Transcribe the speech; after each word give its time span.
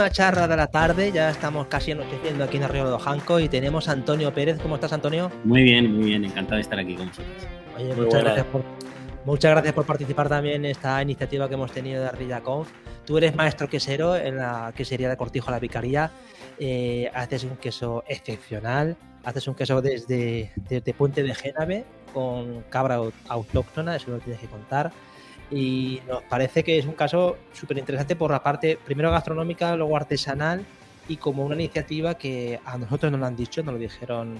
Una 0.00 0.08
charla 0.08 0.48
de 0.48 0.56
la 0.56 0.66
tarde, 0.66 1.12
ya 1.12 1.28
estamos 1.28 1.66
casi 1.66 1.92
anocheciendo 1.92 2.44
aquí 2.44 2.56
en 2.56 2.62
Arroyo 2.62 2.86
de 2.86 2.94
Ojanco 2.94 3.38
y 3.38 3.50
tenemos 3.50 3.86
a 3.86 3.92
Antonio 3.92 4.32
Pérez. 4.32 4.58
¿Cómo 4.58 4.76
estás, 4.76 4.94
Antonio? 4.94 5.30
Muy 5.44 5.62
bien, 5.62 5.94
muy 5.94 6.06
bien, 6.06 6.24
encantado 6.24 6.54
de 6.54 6.62
estar 6.62 6.78
aquí 6.78 6.94
con 6.94 7.08
vosotros. 7.08 7.46
Oye, 7.76 7.94
muchas 7.94 8.24
gracias, 8.24 8.46
por, 8.46 8.64
muchas 9.26 9.50
gracias 9.50 9.74
por 9.74 9.84
participar 9.84 10.30
también 10.30 10.64
en 10.64 10.70
esta 10.70 11.02
iniciativa 11.02 11.48
que 11.48 11.54
hemos 11.54 11.70
tenido 11.70 12.00
de 12.00 12.08
Arrilla 12.08 12.40
Conf. 12.40 12.70
Tú 13.04 13.18
eres 13.18 13.34
maestro 13.34 13.68
quesero 13.68 14.16
en 14.16 14.38
la 14.38 14.72
quesería 14.74 15.10
de 15.10 15.18
Cortijo 15.18 15.50
La 15.50 15.58
Vicaría. 15.58 16.10
Eh, 16.58 17.10
haces 17.12 17.44
un 17.44 17.58
queso 17.58 18.02
excepcional, 18.08 18.96
haces 19.22 19.48
un 19.48 19.54
queso 19.54 19.82
desde, 19.82 20.50
desde 20.56 20.94
Puente 20.94 21.22
de 21.22 21.34
Génave 21.34 21.84
con 22.14 22.62
cabra 22.70 23.00
autóctona, 23.28 23.96
eso 23.96 24.12
lo 24.12 24.18
tienes 24.18 24.40
que 24.40 24.46
contar 24.46 24.92
y 25.50 26.00
nos 26.06 26.22
parece 26.22 26.62
que 26.62 26.78
es 26.78 26.86
un 26.86 26.92
caso 26.92 27.36
súper 27.52 27.78
interesante 27.78 28.14
por 28.16 28.30
la 28.30 28.42
parte 28.42 28.78
primero 28.84 29.10
gastronómica, 29.10 29.74
luego 29.76 29.96
artesanal 29.96 30.64
y 31.08 31.16
como 31.16 31.44
una 31.44 31.56
iniciativa 31.56 32.14
que 32.14 32.60
a 32.64 32.78
nosotros 32.78 33.10
nos 33.10 33.20
lo 33.20 33.26
han 33.26 33.36
dicho, 33.36 33.62
nos 33.62 33.74
lo 33.74 33.80
dijeron, 33.80 34.38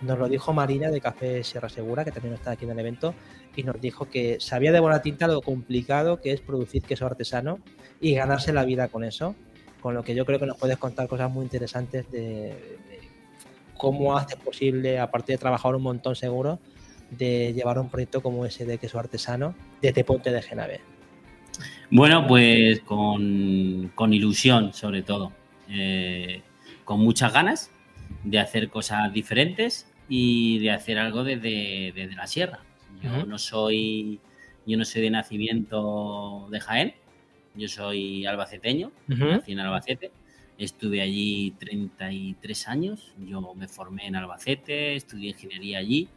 nos 0.00 0.18
lo 0.18 0.28
dijo 0.28 0.52
Marina 0.52 0.90
de 0.90 1.00
Café 1.00 1.44
Sierra 1.44 1.68
Segura, 1.68 2.04
que 2.04 2.10
también 2.10 2.34
está 2.34 2.52
aquí 2.52 2.64
en 2.64 2.72
el 2.72 2.78
evento, 2.80 3.14
y 3.54 3.62
nos 3.62 3.80
dijo 3.80 4.06
que 4.06 4.38
sabía 4.40 4.72
de 4.72 4.80
buena 4.80 5.00
tinta 5.00 5.28
lo 5.28 5.40
complicado 5.42 6.20
que 6.20 6.32
es 6.32 6.40
producir 6.40 6.82
queso 6.82 7.06
artesano 7.06 7.60
y 8.00 8.14
ganarse 8.14 8.52
la 8.52 8.64
vida 8.64 8.88
con 8.88 9.04
eso, 9.04 9.36
con 9.80 9.94
lo 9.94 10.02
que 10.02 10.16
yo 10.16 10.26
creo 10.26 10.40
que 10.40 10.46
nos 10.46 10.56
puedes 10.56 10.76
contar 10.76 11.06
cosas 11.06 11.30
muy 11.30 11.44
interesantes 11.44 12.10
de, 12.10 12.20
de 12.20 13.00
cómo 13.76 14.16
hace 14.16 14.36
posible, 14.36 14.98
aparte 14.98 15.32
de 15.32 15.38
trabajar 15.38 15.76
un 15.76 15.82
montón 15.82 16.16
seguro, 16.16 16.58
de 17.18 17.52
llevar 17.52 17.78
un 17.78 17.88
proyecto 17.88 18.22
como 18.22 18.44
ese 18.46 18.64
de 18.64 18.78
queso 18.78 18.98
artesano 18.98 19.54
desde 19.80 20.04
Ponte 20.04 20.30
de 20.30 20.42
Genave? 20.42 20.80
Bueno, 21.90 22.26
pues 22.26 22.80
con, 22.80 23.92
con 23.94 24.12
ilusión 24.14 24.72
sobre 24.72 25.02
todo, 25.02 25.32
eh, 25.68 26.42
con 26.84 27.00
muchas 27.00 27.32
ganas 27.32 27.70
de 28.24 28.38
hacer 28.38 28.70
cosas 28.70 29.12
diferentes 29.12 29.86
y 30.08 30.58
de 30.60 30.70
hacer 30.70 30.98
algo 30.98 31.24
desde, 31.24 31.92
desde 31.94 32.14
la 32.16 32.26
sierra. 32.26 32.60
Yo 33.02 33.10
uh 33.10 33.14
-huh. 33.14 33.26
no 33.26 33.38
soy 33.38 34.20
yo 34.66 34.78
no 34.78 34.84
soy 34.84 35.02
de 35.02 35.10
nacimiento 35.10 36.46
de 36.50 36.60
Jaén, 36.60 36.94
yo 37.54 37.68
soy 37.68 38.26
albaceteño, 38.26 38.92
uh 39.08 39.12
-huh. 39.12 39.30
nací 39.32 39.52
en 39.52 39.60
Albacete, 39.60 40.12
estuve 40.56 41.00
allí 41.00 41.52
33 41.58 42.68
años, 42.68 43.12
yo 43.18 43.54
me 43.54 43.66
formé 43.66 44.06
en 44.06 44.16
Albacete, 44.16 44.94
estudié 44.94 45.30
ingeniería 45.30 45.78
allí, 45.78 46.08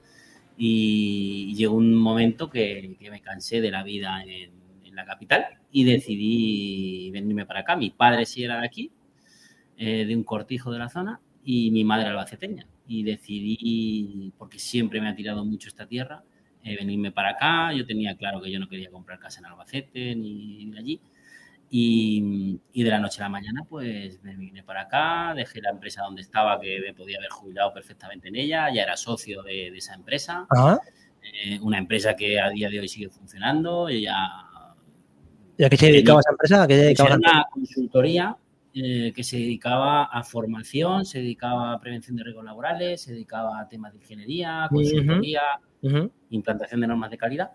y 0.58 1.54
llegó 1.56 1.76
un 1.76 1.96
momento 1.96 2.50
que, 2.50 2.96
que 3.00 3.12
me 3.12 3.22
cansé 3.22 3.62
de 3.62 3.72
la 3.72 3.84
vida 3.84 4.24
en, 4.24 4.54
la 4.96 5.06
capital 5.06 5.46
y 5.72 5.84
decidí 5.84 7.12
venirme 7.12 7.46
para 7.46 7.60
acá. 7.60 7.76
Mi 7.76 7.90
padre 7.90 8.26
sí 8.26 8.46
era 8.46 8.62
de 8.62 8.66
aquí, 8.66 8.92
eh, 9.78 10.06
de 10.06 10.16
un 10.16 10.24
cortijo 10.24 10.72
de 10.72 10.80
la 10.80 10.88
zona, 10.88 11.20
y 11.44 11.70
mi 11.72 11.84
madre 11.84 12.08
albaceteña. 12.08 12.66
Y 12.88 13.04
decidí, 13.04 14.32
porque 14.38 14.58
siempre 14.58 15.02
me 15.02 15.10
ha 15.10 15.16
tirado 15.16 15.44
mucho 15.44 15.68
esta 15.68 15.86
tierra, 15.86 16.24
eh, 16.64 16.78
venirme 16.78 17.12
para 17.12 17.32
acá. 17.32 17.74
Yo 17.74 17.86
tenía 17.86 18.16
claro 18.16 18.42
que 18.42 18.50
yo 18.50 18.58
no 18.58 18.70
quería 18.70 18.90
comprar 18.90 19.20
casa 19.20 19.40
en 19.40 19.48
Albacete 19.48 20.16
ni 20.16 20.72
allí. 20.78 21.02
Y, 21.70 22.60
y, 22.74 22.84
de 22.84 22.90
la 22.90 23.00
noche 23.00 23.20
a 23.22 23.24
la 23.24 23.30
mañana, 23.30 23.64
pues 23.68 24.22
me 24.24 24.36
vine 24.36 24.64
para 24.64 24.82
acá, 24.82 25.34
dejé 25.36 25.62
la 25.62 25.72
empresa 25.72 26.04
donde 26.04 26.22
estaba, 26.22 26.60
que 26.60 26.80
me 26.80 26.94
podía 26.94 27.18
haber 27.18 27.30
jubilado 27.30 27.74
perfectamente 27.74 28.30
en 28.30 28.36
ella, 28.36 28.72
ya 28.74 28.84
era 28.84 28.96
socio 28.96 29.42
de, 29.42 29.72
de 29.72 29.78
esa 29.78 29.96
empresa. 29.96 30.48
Eh, 31.34 31.60
una 31.62 31.78
empresa 31.78 32.16
que 32.16 32.40
a 32.40 32.50
día 32.50 32.70
de 32.70 32.80
hoy 32.80 32.88
sigue 32.88 33.10
funcionando. 33.10 33.90
Y 33.90 34.04
ya, 34.04 34.16
¿Y 35.58 35.64
a 35.64 35.70
qué 35.70 35.78
se 35.78 35.88
dedicaba 35.88 36.20
esa 36.20 36.32
empresa? 36.32 36.64
¿A 36.64 36.68
qué 36.68 36.76
dedicaba 36.76 37.10
era 37.10 37.18
una 37.18 37.46
consultoría 37.52 38.38
eh, 38.74 39.14
que 39.16 39.24
se 39.24 39.38
dedicaba 39.38 40.04
a 40.04 40.24
formación, 40.24 41.06
se 41.06 41.20
dedicaba 41.20 41.74
a 41.74 41.80
prevención 41.80 42.18
de 42.18 42.24
riesgos 42.24 42.44
laborales, 42.44 43.02
se 43.02 43.14
dedicaba 43.14 43.60
a 43.60 43.70
temas 43.70 43.94
de 43.94 44.00
ingeniería, 44.00 44.68
consultoría, 44.70 45.42
uh 45.82 45.88
-huh. 45.88 46.12
implantación 46.32 46.82
de 46.82 46.88
normas 46.88 47.10
de 47.10 47.18
calidad. 47.18 47.52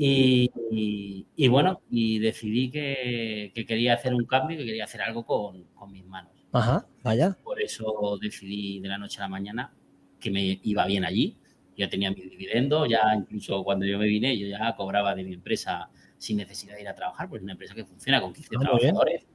Y, 0.00 0.52
y, 0.70 1.26
y, 1.34 1.48
bueno, 1.48 1.80
y 1.90 2.20
decidí 2.20 2.70
que, 2.70 3.50
que, 3.52 3.66
quería 3.66 3.94
hacer 3.94 4.14
un 4.14 4.26
cambio, 4.26 4.56
que 4.56 4.64
quería 4.64 4.84
hacer 4.84 5.02
algo 5.02 5.26
con, 5.26 5.64
con, 5.74 5.90
mis 5.90 6.04
manos. 6.04 6.30
Ajá, 6.52 6.86
vaya. 7.02 7.36
Por 7.42 7.60
eso 7.60 8.16
decidí 8.22 8.78
de 8.78 8.86
la 8.86 8.96
noche 8.96 9.18
a 9.18 9.22
la 9.22 9.28
mañana 9.28 9.74
que 10.20 10.30
me 10.30 10.60
iba 10.62 10.86
bien 10.86 11.04
allí. 11.04 11.36
Ya 11.76 11.88
tenía 11.88 12.12
mi 12.12 12.22
dividendo, 12.22 12.86
ya 12.86 13.12
incluso 13.12 13.64
cuando 13.64 13.86
yo 13.86 13.98
me 13.98 14.06
vine, 14.06 14.38
yo 14.38 14.46
ya 14.46 14.76
cobraba 14.76 15.16
de 15.16 15.24
mi 15.24 15.34
empresa 15.34 15.90
sin 16.16 16.36
necesidad 16.36 16.76
de 16.76 16.82
ir 16.82 16.88
a 16.88 16.94
trabajar, 16.94 17.28
porque 17.28 17.38
es 17.38 17.42
una 17.42 17.52
empresa 17.54 17.74
que 17.74 17.84
funciona 17.84 18.20
con 18.20 18.32
15 18.32 18.50
ah, 18.54 18.60
trabajadores. 18.60 19.26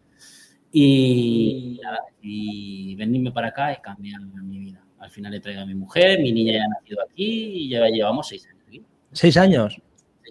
Y 0.72 1.78
venirme 2.96 3.34
para 3.34 3.50
acá 3.50 3.74
y 3.74 3.82
cambiar 3.82 4.22
mi 4.22 4.60
vida. 4.60 4.82
Al 5.00 5.12
final 5.12 5.34
he 5.34 5.42
traído 5.42 5.64
a 5.64 5.66
mi 5.66 5.76
mujer, 5.76 6.22
mi 6.22 6.32
niña 6.32 6.54
ya 6.54 6.64
ha 6.64 6.70
nacido 6.70 7.02
aquí 7.04 7.66
y 7.66 7.70
ya 7.70 7.86
llevamos 7.90 8.30
seis 8.30 8.48
años 8.48 8.64
aquí. 8.66 8.82
¿Seis 9.12 9.36
años? 9.36 9.82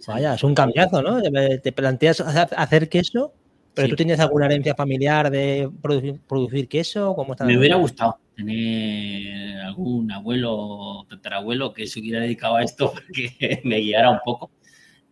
Vaya, 0.06 0.34
es 0.34 0.44
un 0.44 0.54
cambiazo, 0.54 1.02
¿no? 1.02 1.20
Te 1.20 1.72
planteas 1.72 2.20
hacer 2.20 2.88
queso, 2.88 3.32
pero 3.74 3.86
sí. 3.86 3.90
tú 3.90 3.96
tienes 3.96 4.20
alguna 4.20 4.46
herencia 4.46 4.74
familiar 4.74 5.30
de 5.30 5.70
producir, 5.80 6.20
producir 6.26 6.68
queso. 6.68 7.14
¿Cómo 7.14 7.32
está 7.32 7.44
Me 7.44 7.56
hubiera 7.56 7.76
gustado 7.76 8.18
tener 8.34 9.60
algún 9.60 10.10
abuelo 10.10 10.52
o 10.54 11.06
tatarabuelo 11.08 11.72
que 11.72 11.86
se 11.86 12.00
hubiera 12.00 12.20
dedicado 12.20 12.56
a 12.56 12.62
esto 12.62 12.92
porque 12.94 13.60
me 13.64 13.78
guiara 13.78 14.10
un 14.10 14.20
poco, 14.24 14.50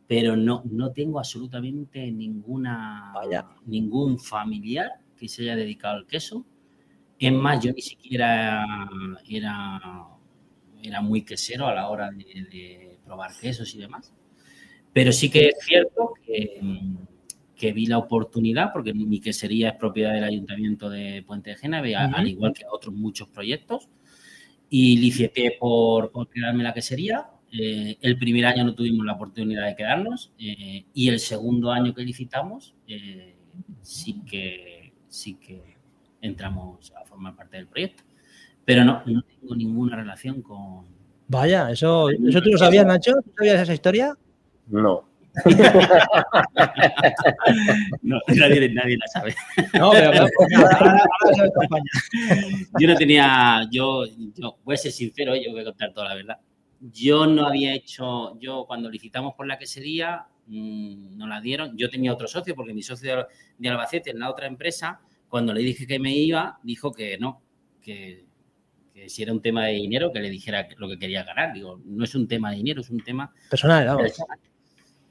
pero 0.07 0.37
no, 0.37 0.63
no 0.71 0.91
tengo 0.93 1.19
absolutamente 1.19 2.11
ninguna, 2.11 3.13
Vaya. 3.15 3.47
ningún 3.67 4.19
familiar 4.19 4.93
que 5.17 5.29
se 5.29 5.43
haya 5.43 5.57
dedicado 5.57 5.97
al 5.97 6.07
queso. 6.07 6.45
Es 7.19 7.33
más, 7.33 7.63
yo 7.63 7.73
ni 7.73 7.83
siquiera 7.83 8.65
era, 9.29 10.09
era 10.83 11.01
muy 11.03 11.23
quesero 11.23 11.67
a 11.67 11.75
la 11.75 11.89
hora 11.91 12.11
de, 12.11 12.25
de 12.25 12.99
probar 13.05 13.31
quesos 13.39 13.75
y 13.75 13.79
demás. 13.79 14.15
Pero 14.93 15.13
sí 15.13 15.31
que 15.31 15.49
es 15.49 15.57
cierto 15.61 16.15
que, 16.25 16.61
que, 17.57 17.73
vi 17.73 17.87
la 17.87 17.99
oportunidad, 17.99 18.73
porque 18.73 18.93
mi 18.93 19.21
quesería 19.21 19.71
es 19.71 19.75
propiedad 19.77 20.13
del 20.13 20.25
Ayuntamiento 20.25 20.91
de 20.91 21.23
Puente 21.27 21.51
de 21.51 21.57
Génave, 21.57 21.95
uh 21.95 22.01
-huh. 22.01 22.15
al 22.15 22.29
igual 22.29 22.53
que 22.53 22.65
otros 22.71 22.95
muchos 22.95 23.29
proyectos, 23.29 23.89
y 24.69 24.97
licité 24.99 25.57
por, 25.59 26.11
por 26.11 26.29
quedarme 26.29 26.65
la 26.65 26.75
quesería. 26.75 27.27
Eh, 27.53 27.97
el 28.01 28.17
primer 28.17 28.47
año 28.47 28.65
no 28.65 28.75
tuvimos 28.75 29.05
la 29.05 29.15
oportunidad 29.15 29.67
de 29.67 29.77
quedarnos, 29.77 30.33
eh, 30.39 30.85
y 30.95 31.09
el 31.09 31.19
segundo 31.19 31.71
año 31.71 31.95
que 31.95 32.03
licitamos, 32.03 32.75
eh, 32.87 33.35
sí, 33.83 34.23
que, 34.29 34.93
sí 35.09 35.35
que 35.35 35.77
entramos 36.21 36.93
a 37.01 37.05
formar 37.05 37.35
parte 37.37 37.57
del 37.57 37.67
proyecto. 37.67 38.03
Pero 38.65 38.85
no, 38.85 39.03
no 39.07 39.23
tengo 39.23 39.57
ninguna 39.57 39.97
relación 39.97 40.43
con... 40.43 40.87
Vaya, 41.27 41.71
eso, 41.71 42.09
¿eso 42.11 42.41
tú 42.41 42.51
lo 42.51 42.59
sabías, 42.59 42.87
Nacho? 42.87 43.15
¿Tú 43.25 43.33
sabías 43.37 43.61
esa 43.63 43.75
historia? 43.75 44.17
No. 44.71 45.11
no 48.03 48.19
nadie, 48.29 48.69
nadie, 48.69 48.97
la 48.97 49.07
sabe. 49.07 49.35
No, 49.79 49.91
pero 49.93 50.09
ahora 50.09 50.29
Yo 52.79 52.89
no 52.89 52.97
tenía, 52.97 53.69
yo, 53.71 54.07
yo, 54.37 54.57
voy 54.65 54.75
a 54.75 54.79
ser 54.79 54.91
sincero, 54.93 55.37
yo 55.37 55.53
voy 55.53 55.61
a 55.61 55.65
contar 55.65 55.93
toda 55.93 56.09
la 56.09 56.17
verdad. 56.17 56.39
Yo 56.81 57.27
no 57.27 57.47
había 57.47 57.75
hecho, 57.75 58.39
yo 58.41 58.65
cuando 58.67 58.91
licitamos 58.91 59.35
por 59.35 59.47
la 59.47 59.59
quesería, 59.59 60.27
mmm, 60.47 61.17
no 61.17 61.27
la 61.29 61.41
dieron. 61.41 61.77
Yo 61.77 61.91
tenía 61.91 62.13
otro 62.13 62.27
socio, 62.27 62.55
porque 62.55 62.75
mi 62.75 62.83
socio 62.83 63.17
de, 63.17 63.25
de 63.59 63.69
Albacete 63.69 64.11
en 64.11 64.19
la 64.19 64.31
otra 64.31 64.47
empresa, 64.47 65.01
cuando 65.29 65.53
le 65.53 65.61
dije 65.61 65.87
que 65.87 65.99
me 66.01 66.13
iba, 66.13 66.59
dijo 66.63 66.93
que 66.93 67.19
no, 67.19 67.41
que, 67.81 68.25
que 68.93 69.09
si 69.09 69.23
era 69.23 69.33
un 69.33 69.43
tema 69.43 69.67
de 69.67 69.75
dinero, 69.75 70.11
que 70.11 70.19
le 70.21 70.31
dijera 70.31 70.67
lo 70.77 70.89
que 70.89 70.99
quería 70.99 71.23
ganar. 71.23 71.53
Digo, 71.53 71.81
no 71.85 72.03
es 72.05 72.15
un 72.17 72.27
tema 72.27 72.51
de 72.51 72.57
dinero, 72.57 72.81
es 72.81 72.91
un 72.91 73.01
tema 73.01 73.33
personal. 73.49 73.87
Vamos. 73.87 74.03
personal 74.03 74.50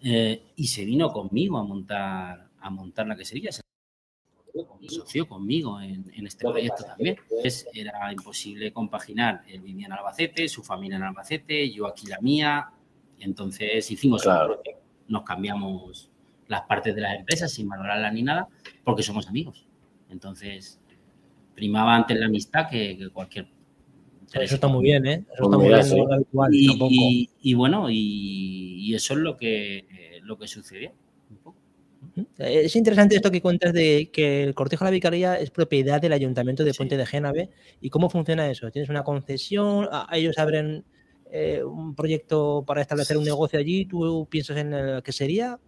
eh, 0.04 0.52
y 0.56 0.68
se 0.68 0.86
vino 0.86 1.12
conmigo 1.12 1.58
a 1.58 1.64
montar, 1.64 2.50
a 2.60 2.70
montar 2.70 3.08
la 3.08 3.16
quesería. 3.16 3.52
Se 3.52 3.62
asoció 4.88 5.28
conmigo 5.28 5.80
en, 5.82 6.12
en 6.14 6.28
este 6.28 6.48
proyecto 6.48 6.84
también. 6.84 7.18
Entonces 7.23 7.68
era 7.73 8.12
imposible 8.12 8.72
compaginar. 8.72 9.44
Él 9.47 9.62
vivía 9.62 9.88
en 9.88 9.94
Albacete, 9.94 10.47
su 10.47 10.64
familia 10.64 10.97
en 10.97 11.03
Albacete, 11.03 11.72
yo 11.72 11.88
aquí 11.88 12.08
la 12.08 12.20
mía. 12.20 12.72
Entonces 13.20 13.90
hicimos 13.91 14.23
claro. 14.23 14.56
un 14.56 14.62
proyecto. 14.62 14.84
Nos 15.08 15.23
cambiamos 15.23 16.09
las 16.47 16.62
partes 16.62 16.96
de 16.96 17.02
las 17.02 17.16
empresas 17.16 17.52
sin 17.52 17.68
valorarlas 17.68 18.14
ni 18.14 18.23
nada, 18.23 18.47
porque 18.84 19.03
somos 19.03 19.28
amigos. 19.28 19.66
Entonces 20.09 20.79
primaba 21.56 21.96
antes 21.96 22.18
la 22.18 22.28
amistad 22.28 22.70
que, 22.70 22.97
que 22.97 23.09
cualquier 23.09 23.47
eso 24.34 24.55
está 24.55 24.67
muy 24.67 24.84
bien, 24.84 25.05
¿eh? 25.05 25.26
Eso 25.34 25.46
está 25.46 25.58
muy 25.58 25.67
bien. 25.67 26.11
Habitual, 26.11 26.53
y, 26.53 26.67
y, 26.90 27.29
y, 27.41 27.53
bueno, 27.53 27.90
y, 27.90 27.96
y, 28.79 28.96
eso 28.96 29.14
es 29.14 29.20
lo 29.20 29.37
que, 29.37 29.78
eh, 29.78 30.20
lo 30.23 30.37
que 30.37 30.47
sucedió. 30.47 30.91
Es 32.37 32.76
interesante 32.76 33.16
esto 33.16 33.31
que 33.31 33.41
cuentas 33.41 33.73
de 33.73 34.09
que 34.11 34.43
el 34.43 34.53
Cortijo 34.53 34.84
de 34.84 34.91
la 34.91 34.93
Vicaría 34.93 35.35
es 35.40 35.52
propiedad 35.52 36.02
del 36.02 36.14
Ayuntamiento 36.14 36.64
de 36.64 36.73
Puente 36.73 36.96
sí. 36.96 36.99
de 36.99 37.05
Génave. 37.05 37.49
¿Y 37.81 37.90
cómo 37.90 38.09
funciona 38.09 38.49
eso? 38.49 38.72
¿Tienes 38.72 38.90
una 38.90 39.03
concesión? 39.03 39.87
¿Ellos 40.11 40.37
abren 40.37 40.84
eh, 41.32 41.64
un 41.64 41.96
proyecto 41.96 42.64
para 42.66 42.82
establecer 42.82 43.17
un 43.17 43.23
negocio 43.23 43.59
allí? 43.59 43.85
¿Tú 43.85 44.28
piensas 44.29 44.58
en 44.58 44.73
el 44.73 45.03
que 45.03 45.11
sería? 45.11 45.59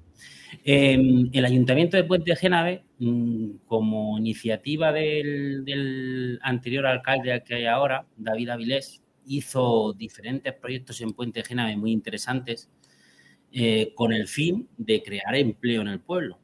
Em, 0.64 1.30
el 1.34 1.46
Ayuntamiento 1.46 1.98
de 1.98 2.04
Puente 2.04 2.32
de 2.32 2.36
Génave, 2.36 2.84
mm, 3.00 3.52
como 3.66 4.18
iniciativa 4.18 4.92
del, 4.92 6.40
anterior 6.42 6.86
alcalde 6.86 7.44
que 7.46 7.56
hay 7.56 7.66
ahora, 7.66 8.06
David 8.18 8.50
Avilés, 8.50 9.02
hizo 9.26 9.94
diferentes 9.94 10.54
proyectos 10.54 11.02
en 11.02 11.14
Puente 11.14 11.42
de 11.42 11.48
Génave 11.48 11.78
muy 11.78 11.92
interesantes 11.92 12.70
eh, 13.54 13.94
con 13.96 14.14
el 14.14 14.28
fin 14.28 14.68
de 14.78 15.04
crear 15.04 15.36
empleo 15.36 15.82
en 15.82 15.88
el 15.88 16.00
pueblo. 16.00 16.40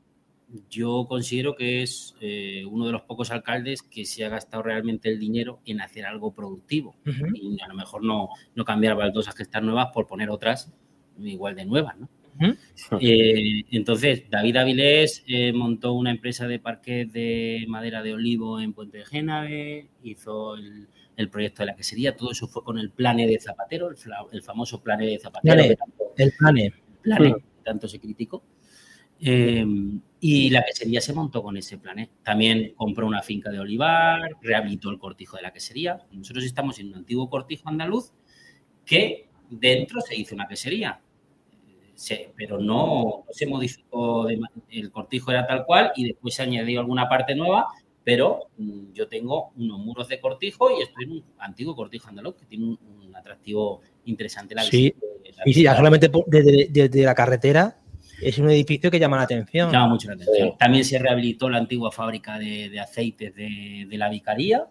Yo 0.70 1.06
considero 1.10 1.56
que 1.56 1.84
es 1.84 2.16
eh, 2.22 2.64
uno 2.66 2.86
de 2.86 2.94
los 2.94 3.02
pocos 3.02 3.32
alcaldes 3.32 3.82
que 3.82 4.06
se 4.06 4.24
ha 4.24 4.30
gastado 4.30 4.64
realmente 4.64 5.10
el 5.10 5.20
dinero 5.20 5.60
en 5.66 5.82
hacer 5.82 6.06
algo 6.06 6.34
productivo. 6.34 6.96
Y 7.34 7.62
a 7.62 7.68
lo 7.68 7.74
mejor 7.74 8.04
no, 8.04 8.30
no 8.56 8.64
cambiar 8.64 8.96
baldosas 8.96 9.36
que 9.36 9.44
están 9.44 9.66
nuevas 9.66 9.90
por 9.94 10.08
poner 10.08 10.30
otras 10.30 10.74
igual 11.20 11.56
de 11.56 11.66
nuevas, 11.66 11.98
¿no? 11.98 12.08
Eh, 13.02 13.66
entonces, 13.72 14.30
David 14.30 14.58
Avilés 14.58 15.24
eh, 15.28 15.52
montó 15.54 15.94
una 15.94 16.12
empresa 16.12 16.48
de 16.48 16.60
parques 16.60 17.12
de 17.12 17.66
madera 17.68 18.04
de 18.04 18.14
olivo 18.14 18.60
en 18.60 18.74
Puente 18.74 19.00
de 19.00 19.06
Génave, 19.06 19.88
hizo 20.04 20.56
el, 20.56 21.30
proyecto 21.30 21.64
de 21.64 21.68
la 21.68 21.76
quesería, 21.76 22.16
todo 22.16 22.32
eso 22.32 22.48
fue 22.48 22.64
con 22.64 22.78
el 22.78 22.92
plane 22.92 23.28
de 23.28 23.40
Zapatero, 23.40 23.90
el, 24.32 24.42
famoso 24.44 24.82
plane 24.82 25.08
de 25.08 25.20
Zapatero. 25.20 25.62
el 26.18 26.32
plane. 26.38 26.74
plane, 27.02 27.36
tanto 27.64 27.88
se 27.88 28.00
criticó. 28.00 28.44
Eh, 29.20 29.66
y 30.20 30.50
la 30.52 30.64
quesería 30.64 31.02
se 31.02 31.14
montó 31.14 31.42
con 31.42 31.58
ese 31.58 31.80
plane. 31.80 32.12
También 32.24 32.74
compró 32.76 33.08
una 33.08 33.24
finca 33.24 33.50
de 33.50 33.60
olivar, 33.60 34.30
rehabilitó 34.42 34.92
el 34.92 35.00
cortijo 35.00 35.38
de 35.38 35.44
la 35.44 35.52
quesería. 35.52 36.00
Nosotros 36.12 36.46
estamos 36.46 36.78
en 36.80 36.90
un 36.90 36.96
antiguo 36.96 37.30
cortijo 37.30 37.68
andaluz 37.68 38.14
que 38.86 39.28
dentro 39.50 40.02
se 40.02 40.16
hizo 40.16 40.36
una 40.36 40.48
quesería 40.48 41.02
pero 42.36 42.60
no, 42.60 43.26
se 43.32 43.48
modificó, 43.48 44.28
el 44.30 44.92
cortijo 44.92 45.32
era 45.32 45.48
tal 45.48 45.66
cual 45.66 45.92
y 45.96 46.06
después 46.06 46.36
se 46.36 46.44
añadió 46.44 46.80
alguna 46.80 47.10
parte 47.10 47.36
nueva, 47.36 47.68
pero 48.04 48.50
mm, 48.58 48.94
yo 48.94 49.08
tengo 49.08 49.52
unos 49.58 49.80
muros 49.80 50.08
de 50.08 50.20
cortijo 50.20 50.70
y 50.72 50.84
estoy 50.84 51.06
en 51.06 51.12
un 51.12 51.24
antiguo 51.40 51.76
cortijo 51.76 52.08
andaluz 52.08 52.36
que 52.36 52.46
tiene 52.46 52.66
un, 52.66 52.78
atractivo 53.16 53.82
interesante. 54.06 54.54
La 54.54 54.62
sí, 54.62 54.94
y 55.44 55.54
sí, 55.54 55.64
ya 55.64 55.76
solamente 55.76 56.10
desde, 56.28 57.04
la 57.04 57.16
carretera 57.16 57.78
es 58.22 58.38
un 58.38 58.50
edificio 58.52 58.92
que 58.92 59.00
llama 59.00 59.18
la 59.18 59.24
atención. 59.24 59.72
Llama 59.72 59.88
mucho 59.88 60.08
la 60.08 60.14
atención. 60.14 60.56
También 60.58 60.86
se 60.86 61.00
rehabilitó 61.00 61.50
la 61.50 61.58
antigua 61.58 61.92
fábrica 61.92 62.38
de, 62.38 62.80
aceites 62.80 63.36
de, 63.36 63.88
la 63.92 64.08
Vicaría, 64.08 64.68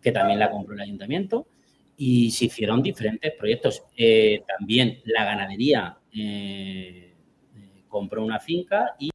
que 0.00 0.12
también 0.12 0.38
la 0.38 0.48
compró 0.48 0.74
el 0.74 0.80
ayuntamiento, 0.80 1.48
y 1.96 2.30
se 2.30 2.46
hicieron 2.46 2.82
diferentes 2.82 3.32
proyectos. 3.32 3.82
Eh, 3.96 4.44
también 4.46 5.00
la 5.04 5.24
ganadería 5.24 5.98
eh, 6.18 7.14
eh, 7.54 7.84
compró 7.88 8.24
una 8.24 8.40
finca 8.40 8.94
y 8.98 9.10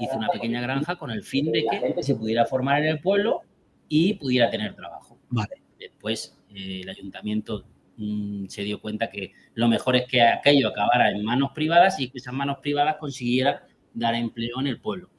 hizo 0.00 0.16
una 0.16 0.28
pequeña 0.28 0.60
granja 0.60 0.96
con 0.96 1.10
el 1.10 1.22
fin 1.22 1.52
de 1.52 1.64
que 1.64 2.02
se 2.02 2.14
pudiera 2.14 2.46
formar 2.46 2.82
en 2.82 2.88
el 2.88 3.00
pueblo 3.00 3.42
y 3.88 4.14
pudiera 4.14 4.50
tener 4.50 4.74
trabajo. 4.74 5.18
Vale. 5.28 5.62
Después 5.78 6.36
eh, 6.54 6.80
el 6.82 6.88
ayuntamiento 6.88 7.64
mm, 7.96 8.46
se 8.46 8.62
dio 8.62 8.80
cuenta 8.80 9.10
que 9.10 9.32
lo 9.54 9.68
mejor 9.68 9.96
es 9.96 10.06
que 10.06 10.22
aquello 10.22 10.68
acabara 10.68 11.10
en 11.10 11.24
manos 11.24 11.50
privadas 11.54 12.00
y 12.00 12.08
que 12.08 12.18
esas 12.18 12.34
manos 12.34 12.58
privadas 12.58 12.96
consiguieran 12.96 13.60
dar 13.94 14.14
empleo 14.14 14.60
en 14.60 14.66
el 14.66 14.80
pueblo. 14.80 15.10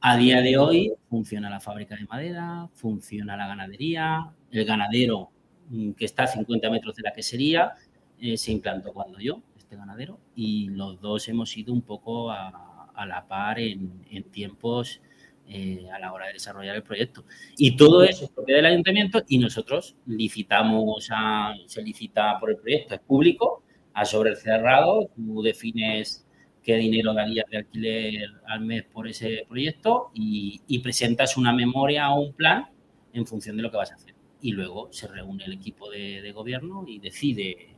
A 0.00 0.16
día 0.16 0.40
de 0.40 0.56
hoy 0.58 0.92
funciona 1.08 1.50
la 1.50 1.60
fábrica 1.60 1.96
de 1.96 2.06
madera, 2.06 2.68
funciona 2.72 3.36
la 3.36 3.48
ganadería, 3.48 4.32
el 4.50 4.64
ganadero 4.64 5.30
mm, 5.70 5.92
que 5.92 6.04
está 6.04 6.24
a 6.24 6.26
50 6.28 6.70
metros 6.70 6.94
de 6.94 7.02
la 7.02 7.12
quesería 7.12 7.74
eh, 8.20 8.36
se 8.36 8.52
implantó 8.52 8.92
cuando 8.92 9.18
yo, 9.20 9.42
este 9.56 9.76
ganadero, 9.76 10.18
y 10.34 10.68
los 10.70 11.00
dos 11.00 11.28
hemos 11.28 11.56
ido 11.56 11.72
un 11.72 11.82
poco 11.82 12.30
a, 12.30 12.64
la 13.06 13.28
par 13.28 13.60
en, 13.60 14.24
tiempos 14.32 15.00
eh, 15.46 15.88
a 15.92 16.00
la 16.00 16.12
hora 16.12 16.26
de 16.26 16.32
desarrollar 16.32 16.74
el 16.74 16.82
proyecto. 16.82 17.24
Y 17.56 17.76
todo 17.76 18.02
eso 18.02 18.24
es 18.24 18.30
propiedad 18.30 18.58
del 18.58 18.72
ayuntamiento 18.72 19.22
y 19.28 19.38
nosotros 19.38 19.94
licitamos, 20.06 21.08
a, 21.12 21.54
se 21.66 21.82
licita 21.82 22.38
por 22.40 22.50
el 22.50 22.56
proyecto, 22.56 22.94
es 22.94 23.00
público, 23.00 23.62
a 23.94 24.04
sobre 24.04 24.34
cerrado, 24.34 25.10
tú 25.14 25.42
defines 25.42 26.26
qué 26.62 26.76
dinero 26.76 27.14
darías 27.14 27.46
de 27.50 27.58
alquiler 27.58 28.30
al 28.46 28.60
mes 28.60 28.84
por 28.84 29.06
ese 29.08 29.44
proyecto 29.48 30.10
y, 30.12 30.60
y 30.66 30.80
presentas 30.80 31.36
una 31.36 31.52
memoria 31.52 32.10
o 32.10 32.20
un 32.20 32.32
plan 32.32 32.66
en 33.12 33.26
función 33.26 33.56
de 33.56 33.62
lo 33.62 33.70
que 33.70 33.76
vas 33.76 33.92
a 33.92 33.94
hacer. 33.94 34.14
Y 34.40 34.52
luego 34.52 34.88
se 34.92 35.08
reúne 35.08 35.44
el 35.44 35.52
equipo 35.52 35.90
de, 35.90 36.20
de 36.20 36.32
gobierno 36.32 36.84
y 36.86 36.98
decide 36.98 37.77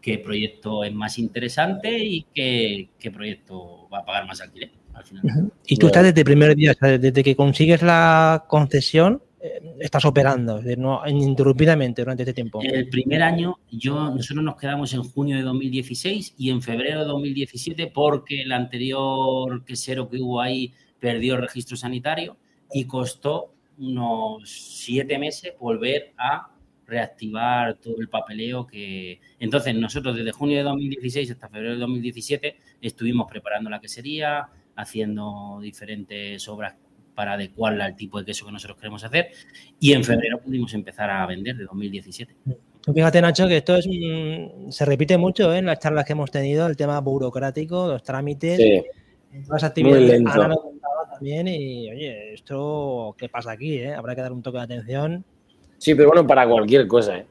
qué 0.00 0.18
proyecto 0.18 0.84
es 0.84 0.94
más 0.94 1.18
interesante 1.18 1.98
y 1.98 2.26
qué, 2.34 3.10
proyecto 3.12 3.88
va 3.92 3.98
a 4.00 4.04
pagar 4.04 4.26
más 4.26 4.40
alquiler 4.40 4.70
al 4.94 5.04
final. 5.04 5.52
Y 5.66 5.76
tú 5.76 5.86
estás 5.86 6.04
desde 6.04 6.20
el 6.20 6.24
primer 6.24 6.54
día, 6.54 6.74
desde 6.80 7.22
que 7.22 7.36
consigues 7.36 7.82
la 7.82 8.44
concesión, 8.48 9.22
eh, 9.40 9.76
estás 9.78 10.04
operando 10.04 10.60
no, 10.76 11.02
ininterrumpidamente 11.06 12.02
durante 12.02 12.22
este 12.22 12.34
tiempo. 12.34 12.60
El 12.62 12.88
primer 12.88 13.22
año, 13.22 13.58
yo, 13.70 14.10
nosotros 14.10 14.44
nos 14.44 14.56
quedamos 14.56 14.92
en 14.94 15.02
junio 15.02 15.36
de 15.36 15.42
2016 15.42 16.34
y 16.36 16.50
en 16.50 16.60
febrero 16.62 17.00
de 17.00 17.06
2017 17.06 17.88
porque 17.94 18.42
el 18.42 18.52
anterior 18.52 19.64
quesero 19.64 20.08
que 20.08 20.18
hubo 20.18 20.40
ahí 20.40 20.72
perdió 20.98 21.36
el 21.36 21.42
registro 21.42 21.76
sanitario 21.76 22.36
y 22.72 22.84
costó 22.84 23.52
unos 23.78 24.42
siete 24.50 25.18
meses 25.18 25.52
volver 25.60 26.12
a 26.18 26.50
reactivar 26.88 27.74
todo 27.74 28.00
el 28.00 28.08
papeleo 28.08 28.66
que... 28.66 29.20
Entonces, 29.38 29.74
nosotros 29.74 30.16
desde 30.16 30.32
junio 30.32 30.56
de 30.56 30.62
2016 30.64 31.30
hasta 31.30 31.48
febrero 31.48 31.74
de 31.74 31.80
2017 31.80 32.56
estuvimos 32.80 33.28
preparando 33.30 33.68
la 33.68 33.78
quesería, 33.78 34.48
haciendo 34.74 35.58
diferentes 35.60 36.48
obras 36.48 36.74
para 37.14 37.34
adecuarla 37.34 37.84
al 37.84 37.96
tipo 37.96 38.18
de 38.18 38.24
queso 38.24 38.46
que 38.46 38.52
nosotros 38.52 38.78
queremos 38.78 39.02
hacer 39.04 39.30
y 39.80 39.92
en 39.92 40.04
febrero 40.04 40.40
pudimos 40.40 40.72
empezar 40.72 41.10
a 41.10 41.26
vender 41.26 41.56
de 41.56 41.64
2017. 41.64 42.34
Fíjate, 42.94 43.20
Nacho, 43.20 43.48
que 43.48 43.58
esto 43.58 43.76
es 43.76 43.86
se 44.70 44.84
repite 44.84 45.18
mucho 45.18 45.52
¿eh? 45.52 45.58
en 45.58 45.66
las 45.66 45.80
charlas 45.80 46.06
que 46.06 46.12
hemos 46.12 46.30
tenido, 46.30 46.66
el 46.66 46.76
tema 46.76 46.98
burocrático, 47.00 47.88
los 47.88 48.02
trámites, 48.02 48.56
sí. 48.56 48.82
las 49.48 49.64
actividades. 49.64 50.22
Ana 50.26 50.54
también 51.10 51.48
y, 51.48 51.90
oye, 51.90 52.34
¿esto 52.34 53.14
qué 53.18 53.28
pasa 53.28 53.50
aquí? 53.50 53.78
Eh? 53.78 53.92
Habrá 53.92 54.14
que 54.14 54.22
dar 54.22 54.32
un 54.32 54.42
toque 54.42 54.58
de 54.58 54.64
atención 54.64 55.24
Sí, 55.78 55.94
pero 55.94 56.08
bueno, 56.08 56.26
para 56.26 56.46
cualquier 56.48 56.86
cosa, 56.86 57.18
¿eh? 57.18 57.26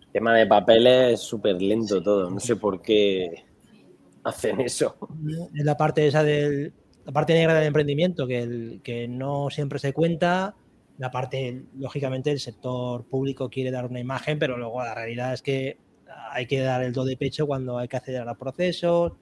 El 0.00 0.08
tema 0.12 0.34
de 0.34 0.46
papeles 0.46 1.14
es 1.14 1.20
súper 1.20 1.60
lento 1.60 2.02
todo. 2.02 2.30
No 2.30 2.40
sé 2.40 2.56
por 2.56 2.82
qué 2.82 3.44
hacen 4.24 4.60
eso. 4.60 4.96
Es 5.54 5.64
la 5.64 5.76
parte 5.76 6.06
esa 6.06 6.22
del, 6.22 6.72
la 7.04 7.12
parte 7.12 7.34
negra 7.34 7.54
del 7.54 7.66
emprendimiento, 7.68 8.26
que, 8.26 8.38
el, 8.40 8.80
que 8.82 9.08
no 9.08 9.50
siempre 9.50 9.78
se 9.78 9.92
cuenta. 9.92 10.54
La 10.98 11.10
parte, 11.10 11.64
lógicamente, 11.76 12.30
el 12.30 12.40
sector 12.40 13.04
público 13.04 13.48
quiere 13.48 13.70
dar 13.70 13.86
una 13.86 14.00
imagen, 14.00 14.38
pero 14.38 14.56
luego 14.56 14.82
la 14.82 14.94
realidad 14.94 15.32
es 15.34 15.42
que 15.42 15.78
hay 16.30 16.46
que 16.46 16.60
dar 16.60 16.82
el 16.82 16.92
do 16.92 17.04
de 17.04 17.16
pecho 17.16 17.46
cuando 17.46 17.78
hay 17.78 17.88
que 17.88 17.96
acceder 17.96 18.22
a 18.22 18.24
los 18.24 18.36
procesos, 18.36 19.12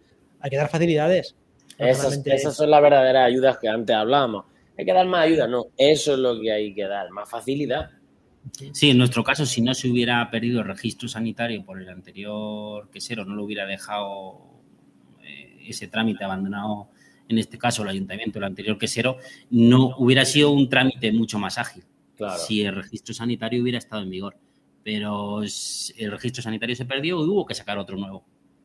hay 0.41 0.51
que 0.51 0.57
dar 0.57 0.69
facilidades. 0.69 1.35
esas 1.79 2.55
son 2.55 2.71
las 2.71 2.83
verdaderas 2.83 3.27
ayudas 3.27 3.59
que 3.59 3.69
antes 3.69 3.95
hablábamos. 3.95 4.47
Hay 4.79 4.85
que 4.85 4.93
dar 4.93 5.07
más 5.07 5.27
ayuda, 5.27 5.47
no, 5.47 5.67
eso 5.77 6.15
es 6.15 6.19
lo 6.19 6.41
que 6.41 6.51
hay 6.51 6.75
que 6.75 6.85
dar, 6.85 7.11
más 7.11 7.29
facilidad. 7.29 7.91
Sí, 8.73 8.91
en 8.91 8.99
nuestro 8.99 9.23
caso, 9.23 9.47
si 9.47 9.63
no 9.63 9.73
se 9.75 9.89
hubiera 9.89 10.29
perdido 10.31 10.61
el 10.61 10.67
registro 10.67 11.09
sanitario 11.09 11.65
por 11.65 11.81
el 11.81 11.89
anterior 11.89 12.91
quesero, 12.91 13.25
no 13.25 13.35
lo 13.35 13.45
hubiera 13.45 13.67
dejado 13.67 14.61
eh, 15.23 15.59
ese 15.67 15.89
trámite 15.89 16.25
abandonado, 16.25 16.89
en 17.29 17.39
este 17.39 17.57
caso 17.57 17.83
el 17.83 17.89
ayuntamiento, 17.89 18.39
el 18.39 18.45
anterior 18.45 18.79
quesero, 18.79 19.19
no 19.51 19.95
hubiera 19.97 20.25
sido 20.25 20.51
un 20.51 20.69
trámite 20.69 21.13
mucho 21.13 21.39
más 21.39 21.59
ágil 21.59 21.85
si 22.39 22.63
el 22.63 22.75
registro 22.75 23.15
sanitario 23.15 23.63
hubiera 23.63 23.79
estado 23.79 24.03
en 24.03 24.11
vigor. 24.11 24.37
Pero 24.85 25.43
el 25.43 26.11
registro 26.11 26.43
sanitario 26.43 26.75
se 26.75 26.85
perdió 26.85 27.25
y 27.25 27.29
hubo 27.29 27.47
que 27.47 27.55
sacar 27.55 27.79
otro 27.79 27.97
nuevo. 27.97 28.25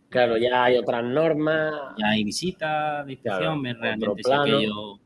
Claro, 0.10 0.38
ya 0.38 0.64
hay 0.64 0.78
otras 0.78 1.04
normas. 1.04 1.74
Ya 1.98 2.10
hay 2.10 2.24
visita, 2.24 3.04
discusión, 3.04 3.64
realmente 3.64 4.34
aquello. 4.34 5.00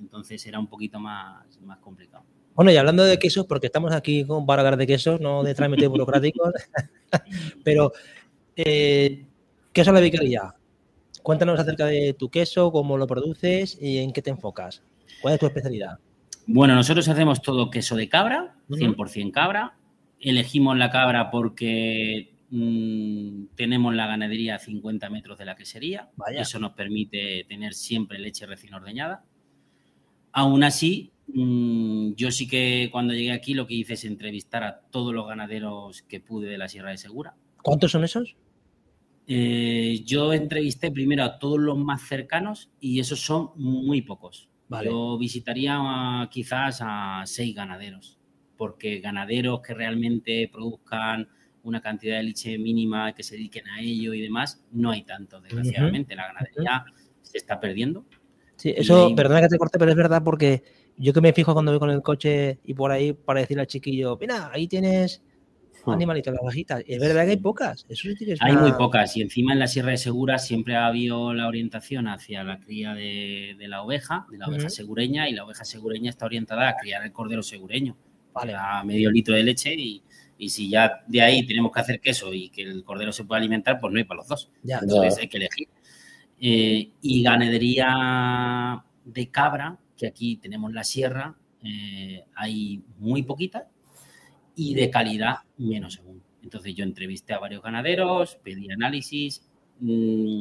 Entonces 0.00 0.44
era 0.46 0.58
un 0.58 0.68
poquito 0.68 1.00
más, 1.00 1.60
más 1.60 1.78
complicado. 1.78 2.24
Bueno, 2.54 2.70
y 2.70 2.76
hablando 2.76 3.04
de 3.04 3.18
quesos, 3.18 3.46
porque 3.46 3.66
estamos 3.66 3.92
aquí 3.92 4.26
con 4.26 4.44
para 4.44 4.60
hablar 4.60 4.76
de 4.76 4.86
quesos, 4.86 5.20
no 5.20 5.42
de 5.42 5.54
trámites 5.54 5.88
burocráticos, 5.88 6.52
pero 7.64 7.92
eh, 8.56 9.24
queso 9.72 9.90
a 9.90 9.94
la 9.94 10.00
vicaría. 10.00 10.54
Cuéntanos 11.22 11.58
acerca 11.58 11.86
de 11.86 12.14
tu 12.14 12.28
queso, 12.28 12.72
cómo 12.72 12.98
lo 12.98 13.06
produces 13.06 13.78
y 13.80 13.98
en 13.98 14.12
qué 14.12 14.22
te 14.22 14.30
enfocas. 14.30 14.82
¿Cuál 15.22 15.34
es 15.34 15.40
tu 15.40 15.46
especialidad? 15.46 15.98
Bueno, 16.46 16.74
nosotros 16.74 17.08
hacemos 17.08 17.40
todo 17.40 17.70
queso 17.70 17.96
de 17.96 18.08
cabra, 18.08 18.56
100% 18.68 19.30
cabra. 19.30 19.76
Elegimos 20.18 20.76
la 20.76 20.90
cabra 20.90 21.30
porque 21.30 22.34
mm, 22.50 23.54
tenemos 23.54 23.94
la 23.94 24.08
ganadería 24.08 24.56
a 24.56 24.58
50 24.58 25.08
metros 25.10 25.38
de 25.38 25.44
la 25.44 25.54
quesería. 25.54 26.10
Eso 26.36 26.58
nos 26.58 26.72
permite 26.72 27.44
tener 27.48 27.74
siempre 27.74 28.18
leche 28.18 28.44
recién 28.46 28.74
ordeñada. 28.74 29.24
Aún 30.32 30.64
así, 30.64 31.11
yo 31.26 32.30
sí 32.30 32.46
que 32.46 32.88
cuando 32.92 33.14
llegué 33.14 33.32
aquí 33.32 33.54
lo 33.54 33.66
que 33.66 33.74
hice 33.74 33.94
es 33.94 34.04
entrevistar 34.04 34.64
a 34.64 34.80
todos 34.90 35.14
los 35.14 35.26
ganaderos 35.26 36.02
que 36.02 36.20
pude 36.20 36.48
de 36.48 36.58
la 36.58 36.68
Sierra 36.68 36.90
de 36.90 36.98
Segura. 36.98 37.34
¿Cuántos 37.62 37.92
son 37.92 38.04
esos? 38.04 38.36
Eh, 39.26 40.02
yo 40.04 40.32
entrevisté 40.32 40.90
primero 40.90 41.24
a 41.24 41.38
todos 41.38 41.60
los 41.60 41.78
más 41.78 42.02
cercanos 42.02 42.70
y 42.80 43.00
esos 43.00 43.20
son 43.20 43.50
muy 43.56 44.02
pocos. 44.02 44.48
Yo 44.84 45.18
visitaría 45.18 46.28
quizás 46.30 46.78
a 46.82 47.22
seis 47.26 47.54
ganaderos, 47.54 48.18
porque 48.56 49.00
ganaderos 49.00 49.60
que 49.60 49.74
realmente 49.74 50.48
produzcan 50.50 51.28
una 51.62 51.80
cantidad 51.80 52.16
de 52.16 52.22
leche 52.24 52.58
mínima, 52.58 53.14
que 53.14 53.22
se 53.22 53.36
dediquen 53.36 53.68
a 53.68 53.80
ello 53.80 54.14
y 54.14 54.20
demás, 54.22 54.64
no 54.72 54.90
hay 54.90 55.02
tanto, 55.02 55.40
desgraciadamente. 55.40 56.16
La 56.16 56.28
ganadería 56.28 56.84
se 57.20 57.38
está 57.38 57.60
perdiendo. 57.60 58.06
Sí, 58.56 58.72
eso, 58.76 59.14
perdona 59.14 59.42
que 59.42 59.48
te 59.48 59.58
corte, 59.58 59.78
pero 59.78 59.90
es 59.90 59.96
verdad 59.96 60.22
porque 60.24 60.62
yo 60.96 61.12
que 61.12 61.20
me 61.20 61.32
fijo 61.32 61.52
cuando 61.52 61.72
voy 61.72 61.78
con 61.78 61.90
el 61.90 62.02
coche 62.02 62.58
y 62.64 62.74
por 62.74 62.90
ahí 62.90 63.12
para 63.12 63.40
decirle 63.40 63.62
al 63.62 63.66
chiquillo, 63.66 64.16
mira, 64.20 64.50
ahí 64.52 64.68
tienes 64.68 65.22
hmm. 65.84 65.90
animalitos, 65.90 66.32
las 66.32 66.42
bajitas. 66.42 66.82
Es 66.86 67.00
verdad 67.00 67.24
que 67.24 67.30
hay 67.32 67.36
pocas. 67.36 67.86
Eso 67.88 68.08
sí 68.08 68.24
que 68.24 68.36
hay 68.40 68.56
muy 68.56 68.72
pocas. 68.72 69.16
Y 69.16 69.22
encima 69.22 69.52
en 69.52 69.58
la 69.58 69.66
Sierra 69.66 69.90
de 69.90 69.98
Segura 69.98 70.38
siempre 70.38 70.76
ha 70.76 70.86
habido 70.86 71.34
la 71.34 71.48
orientación 71.48 72.08
hacia 72.08 72.44
la 72.44 72.60
cría 72.60 72.94
de, 72.94 73.56
la 73.60 73.82
oveja, 73.82 74.26
de 74.30 74.38
la 74.38 74.46
oveja 74.46 74.68
segureña, 74.68 75.28
y 75.28 75.32
la 75.32 75.44
oveja 75.44 75.64
segureña 75.64 76.10
está 76.10 76.26
orientada 76.26 76.68
a 76.68 76.76
criar 76.76 77.04
el 77.04 77.12
cordero 77.12 77.42
segureño. 77.42 77.96
Vale. 78.32 78.54
A 78.56 78.82
medio 78.84 79.10
litro 79.10 79.34
de 79.34 79.42
leche 79.42 79.74
y, 79.74 80.02
y 80.38 80.48
si 80.48 80.68
ya 80.68 81.04
de 81.06 81.22
ahí 81.22 81.46
tenemos 81.46 81.70
que 81.70 81.80
hacer 81.80 82.00
queso 82.00 82.32
y 82.34 82.48
que 82.48 82.62
el 82.62 82.82
cordero 82.82 83.12
se 83.12 83.24
pueda 83.24 83.38
alimentar, 83.38 83.78
pues 83.78 83.92
no 83.92 83.98
hay 83.98 84.04
para 84.04 84.18
los 84.18 84.28
dos. 84.28 84.50
Entonces 84.64 85.18
hay 85.18 85.28
que 85.28 85.36
elegir. 85.36 85.68
Eh, 86.40 86.90
y 87.00 87.22
ganadería 87.22 88.84
de 89.04 89.30
cabra, 89.30 89.78
que 90.02 90.08
aquí 90.08 90.36
tenemos 90.36 90.72
la 90.72 90.82
sierra, 90.82 91.36
eh, 91.62 92.24
hay 92.34 92.82
muy 92.98 93.22
poquita 93.22 93.68
y 94.56 94.74
de 94.74 94.90
calidad 94.90 95.36
menos 95.58 96.00
aún. 96.00 96.20
Entonces 96.42 96.74
yo 96.74 96.82
entrevisté 96.82 97.34
a 97.34 97.38
varios 97.38 97.62
ganaderos, 97.62 98.36
pedí 98.42 98.68
análisis. 98.68 99.48
Mm, 99.78 100.40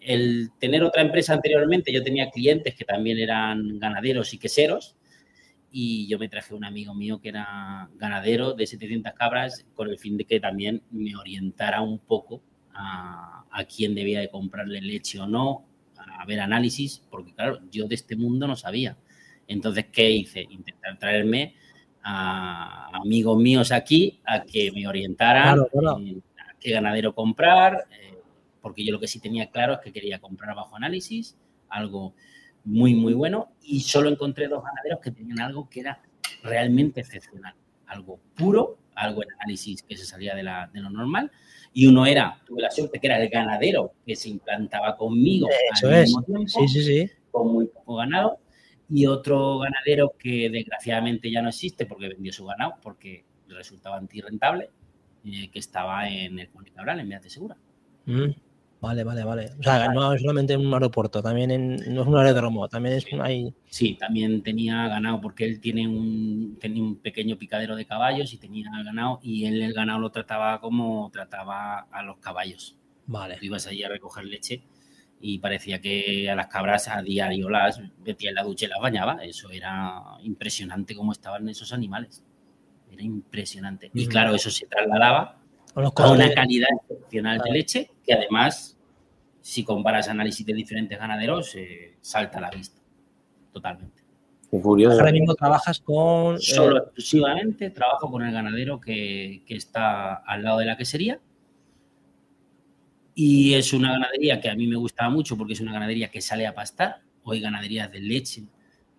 el 0.00 0.50
tener 0.58 0.82
otra 0.82 1.02
empresa 1.02 1.34
anteriormente, 1.34 1.92
yo 1.92 2.02
tenía 2.02 2.30
clientes 2.30 2.74
que 2.74 2.86
también 2.86 3.18
eran 3.18 3.78
ganaderos 3.78 4.32
y 4.32 4.38
queseros 4.38 4.96
y 5.70 6.08
yo 6.08 6.18
me 6.18 6.30
traje 6.30 6.54
un 6.54 6.64
amigo 6.64 6.94
mío 6.94 7.20
que 7.20 7.28
era 7.28 7.90
ganadero 7.96 8.54
de 8.54 8.66
700 8.66 9.12
cabras 9.12 9.66
con 9.74 9.90
el 9.90 9.98
fin 9.98 10.16
de 10.16 10.24
que 10.24 10.40
también 10.40 10.82
me 10.90 11.14
orientara 11.16 11.82
un 11.82 11.98
poco 11.98 12.40
a, 12.72 13.44
a 13.50 13.64
quién 13.64 13.94
debía 13.94 14.20
de 14.20 14.30
comprarle 14.30 14.80
leche 14.80 15.20
o 15.20 15.26
no, 15.26 15.66
a 16.18 16.24
ver 16.24 16.40
análisis, 16.40 17.02
porque 17.10 17.32
claro, 17.34 17.60
yo 17.70 17.86
de 17.86 17.94
este 17.94 18.16
mundo 18.16 18.46
no 18.46 18.56
sabía. 18.56 18.96
Entonces, 19.48 19.86
¿qué 19.92 20.10
hice? 20.10 20.46
Intentar 20.50 20.98
traerme 20.98 21.54
a 22.02 22.88
amigos 22.92 23.38
míos 23.38 23.72
aquí 23.72 24.20
a 24.24 24.42
que 24.42 24.70
me 24.72 24.86
orientaran 24.86 25.58
a 25.60 25.66
qué 26.60 26.70
ganadero 26.70 27.14
comprar, 27.14 27.86
eh, 27.90 28.18
porque 28.60 28.84
yo 28.84 28.92
lo 28.92 29.00
que 29.00 29.08
sí 29.08 29.20
tenía 29.20 29.50
claro 29.50 29.74
es 29.74 29.80
que 29.80 29.92
quería 29.92 30.18
comprar 30.18 30.54
bajo 30.54 30.76
análisis, 30.76 31.36
algo 31.68 32.14
muy, 32.64 32.94
muy 32.94 33.14
bueno. 33.14 33.52
Y 33.62 33.80
solo 33.80 34.08
encontré 34.08 34.48
dos 34.48 34.62
ganaderos 34.62 35.00
que 35.00 35.10
tenían 35.10 35.40
algo 35.40 35.68
que 35.68 35.80
era 35.80 36.02
realmente 36.42 37.00
excepcional. 37.00 37.54
Algo 37.86 38.20
puro, 38.36 38.78
algo 38.96 39.22
en 39.22 39.32
análisis 39.32 39.82
que 39.82 39.96
se 39.96 40.04
salía 40.04 40.34
de, 40.34 40.42
la, 40.42 40.68
de 40.72 40.80
lo 40.80 40.90
normal. 40.90 41.30
Y 41.72 41.86
uno 41.86 42.06
era, 42.06 42.40
tuve 42.44 42.62
la 42.62 42.70
suerte 42.70 42.98
que 42.98 43.06
era 43.06 43.22
el 43.22 43.28
ganadero 43.28 43.92
que 44.04 44.16
se 44.16 44.30
implantaba 44.30 44.96
conmigo 44.96 45.48
Eso 45.74 45.88
al 45.88 46.02
mismo 46.02 46.22
tiempo, 46.22 46.48
sí, 46.48 46.68
sí, 46.68 46.82
sí. 46.82 47.10
con 47.30 47.52
muy 47.52 47.66
poco 47.66 47.96
ganado. 47.96 48.38
Y 48.88 49.06
otro 49.06 49.58
ganadero 49.58 50.14
que 50.18 50.48
desgraciadamente 50.48 51.30
ya 51.30 51.42
no 51.42 51.48
existe 51.48 51.86
porque 51.86 52.08
vendió 52.08 52.32
su 52.32 52.46
ganado, 52.46 52.74
porque 52.82 53.24
resultaba 53.48 53.96
antirrentable, 53.96 54.70
eh, 55.24 55.50
que 55.50 55.58
estaba 55.58 56.08
en 56.08 56.38
el 56.38 56.48
Cabral, 56.74 57.00
en 57.00 57.08
de 57.08 57.30
Segura. 57.30 57.56
Mm. 58.06 58.30
Vale, 58.80 59.04
vale, 59.04 59.24
vale. 59.24 59.50
O 59.58 59.62
sea, 59.62 59.88
no 59.88 60.12
es 60.12 60.20
solamente 60.20 60.52
en 60.52 60.66
un 60.66 60.74
aeropuerto, 60.74 61.22
también 61.22 61.50
en, 61.50 61.76
no 61.94 62.02
es 62.02 62.06
un 62.06 62.16
aeródromo, 62.16 62.68
también 62.68 62.96
es 62.96 63.06
ahí. 63.20 63.52
Sí, 63.66 63.94
también 63.94 64.42
tenía 64.42 64.86
ganado 64.88 65.20
porque 65.20 65.44
él 65.44 65.60
tiene 65.60 65.88
un, 65.88 66.58
tenía 66.60 66.82
un 66.82 66.96
pequeño 66.96 67.36
picadero 67.36 67.74
de 67.74 67.86
caballos 67.86 68.32
y 68.32 68.38
tenía 68.38 68.70
ganado 68.84 69.18
y 69.22 69.46
él 69.46 69.62
el 69.62 69.72
ganado 69.72 69.98
lo 69.98 70.10
trataba 70.10 70.60
como 70.60 71.10
trataba 71.10 71.86
a 71.90 72.02
los 72.02 72.18
caballos. 72.18 72.76
Vale. 73.06 73.36
Tú 73.38 73.46
ibas 73.46 73.66
allí 73.66 73.82
a 73.82 73.88
recoger 73.88 74.24
leche 74.24 74.62
y 75.20 75.38
parecía 75.38 75.80
que 75.80 76.30
a 76.30 76.34
las 76.34 76.48
cabras 76.48 76.88
a 76.88 77.00
diario 77.00 77.48
las 77.48 77.80
metía 78.04 78.28
en 78.28 78.34
la 78.34 78.42
ducha 78.42 78.66
y 78.66 78.68
las 78.68 78.80
bañaba. 78.80 79.24
Eso 79.24 79.50
era 79.50 80.02
impresionante 80.22 80.94
cómo 80.94 81.12
estaban 81.12 81.48
esos 81.48 81.72
animales. 81.72 82.22
Era 82.90 83.02
impresionante. 83.02 83.90
Y 83.94 84.06
claro, 84.06 84.34
eso 84.34 84.50
se 84.50 84.66
trasladaba 84.66 85.40
a 85.76 86.10
una 86.10 86.32
calidad 86.32 86.68
excepcional 86.80 87.38
de 87.38 87.50
leche 87.50 87.90
que 88.04 88.14
además, 88.14 88.78
si 89.40 89.62
comparas 89.62 90.08
análisis 90.08 90.44
de 90.44 90.54
diferentes 90.54 90.98
ganaderos, 90.98 91.54
eh, 91.54 91.96
salta 92.00 92.38
a 92.38 92.42
la 92.42 92.50
vista. 92.50 92.80
Totalmente. 93.52 94.02
curioso. 94.50 94.98
Ahora 94.98 95.12
mismo 95.12 95.34
trabajas 95.34 95.80
con... 95.80 96.40
Solo 96.40 96.76
eh, 96.76 96.80
exclusivamente 96.84 97.70
trabajo 97.70 98.10
con 98.10 98.22
el 98.24 98.32
ganadero 98.32 98.80
que, 98.80 99.42
que 99.46 99.56
está 99.56 100.14
al 100.14 100.42
lado 100.42 100.58
de 100.58 100.66
la 100.66 100.76
quesería. 100.76 101.20
Y 103.14 103.54
es 103.54 103.72
una 103.72 103.92
ganadería 103.92 104.40
que 104.40 104.50
a 104.50 104.54
mí 104.54 104.66
me 104.66 104.76
gusta 104.76 105.08
mucho 105.08 105.36
porque 105.36 105.54
es 105.54 105.60
una 105.60 105.72
ganadería 105.72 106.10
que 106.10 106.20
sale 106.20 106.46
a 106.46 106.54
pastar. 106.54 107.02
Hoy 107.22 107.40
ganaderías 107.40 107.90
de 107.90 108.00
leche 108.00 108.44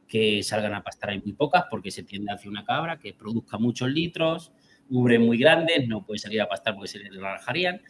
que 0.07 0.41
salgan 0.41 0.73
a 0.73 0.83
pastar 0.83 1.09
hay 1.11 1.21
muy 1.21 1.33
pocas 1.33 1.65
porque 1.69 1.91
se 1.91 2.03
tiende 2.03 2.31
hacia 2.31 2.49
una 2.49 2.63
cabra 2.63 2.97
que 2.97 3.13
produzca 3.13 3.57
muchos 3.57 3.89
litros, 3.89 4.51
ubres 4.89 5.19
muy 5.19 5.37
grandes, 5.37 5.87
no 5.87 6.05
puede 6.05 6.19
salir 6.19 6.41
a 6.41 6.47
pastar 6.47 6.75
porque 6.75 6.87
se 6.87 6.99
le 6.99 7.09
relajarían. 7.09 7.81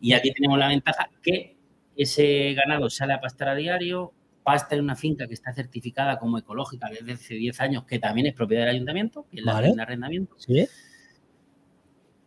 Y 0.00 0.12
aquí 0.12 0.32
tenemos 0.32 0.58
la 0.58 0.68
ventaja 0.68 1.08
que 1.22 1.56
ese 1.96 2.54
ganado 2.54 2.90
sale 2.90 3.14
a 3.14 3.20
pastar 3.20 3.48
a 3.48 3.54
diario, 3.54 4.12
pasta 4.42 4.74
en 4.74 4.82
una 4.82 4.96
finca 4.96 5.26
que 5.26 5.34
está 5.34 5.52
certificada 5.54 6.18
como 6.18 6.38
ecológica 6.38 6.88
desde 6.90 7.12
hace 7.12 7.34
10 7.34 7.60
años, 7.60 7.84
que 7.84 7.98
también 7.98 8.26
es 8.26 8.34
propiedad 8.34 8.64
del 8.66 8.74
ayuntamiento, 8.74 9.26
que 9.30 9.38
es 9.38 9.44
la 9.44 9.60
de 9.60 9.74
arrendamiento. 9.80 10.34
¿Sí? 10.38 10.66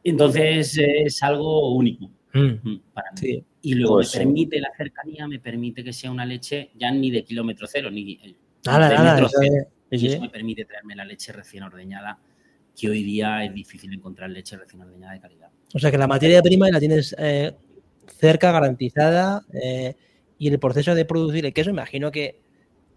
Entonces 0.03 0.77
es 0.77 1.21
algo 1.21 1.73
único 1.75 2.09
mm. 2.33 2.77
Para 2.93 3.11
mí. 3.21 3.43
Y 3.61 3.73
luego 3.73 3.95
pues 3.95 4.15
me 4.15 4.23
permite 4.23 4.61
la 4.61 4.69
cercanía, 4.75 5.27
me 5.27 5.39
permite 5.39 5.83
que 5.83 5.91
sea 5.91 6.09
una 6.09 6.25
leche 6.25 6.71
ya 6.75 6.91
ni 6.91 7.11
de 7.11 7.23
kilómetro 7.23 7.67
cero, 7.67 7.91
ni 7.91 8.15
de 8.15 8.35
metro 8.63 9.27
cero. 9.29 9.67
Y 9.91 10.07
eso 10.07 10.21
me 10.21 10.29
permite 10.29 10.65
traerme 10.65 10.95
la 10.95 11.05
leche 11.05 11.31
recién 11.33 11.63
ordeñada 11.63 12.19
que 12.77 12.87
hoy 12.87 13.03
día 13.03 13.43
es 13.43 13.53
difícil 13.53 13.91
encontrar 13.91 14.29
leche 14.29 14.55
recién 14.55 14.81
ordeñada 14.81 15.13
de 15.13 15.19
calidad. 15.19 15.49
O 15.73 15.79
sea 15.79 15.89
que 15.89 15.97
la 15.97 16.07
materia 16.07 16.41
prima 16.43 16.69
la 16.69 16.79
tienes 16.79 17.15
eh, 17.17 17.51
cerca, 18.05 18.51
garantizada, 18.51 19.43
eh, 19.51 19.95
y 20.37 20.47
el 20.47 20.59
proceso 20.59 20.93
de 20.93 21.03
producir 21.03 21.45
el 21.45 21.53
queso, 21.53 21.71
imagino 21.71 22.11
que 22.11 22.39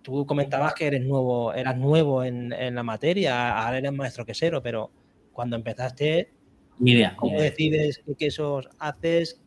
tú 0.03 0.27
comentabas 0.27 0.75
que 0.75 0.87
eres 0.87 1.03
nuevo, 1.03 1.55
eras 1.55 1.79
nuevo 1.79 2.23
en, 2.23 2.51
la 2.75 2.83
materia, 2.83 3.59
ahora 3.59 3.79
eres 3.79 3.93
maestro 3.93 4.27
quesero, 4.27 4.63
pero 4.63 4.91
cuando 5.33 5.57
empezaste, 5.57 6.31
¿cómo 7.17 7.41
decides 7.41 8.03
qué 8.05 8.15
quesos 8.15 8.69
haces? 8.79 9.41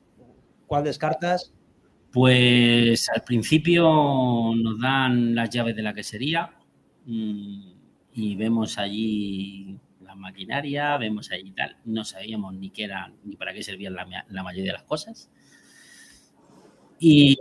¿Cuál 0.65 0.83
descartas? 0.83 1.53
Pues 2.11 3.07
al 3.09 3.21
principio 3.21 3.83
nos 4.55 4.79
dan 4.79 5.35
las 5.35 5.49
llaves 5.51 5.75
de 5.75 5.81
la 5.83 5.93
quesería 5.93 6.55
mm, 7.05 7.71
y 8.13 8.35
vemos 8.35 8.77
allí 8.79 9.79
maquinaria, 10.23 10.97
vemos 10.97 11.31
ahí 11.31 11.43
y 11.45 11.51
tal. 11.51 11.77
No 11.85 12.03
sabíamos 12.03 12.53
ni 12.55 12.69
qué 12.71 12.85
era, 12.85 13.11
ni 13.23 13.35
para 13.35 13.53
qué 13.53 13.61
servían 13.61 13.93
la, 13.93 14.43
mayoría 14.43 14.71
de 14.71 14.77
las 14.77 14.83
cosas. 14.83 15.29
Y, 16.99 17.37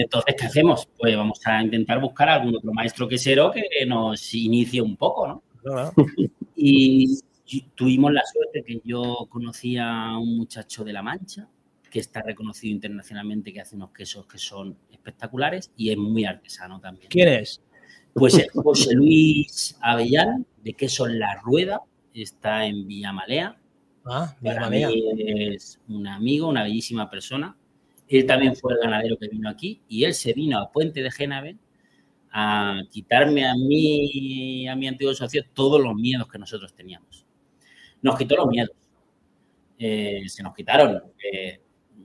entonces, 0.00 0.34
¿qué 0.38 0.46
hacemos? 0.46 0.88
Pues 0.98 1.16
vamos 1.16 1.40
a 1.46 1.62
intentar 1.62 2.00
buscar 2.00 2.28
algún 2.28 2.56
otro 2.56 2.72
maestro 2.72 3.08
quesero 3.08 3.50
que 3.50 3.86
nos 3.86 4.34
inicie 4.34 4.82
un 4.82 4.96
poco, 4.96 5.26
¿no? 5.28 5.42
Y 6.56 7.20
tuvimos 7.74 8.12
la 8.12 8.22
suerte 8.24 8.64
que 8.64 8.80
yo 8.84 9.26
conocía 9.30 10.06
a 10.06 10.18
un 10.18 10.36
muchacho 10.36 10.84
de 10.84 10.92
La 10.92 11.02
Mancha 11.02 11.48
que 11.90 12.00
está 12.00 12.22
reconocido 12.22 12.72
internacionalmente, 12.72 13.52
que 13.52 13.60
hace 13.60 13.76
unos 13.76 13.90
quesos 13.90 14.26
que 14.26 14.38
son 14.38 14.78
espectaculares 14.90 15.70
y 15.76 15.90
es 15.90 15.98
muy 15.98 16.24
artesano 16.24 16.80
también. 16.80 17.08
¿Quién 17.10 17.28
es? 17.28 17.60
Pues 18.14 18.46
José 18.54 18.94
Luis 18.94 19.76
Avellán, 19.80 20.46
de 20.62 20.72
Queso 20.72 21.06
La 21.06 21.34
Rueda, 21.42 21.82
está 22.14 22.66
en 22.66 22.86
Villamalea. 22.86 23.56
Ah, 24.04 24.34
Villamalea. 24.40 24.88
es 25.16 25.80
un 25.88 26.06
amigo, 26.06 26.48
una 26.48 26.64
bellísima 26.64 27.08
persona. 27.10 27.56
Él 28.08 28.26
también 28.26 28.54
fue 28.56 28.74
el 28.74 28.80
ganadero 28.80 29.16
que 29.16 29.28
vino 29.28 29.48
aquí 29.48 29.80
y 29.88 30.04
él 30.04 30.14
se 30.14 30.32
vino 30.32 30.58
a 30.58 30.70
Puente 30.70 31.02
de 31.02 31.10
Génave 31.10 31.56
a 32.30 32.82
quitarme 32.90 33.46
a 33.46 33.54
mí 33.54 34.66
a 34.66 34.74
mi 34.74 34.88
antiguo 34.88 35.14
socio 35.14 35.44
todos 35.52 35.80
los 35.80 35.94
miedos 35.94 36.28
que 36.28 36.38
nosotros 36.38 36.74
teníamos. 36.74 37.26
Nos 38.00 38.18
quitó 38.18 38.36
los 38.36 38.46
miedos. 38.48 38.74
Eh, 39.78 40.24
se 40.28 40.42
nos 40.42 40.54
quitaron. 40.54 41.02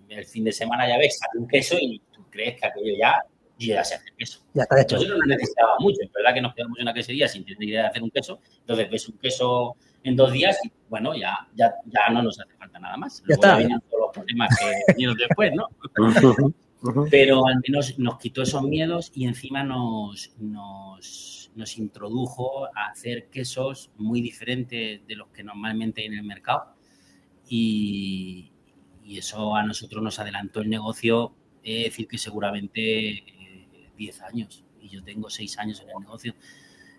el 0.10 0.26
fin 0.26 0.44
de 0.44 0.52
semana 0.52 0.88
ya 0.88 0.98
ves, 0.98 1.18
sale 1.18 1.40
un 1.40 1.48
queso 1.48 1.76
y 1.80 2.02
tú 2.14 2.26
crees 2.30 2.60
que 2.60 2.68
aquello 2.68 2.94
ya 2.98 3.24
yo 3.60 3.74
ya 3.74 3.84
sé 3.84 3.96
hacer 3.96 4.14
queso. 4.18 4.40
Ya 4.54 4.64
está 4.64 4.82
hecho. 4.82 4.96
Nosotros 4.96 5.20
no 5.20 5.26
necesitábamos 5.26 5.80
mucho, 5.82 5.98
es 6.02 6.12
verdad 6.12 6.34
que 6.34 6.42
nos 6.42 6.54
quedamos 6.54 6.78
en 6.78 6.84
una 6.84 6.94
quesería 6.94 7.28
sin 7.28 7.46
tener 7.46 7.64
idea 7.64 7.82
de 7.84 7.88
hacer 7.88 8.04
un 8.04 8.12
queso, 8.12 8.40
entonces 8.60 8.90
ves 8.90 9.10
un 9.10 9.18
queso 9.18 9.76
en 10.04 10.16
dos 10.16 10.32
días 10.32 10.58
y 10.64 10.72
bueno, 10.90 11.16
ya, 11.16 11.48
ya, 11.56 11.74
ya 11.86 12.10
no 12.14 12.24
nos 12.24 12.40
hace 12.40 12.54
falta 12.56 12.80
nada 12.80 12.98
más. 12.98 13.24
Ya 13.28 13.36
está. 13.36 13.58
vienen 13.58 13.82
todos 13.90 14.04
los 14.06 14.14
problemas 14.14 14.50
que 14.58 14.66
vinieron 14.94 15.18
después, 15.18 15.52
¿no? 15.54 15.68
Pero 17.10 17.48
al 17.48 17.62
menos 17.68 17.98
nos 17.98 18.18
quitó 18.18 18.44
esos 18.44 18.62
miedos 18.64 19.12
y 19.14 19.26
encima 19.26 19.64
nos, 19.64 20.32
nos, 20.38 21.52
nos 21.56 21.78
introdujo 21.78 22.66
a 22.66 22.92
hacer 22.92 23.28
quesos 23.30 23.92
muy 23.98 24.22
diferentes 24.22 25.06
de 25.06 25.16
los 25.16 25.28
que 25.30 25.44
normalmente 25.44 26.02
hay 26.02 26.08
en 26.08 26.14
el 26.14 26.24
mercado. 26.24 26.76
Y, 27.50 28.52
y 29.04 29.18
eso 29.18 29.56
a 29.56 29.64
nosotros 29.64 30.04
nos 30.04 30.20
adelantó 30.20 30.62
el 30.62 30.70
negocio, 30.70 31.34
es 31.64 31.86
decir, 31.86 32.08
que 32.08 32.18
seguramente 32.18 33.24
10 33.98 34.22
años, 34.22 34.63
y 34.80 34.89
yo 34.89 35.04
tengo 35.04 35.30
6 35.30 35.58
años 35.60 35.82
en 35.82 35.89
el 35.89 36.00
negocio, 36.00 36.36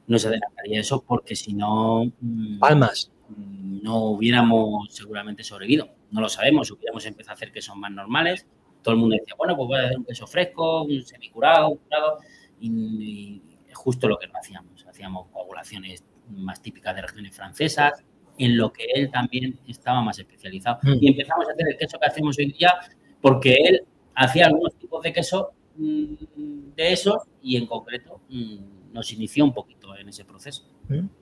nos 0.06 0.24
adelantaría 0.26 0.80
eso 0.80 1.02
porque 1.06 1.36
si 1.36 1.52
no... 1.54 2.04
mm, 2.20 2.58
Palmas. 2.58 3.10
mm, 3.28 3.82
no 3.82 4.04
hubiéramos 4.06 4.92
seguramente 4.92 5.44
sobrevivido. 5.44 5.88
No 6.10 6.20
lo 6.20 6.28
sabemos, 6.28 6.70
hubiéramos 6.70 7.04
empezado 7.06 7.32
a 7.32 7.34
hacer 7.34 7.52
quesos 7.52 7.76
más 7.76 7.90
normales. 7.92 8.46
Todo 8.82 8.94
el 8.94 9.00
mundo 9.00 9.16
decía, 9.18 9.34
bueno, 9.36 9.56
pues 9.56 9.68
voy 9.68 9.78
a 9.78 9.84
hacer 9.84 9.98
un 9.98 10.04
queso 10.04 10.26
fresco, 10.26 10.82
un 10.82 11.02
semicurado, 11.02 11.68
un 11.68 11.76
curado, 11.78 12.18
y, 12.60 12.68
y 12.70 13.42
justo 13.74 14.08
lo 14.08 14.18
que 14.18 14.28
no 14.28 14.38
hacíamos. 14.38 14.86
Hacíamos 14.86 15.28
coagulaciones 15.28 16.04
más 16.30 16.62
típicas 16.62 16.94
de 16.94 17.02
regiones 17.02 17.34
francesas, 17.34 18.04
en 18.38 18.56
lo 18.56 18.72
que 18.72 18.84
él 18.94 19.10
también 19.10 19.58
estaba 19.66 20.00
más 20.00 20.18
especializado. 20.18 20.78
Mm. 20.82 20.96
Y 21.00 21.08
empezamos 21.08 21.48
a 21.48 21.52
hacer 21.52 21.68
el 21.68 21.76
queso 21.76 21.98
que 21.98 22.06
hacemos 22.06 22.38
hoy 22.38 22.52
día 22.52 22.74
porque 23.20 23.54
él 23.54 23.82
hacía 24.14 24.46
algunos 24.46 24.76
tipos 24.76 25.02
de 25.02 25.12
queso 25.12 25.52
de 25.78 26.92
esos 26.92 27.16
y 27.42 27.56
en 27.56 27.66
concreto 27.66 28.20
mm, 28.28 28.92
nos 28.92 29.12
inició 29.12 29.44
un 29.44 29.54
poquito 29.54 29.96
en 29.96 30.08
ese 30.08 30.24
proceso. 30.24 30.64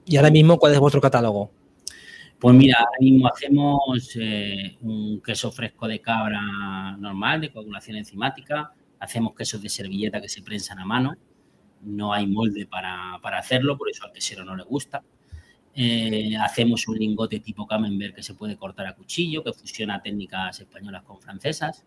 Y 0.05 0.17
ahora 0.17 0.31
mismo, 0.31 0.59
¿cuál 0.59 0.73
es 0.73 0.81
vuestro 0.81 1.01
catálogo? 1.01 1.51
Pues 2.39 2.55
mira, 2.55 2.79
ahora 2.79 2.99
mismo 3.01 3.29
hacemos 3.29 4.11
eh, 4.21 4.77
un 4.83 5.21
queso 5.23 5.51
fresco 5.51 5.89
de 5.89 6.01
cabra 6.01 6.97
normal, 6.99 7.41
de 7.41 7.51
coagulación 7.51 7.97
enzimática. 7.97 8.73
Hacemos 8.99 9.35
quesos 9.35 9.61
de 9.63 9.69
servilleta 9.69 10.21
que 10.21 10.29
se 10.29 10.43
prensan 10.43 10.79
a 10.79 10.85
mano. 10.85 11.15
No 11.83 12.13
hay 12.13 12.27
molde 12.27 12.67
para, 12.67 13.19
para 13.23 13.39
hacerlo, 13.39 13.77
por 13.77 13.91
eso 13.91 14.05
al 14.05 14.13
quesero 14.13 14.45
no 14.45 14.57
le 14.57 14.65
gusta. 14.65 15.03
Eh, 15.75 16.35
hacemos 16.41 16.89
un 16.89 16.97
lingote 16.97 17.41
tipo 17.41 17.67
camembert 17.67 18.15
que 18.15 18.23
se 18.23 18.35
puede 18.35 18.57
cortar 18.57 18.87
a 18.87 18.95
cuchillo, 18.95 19.45
que 19.45 19.53
fusiona 19.53 20.01
técnicas 20.01 20.61
españolas 20.61 21.03
con 21.03 21.21
francesas. 21.21 21.85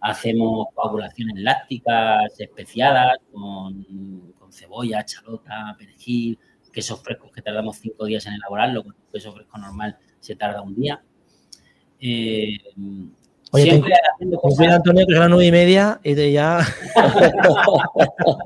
Hacemos 0.00 0.68
coagulaciones 0.74 1.36
lácticas 1.42 2.38
especiadas 2.38 3.16
con, 3.32 4.32
con 4.38 4.52
cebolla, 4.52 5.04
chalota, 5.04 5.74
perejil, 5.78 6.38
quesos 6.72 7.02
frescos 7.02 7.30
que 7.32 7.42
tardamos 7.42 7.76
cinco 7.78 8.04
días 8.04 8.26
en 8.26 8.34
elaborarlo, 8.34 8.82
con 8.84 8.92
un 8.92 9.12
queso 9.12 9.32
fresco 9.32 9.58
normal 9.58 9.96
se 10.20 10.36
tarda 10.36 10.60
un 10.62 10.74
día. 10.74 11.02
Eh, 12.00 12.58
Oye, 13.52 13.62
siempre 13.70 13.94
haciendo 14.12 14.38
Pues 14.40 14.58
mira, 14.58 14.72
cosas. 14.72 14.76
Antonio, 14.80 15.06
que 15.06 15.12
son 15.14 15.20
las 15.20 15.30
nueve 15.30 15.46
y 15.46 15.52
media 15.52 16.00
y 16.02 16.14
te 16.14 16.32
ya. 16.32 16.58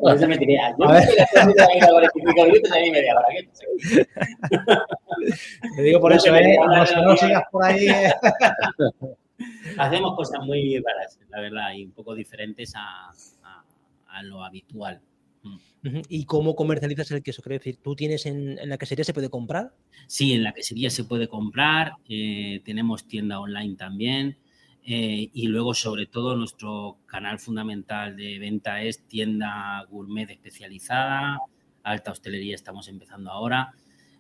Por 0.00 0.14
eso 0.14 0.28
me 0.28 0.38
tiré. 0.38 0.58
Yo 0.78 0.84
A 0.84 0.88
me 0.92 0.94
ver. 1.00 1.08
estoy 1.08 1.18
haciendo 1.40 1.62
ahí 1.68 1.80
la 1.80 1.88
45 1.88 2.44
minutos 2.44 2.70
y 2.86 2.90
media 2.90 3.14
hora. 3.16 3.26
¿qué? 3.32 4.06
Te 5.76 5.82
digo 5.82 6.00
por 6.00 6.10
No 6.12 6.16
eso, 6.16 6.32
te 6.32 6.38
¿eh? 6.38 6.56
No, 6.58 6.66
no, 6.76 6.86
si 6.86 6.94
no, 6.94 7.02
no 7.02 7.08
no. 7.08 7.16
sigas 7.16 7.42
por 7.50 7.64
ahí. 7.64 7.86
Hacemos 9.80 10.14
cosas 10.16 10.44
muy 10.44 10.78
raras, 10.78 11.18
la 11.28 11.40
verdad, 11.40 11.72
y 11.74 11.84
un 11.84 11.92
poco 11.92 12.14
diferentes 12.14 12.74
a, 12.76 13.10
a- 13.42 13.64
a 14.06 14.22
lo 14.22 14.44
habitual. 14.44 15.00
Ujú. 15.84 16.02
¿Y 16.08 16.24
cómo 16.26 16.54
comercializas 16.54 17.10
el 17.12 17.22
queso? 17.22 17.42
Quiero 17.42 17.58
decir, 17.58 17.78
¿tú 17.82 17.94
tienes 17.96 18.26
en, 18.26 18.58
en 18.58 18.68
la 18.68 18.76
quesería 18.76 19.04
se 19.04 19.14
puede 19.14 19.30
comprar? 19.30 19.72
Sí, 20.06 20.32
en 20.34 20.42
la 20.42 20.52
quesería 20.52 20.90
se 20.90 21.04
puede 21.04 21.28
comprar, 21.28 21.92
eh, 22.08 22.60
tenemos 22.64 23.06
tienda 23.06 23.40
online 23.40 23.76
también 23.76 24.36
eh, 24.84 25.30
y 25.32 25.46
luego 25.46 25.72
sobre 25.74 26.06
todo 26.06 26.36
nuestro 26.36 26.98
canal 27.06 27.38
fundamental 27.38 28.16
de 28.16 28.38
venta 28.38 28.82
es 28.82 29.06
tienda 29.06 29.84
gourmet 29.88 30.28
especializada, 30.30 31.38
alta 31.82 32.12
hostelería 32.12 32.54
estamos 32.54 32.88
empezando 32.88 33.30
ahora 33.30 33.72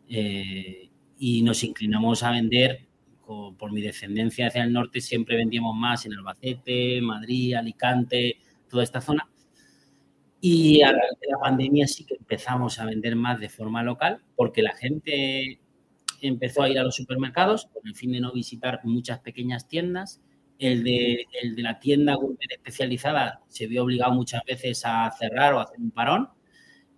eh, 0.08 0.88
y 1.18 1.42
nos 1.42 1.62
inclinamos 1.64 2.22
a 2.22 2.30
vender, 2.30 2.86
co- 3.30 3.54
por 3.56 3.70
mi 3.72 3.80
descendencia 3.80 4.48
hacia 4.48 4.64
el 4.64 4.72
norte 4.72 5.00
siempre 5.00 5.36
vendíamos 5.36 5.76
más 5.76 6.04
en 6.04 6.14
Albacete, 6.14 7.00
Madrid, 7.00 7.54
Alicante, 7.54 8.38
toda 8.68 8.82
esta 8.82 9.00
zona. 9.00 9.28
Y 10.40 10.82
a 10.82 10.90
raíz 10.90 11.20
de 11.20 11.28
la 11.30 11.38
pandemia 11.38 11.86
sí 11.86 12.04
que 12.04 12.16
empezamos 12.16 12.80
a 12.80 12.86
vender 12.86 13.14
más 13.14 13.38
de 13.38 13.48
forma 13.48 13.84
local 13.84 14.20
porque 14.34 14.62
la 14.62 14.74
gente 14.74 15.60
empezó 16.20 16.62
a 16.64 16.68
ir 16.70 16.78
a 16.80 16.82
los 16.82 16.96
supermercados 16.96 17.66
con 17.66 17.86
el 17.86 17.94
fin 17.94 18.10
de 18.10 18.20
no 18.20 18.32
visitar 18.32 18.80
muchas 18.82 19.20
pequeñas 19.20 19.68
tiendas. 19.68 20.20
El 20.58 20.82
de, 20.82 21.24
el 21.40 21.54
de 21.54 21.62
la 21.62 21.78
tienda 21.78 22.16
especializada 22.48 23.42
se 23.46 23.66
vio 23.68 23.84
obligado 23.84 24.12
muchas 24.12 24.42
veces 24.44 24.82
a 24.84 25.08
cerrar 25.12 25.54
o 25.54 25.60
a 25.60 25.62
hacer 25.62 25.78
un 25.78 25.92
parón 25.92 26.30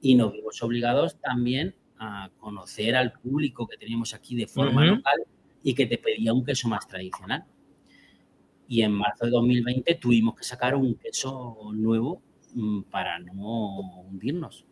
y 0.00 0.14
nos 0.14 0.32
vimos 0.32 0.62
obligados 0.62 1.20
también 1.20 1.74
a 1.98 2.30
conocer 2.38 2.96
al 2.96 3.12
público 3.12 3.66
que 3.68 3.76
teníamos 3.76 4.14
aquí 4.14 4.34
de 4.34 4.46
forma 4.46 4.82
Ujú. 4.84 4.96
local 4.96 5.18
y 5.62 5.74
que 5.74 5.86
te 5.86 5.98
pedía 5.98 6.32
un 6.32 6.44
queso 6.44 6.68
más 6.68 6.86
tradicional. 6.86 7.44
Y 8.68 8.82
en 8.82 8.92
marzo 8.92 9.26
de 9.26 9.30
2020 9.30 9.94
tuvimos 9.96 10.34
que 10.34 10.44
sacar 10.44 10.74
un 10.74 10.94
queso 10.94 11.56
nuevo 11.72 12.22
mm, 12.54 12.82
para 12.82 13.18
no 13.18 13.80
hundirnos. 14.02 14.64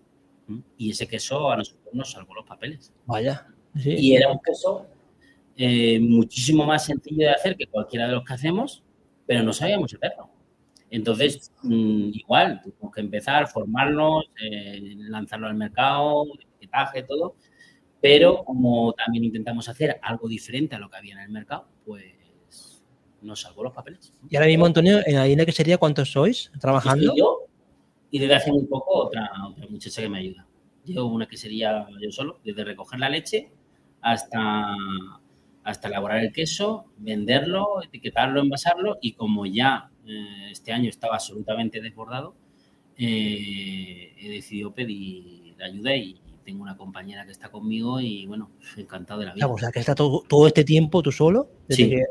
Y 0.76 0.90
ese 0.90 1.06
queso 1.06 1.50
a 1.50 1.56
nosotros 1.56 1.94
nos 1.94 2.10
salvó 2.10 2.34
los 2.34 2.44
papeles. 2.44 2.92
Vaya. 3.06 3.46
Sí. 3.76 3.94
Y 3.96 4.14
era 4.16 4.32
un 4.32 4.40
queso 4.40 4.86
eh, 5.56 6.00
muchísimo 6.00 6.64
más 6.64 6.86
sencillo 6.86 7.26
de 7.26 7.30
hacer 7.30 7.56
que 7.56 7.66
cualquiera 7.66 8.06
de 8.06 8.14
los 8.14 8.24
que 8.24 8.32
hacemos, 8.32 8.82
pero 9.26 9.42
no 9.42 9.52
sabíamos 9.52 9.94
hacerlo. 9.94 10.30
Entonces, 10.90 11.52
mm, 11.62 12.10
igual, 12.14 12.60
tuvimos 12.62 12.94
que 12.94 13.00
empezar, 13.00 13.46
formarnos, 13.46 14.24
eh, 14.42 14.94
lanzarlo 14.96 15.46
al 15.46 15.54
mercado, 15.54 16.24
etiquetaje, 16.34 17.02
todo. 17.04 17.36
Pero 18.00 18.44
como 18.44 18.92
también 18.94 19.24
intentamos 19.24 19.68
hacer 19.68 19.98
algo 20.02 20.28
diferente 20.28 20.74
a 20.74 20.78
lo 20.78 20.88
que 20.88 20.96
había 20.96 21.14
en 21.14 21.20
el 21.20 21.30
mercado, 21.30 21.68
pues 21.84 22.84
nos 23.20 23.40
salvó 23.40 23.64
los 23.64 23.74
papeles. 23.74 24.12
Y 24.28 24.36
ahora 24.36 24.46
mismo, 24.46 24.66
Antonio, 24.66 25.00
en 25.04 25.16
la 25.16 25.26
línea 25.26 25.44
quesería, 25.44 25.76
¿cuántos 25.76 26.10
sois 26.10 26.50
trabajando? 26.58 27.14
Yo 27.14 27.50
y 28.10 28.18
desde 28.18 28.34
hace 28.34 28.52
muy 28.52 28.66
poco 28.66 29.06
otra, 29.06 29.30
otra 29.48 29.66
muchacha 29.68 30.02
que 30.02 30.08
me 30.08 30.18
ayuda. 30.18 30.46
Llevo 30.84 31.06
una 31.06 31.26
quesería 31.26 31.86
yo 32.00 32.10
solo, 32.10 32.40
desde 32.44 32.64
recoger 32.64 32.98
la 32.98 33.08
leche 33.08 33.50
hasta, 34.00 34.74
hasta 35.62 35.88
elaborar 35.88 36.18
el 36.18 36.32
queso, 36.32 36.86
venderlo, 36.96 37.82
etiquetarlo, 37.82 38.40
envasarlo 38.40 38.98
y 39.00 39.12
como 39.12 39.46
ya 39.46 39.90
eh, 40.06 40.48
este 40.50 40.72
año 40.72 40.88
estaba 40.88 41.14
absolutamente 41.14 41.80
desbordado, 41.80 42.34
eh, 42.96 44.14
he 44.18 44.30
decidido 44.30 44.74
pedir 44.74 45.54
ayuda 45.62 45.94
y 45.94 46.20
tengo 46.50 46.62
una 46.64 46.76
compañera 46.76 47.24
que 47.24 47.30
está 47.30 47.48
conmigo 47.48 48.00
y 48.00 48.26
bueno, 48.26 48.50
encantado 48.76 49.20
de 49.20 49.26
la 49.26 49.34
vida. 49.34 49.46
O 49.46 49.56
sea, 49.56 49.70
que 49.70 49.78
está 49.78 49.94
todo, 49.94 50.22
todo 50.28 50.46
este 50.48 50.64
tiempo 50.64 51.00
tú 51.00 51.12
solo. 51.12 51.48
Desde 51.68 51.84
Sí. 51.84 51.90
que- 51.90 52.06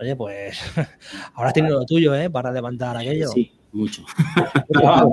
oye, 0.00 0.14
pues 0.16 0.60
ahora 1.34 1.52
tienes 1.54 1.72
lo 1.72 1.84
tuyo, 1.86 2.14
¿eh? 2.14 2.28
Para 2.28 2.52
levantar 2.52 2.96
aquello. 2.98 3.28
Sí, 3.28 3.50
mucho. 3.72 4.02
No, 4.70 4.96
no 5.00 5.08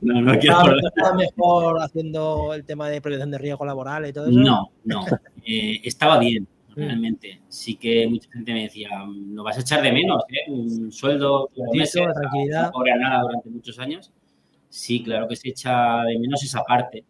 no, 0.00 0.20
no 0.22 0.32
quiero 0.38 0.56
¿Estaba- 0.56 0.60
acordar. 0.62 0.84
estaba 0.96 1.14
mejor 1.14 1.82
haciendo 1.82 2.54
el 2.54 2.64
tema 2.64 2.88
de 2.88 3.00
prevención 3.02 3.30
de 3.30 3.38
riesgo 3.38 3.64
laboral 3.66 4.06
y 4.06 4.12
todo 4.14 4.26
eso? 4.28 4.38
No, 4.38 4.70
no. 4.84 5.04
Eh, 5.44 5.80
estaba 5.84 6.18
bien, 6.18 6.46
Mm. 6.70 6.74
realmente. 6.76 7.40
Sí 7.48 7.74
que 7.76 8.06
mucha 8.08 8.30
gente 8.30 8.52
me 8.54 8.62
decía, 8.62 8.88
lo 9.06 9.42
vas 9.42 9.58
a 9.58 9.60
echar 9.60 9.82
de 9.82 9.92
menos, 9.92 10.22
¿eh? 10.30 10.50
Un 10.50 10.90
sueldo 10.90 11.50
meses, 11.74 12.02
tranquilidad. 12.14 12.70
no 12.72 12.96
nada 12.98 13.22
durante 13.22 13.50
muchos 13.50 13.78
años. 13.78 14.10
Sí, 14.70 15.02
claro 15.02 15.28
que 15.28 15.36
se 15.36 15.48
echa 15.50 16.02
de 16.04 16.18
menos 16.18 16.42
esa 16.42 16.62
parte. 16.62 17.04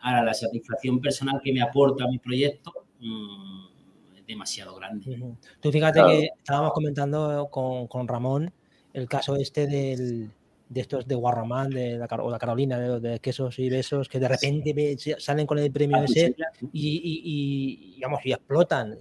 Ahora, 0.00 0.22
la 0.24 0.32
satisfacción 0.32 1.00
personal 1.00 1.40
que 1.44 1.52
me 1.52 1.60
aporta 1.60 2.06
mi 2.08 2.18
proyecto 2.18 2.72
mm, 3.00 4.16
es 4.16 4.26
demasiado 4.26 4.74
grande. 4.76 5.10
Ujú. 5.16 5.36
Tú 5.60 5.70
fíjate 5.72 5.98
Claro. 5.98 6.08
que 6.08 6.28
estábamos 6.38 6.72
comentando 6.72 7.48
con, 7.50 7.86
con 7.88 8.08
Ramón 8.08 8.52
el 8.94 9.08
caso 9.08 9.36
este 9.36 9.66
del, 9.66 10.30
de 10.68 10.80
estos 10.80 11.06
de 11.06 11.14
Guarromán, 11.16 11.70
de 11.70 11.98
la, 11.98 12.06
o 12.06 12.30
la 12.30 12.38
Carolina, 12.38 12.78
de, 12.78 13.00
de 13.00 13.18
quesos 13.18 13.58
y 13.58 13.68
besos, 13.68 14.08
que 14.08 14.18
de 14.20 14.28
repente 14.28 14.72
ve- 14.72 14.96
se- 14.98 15.18
salen 15.20 15.46
con 15.46 15.58
el 15.58 15.70
premio 15.70 15.96
Ah, 15.98 16.04
ese 16.04 16.28
sí, 16.28 16.66
y, 16.72 16.88
y- 16.96 17.22
y, 17.24 17.94
digamos, 17.96 18.20
y 18.24 18.32
explotan. 18.32 18.96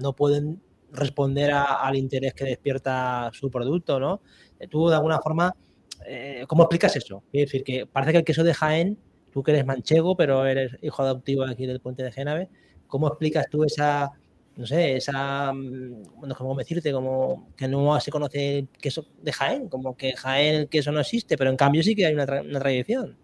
No 0.00 0.12
pueden 0.14 0.60
responder 0.90 1.52
a- 1.52 1.82
al 1.86 1.96
interés 1.96 2.34
que 2.34 2.44
despierta 2.44 3.30
su 3.32 3.50
producto, 3.50 4.00
¿no? 4.00 4.20
Eh, 4.58 4.68
Tú, 4.68 4.88
de 4.88 4.96
alguna 4.96 5.18
forma, 5.20 5.54
eh, 6.06 6.44
¿cómo 6.48 6.64
explicas 6.64 6.96
eso? 6.96 7.22
Es 7.32 7.46
decir, 7.46 7.64
que 7.64 7.86
parece 7.86 8.12
que 8.12 8.18
el 8.18 8.24
queso 8.24 8.44
de 8.44 8.54
Jaén, 8.54 8.98
tú 9.32 9.42
que 9.42 9.52
eres 9.52 9.66
manchego, 9.66 10.16
pero 10.16 10.46
eres 10.46 10.76
hijo 10.82 11.02
adoptivo 11.02 11.44
aquí 11.44 11.66
del 11.66 11.80
puente 11.80 12.02
de 12.02 12.12
Génave, 12.12 12.48
¿cómo 12.86 13.08
explicas 13.08 13.48
tú 13.50 13.64
esa, 13.64 14.10
no 14.56 14.66
sé, 14.66 14.96
esa, 14.96 15.52
mm, 15.52 16.02
bueno, 16.16 16.34
¿cómo 16.36 16.54
decirte? 16.54 16.92
Como 16.92 17.48
que 17.56 17.68
no 17.68 17.98
se 18.00 18.10
conoce 18.10 18.58
el 18.58 18.68
queso 18.68 19.06
de 19.22 19.32
Jaén, 19.32 19.68
como 19.68 19.96
que 19.96 20.12
Jaén 20.12 20.54
el 20.54 20.68
queso 20.68 20.92
no 20.92 21.00
existe, 21.00 21.36
pero 21.36 21.50
en 21.50 21.56
cambio 21.56 21.82
sí 21.82 21.94
que 21.94 22.06
hay 22.06 22.14
una, 22.14 22.24
una 22.24 22.60
tradición. 22.60 23.16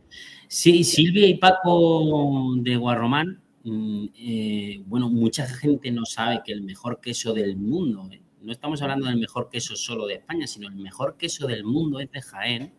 Sí, 0.49 0.83
Silvia 0.85 1.27
y 1.27 1.35
Paco 1.35 2.55
de 2.57 2.77
Guarromán, 2.77 3.43
mm, 3.65 4.07
eh, 4.19 4.83
bueno, 4.87 5.11
mucha 5.11 5.47
gente 5.47 5.91
no 5.91 6.07
sabe 6.07 6.41
que 6.45 6.53
el 6.53 6.63
mejor 6.63 7.01
queso 7.01 7.35
del 7.35 7.57
mundo, 7.57 8.09
eh, 8.11 8.23
no 8.43 8.53
estamos 8.53 8.81
hablando 8.83 9.07
del 9.07 9.19
mejor 9.19 9.49
queso 9.51 9.77
solo 9.77 10.07
de 10.07 10.15
España, 10.15 10.47
sino 10.47 10.69
el 10.69 10.75
mejor 10.77 11.17
queso 11.17 11.47
del 11.47 11.65
mundo 11.65 12.01
es 12.01 12.11
de 12.11 12.21
Jaén. 12.21 12.73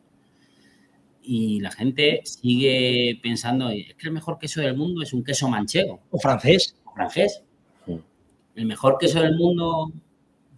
Y 1.22 1.60
la 1.60 1.72
gente 1.72 2.22
sigue 2.24 3.20
pensando, 3.22 3.70
es 3.70 3.94
que 3.96 4.08
el 4.08 4.14
mejor 4.14 4.40
queso 4.40 4.62
del 4.62 4.76
mundo 4.76 5.02
es 5.02 5.14
un 5.14 5.24
queso 5.24 5.48
manchego. 5.48 6.00
O 6.12 6.20
francés. 6.20 6.76
O 6.86 6.94
francés. 6.94 7.44
El 8.56 8.66
mejor 8.66 8.98
queso 9.00 9.22
del 9.22 9.36
mundo 9.36 9.92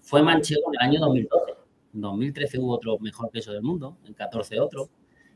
fue 0.02 0.24
manchego 0.24 0.62
en 0.74 0.82
el 0.82 0.88
año 0.88 1.00
2012. 1.00 1.52
En 1.94 2.02
2013 2.02 2.60
hubo 2.60 2.74
otro 2.74 2.98
mejor 3.00 3.30
queso 3.32 3.52
del 3.52 3.62
mundo, 3.62 3.98
en 4.06 4.14
14 4.14 4.60
otro, 4.60 4.90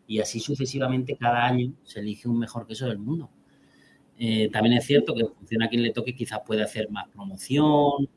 y 0.08 0.20
así 0.20 0.40
sucesivamente 0.40 1.18
cada 1.18 1.46
año 1.46 1.74
se 1.84 2.00
elige 2.00 2.30
un 2.30 2.40
mejor 2.40 2.66
queso 2.66 2.88
del 2.88 2.98
mundo. 2.98 3.30
Eh, 4.18 4.50
también 4.52 4.78
es 4.78 4.86
cierto 4.86 5.14
que 5.14 5.22
en 5.22 5.34
función 5.34 5.64
a 5.64 5.68
quien 5.68 5.84
le 5.84 5.92
toque 5.92 6.16
quizás 6.16 6.40
puede 6.46 6.64
hacer 6.64 6.90
más 6.90 7.10
promoción 7.10 8.08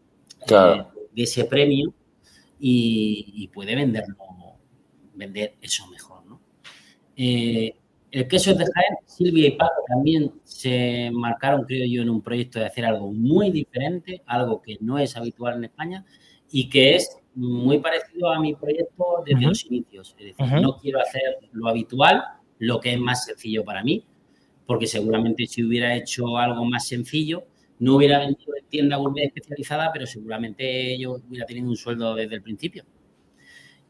eh, 0.48 0.84
de 1.12 1.22
ese 1.22 1.44
premio 1.44 1.92
y, 2.60 3.48
puede 3.52 3.74
venderlo, 3.74 4.16
vender 5.14 5.54
eso 5.60 5.86
mejor. 5.88 6.24
¿no? 6.26 6.40
Eh, 7.16 7.74
el 8.10 8.26
queso 8.26 8.54
de 8.54 8.64
Jaén, 8.64 8.96
Silvia 9.04 9.48
y 9.48 9.50
Paco 9.52 9.82
también 9.86 10.32
se 10.44 11.10
marcaron, 11.12 11.64
creo 11.64 11.86
yo, 11.86 12.02
en 12.02 12.10
un 12.10 12.22
proyecto 12.22 12.58
de 12.58 12.66
hacer 12.66 12.84
algo 12.86 13.12
muy 13.12 13.50
diferente, 13.50 14.22
algo 14.26 14.62
que 14.62 14.78
no 14.80 14.98
es 14.98 15.16
habitual 15.16 15.56
en 15.56 15.64
España 15.64 16.06
y 16.50 16.68
que 16.68 16.96
es 16.96 17.18
muy 17.34 17.78
parecido 17.78 18.30
a 18.30 18.40
mi 18.40 18.54
proyecto 18.54 19.22
desde 19.26 19.42
los 19.42 19.64
inicios. 19.66 20.16
Es 20.18 20.36
decir, 20.36 20.60
no 20.60 20.78
quiero 20.78 21.00
hacer 21.00 21.38
lo 21.52 21.68
habitual, 21.68 22.22
lo 22.58 22.80
que 22.80 22.94
es 22.94 22.98
más 22.98 23.26
sencillo 23.26 23.64
para 23.64 23.84
mí, 23.84 24.04
porque 24.66 24.86
seguramente 24.86 25.46
si 25.46 25.62
hubiera 25.62 25.94
hecho 25.94 26.38
algo 26.38 26.64
más 26.64 26.88
sencillo, 26.88 27.44
no 27.78 27.96
hubiera 27.96 28.18
vendido 28.18 28.54
en 28.56 28.57
tienda 28.68 28.96
gourmet 28.96 29.26
especializada, 29.26 29.90
pero 29.92 30.06
seguramente 30.06 30.98
yo 30.98 31.20
hubiera 31.28 31.46
tenido 31.46 31.68
un 31.68 31.76
sueldo 31.76 32.14
desde 32.14 32.36
el 32.36 32.42
principio 32.42 32.84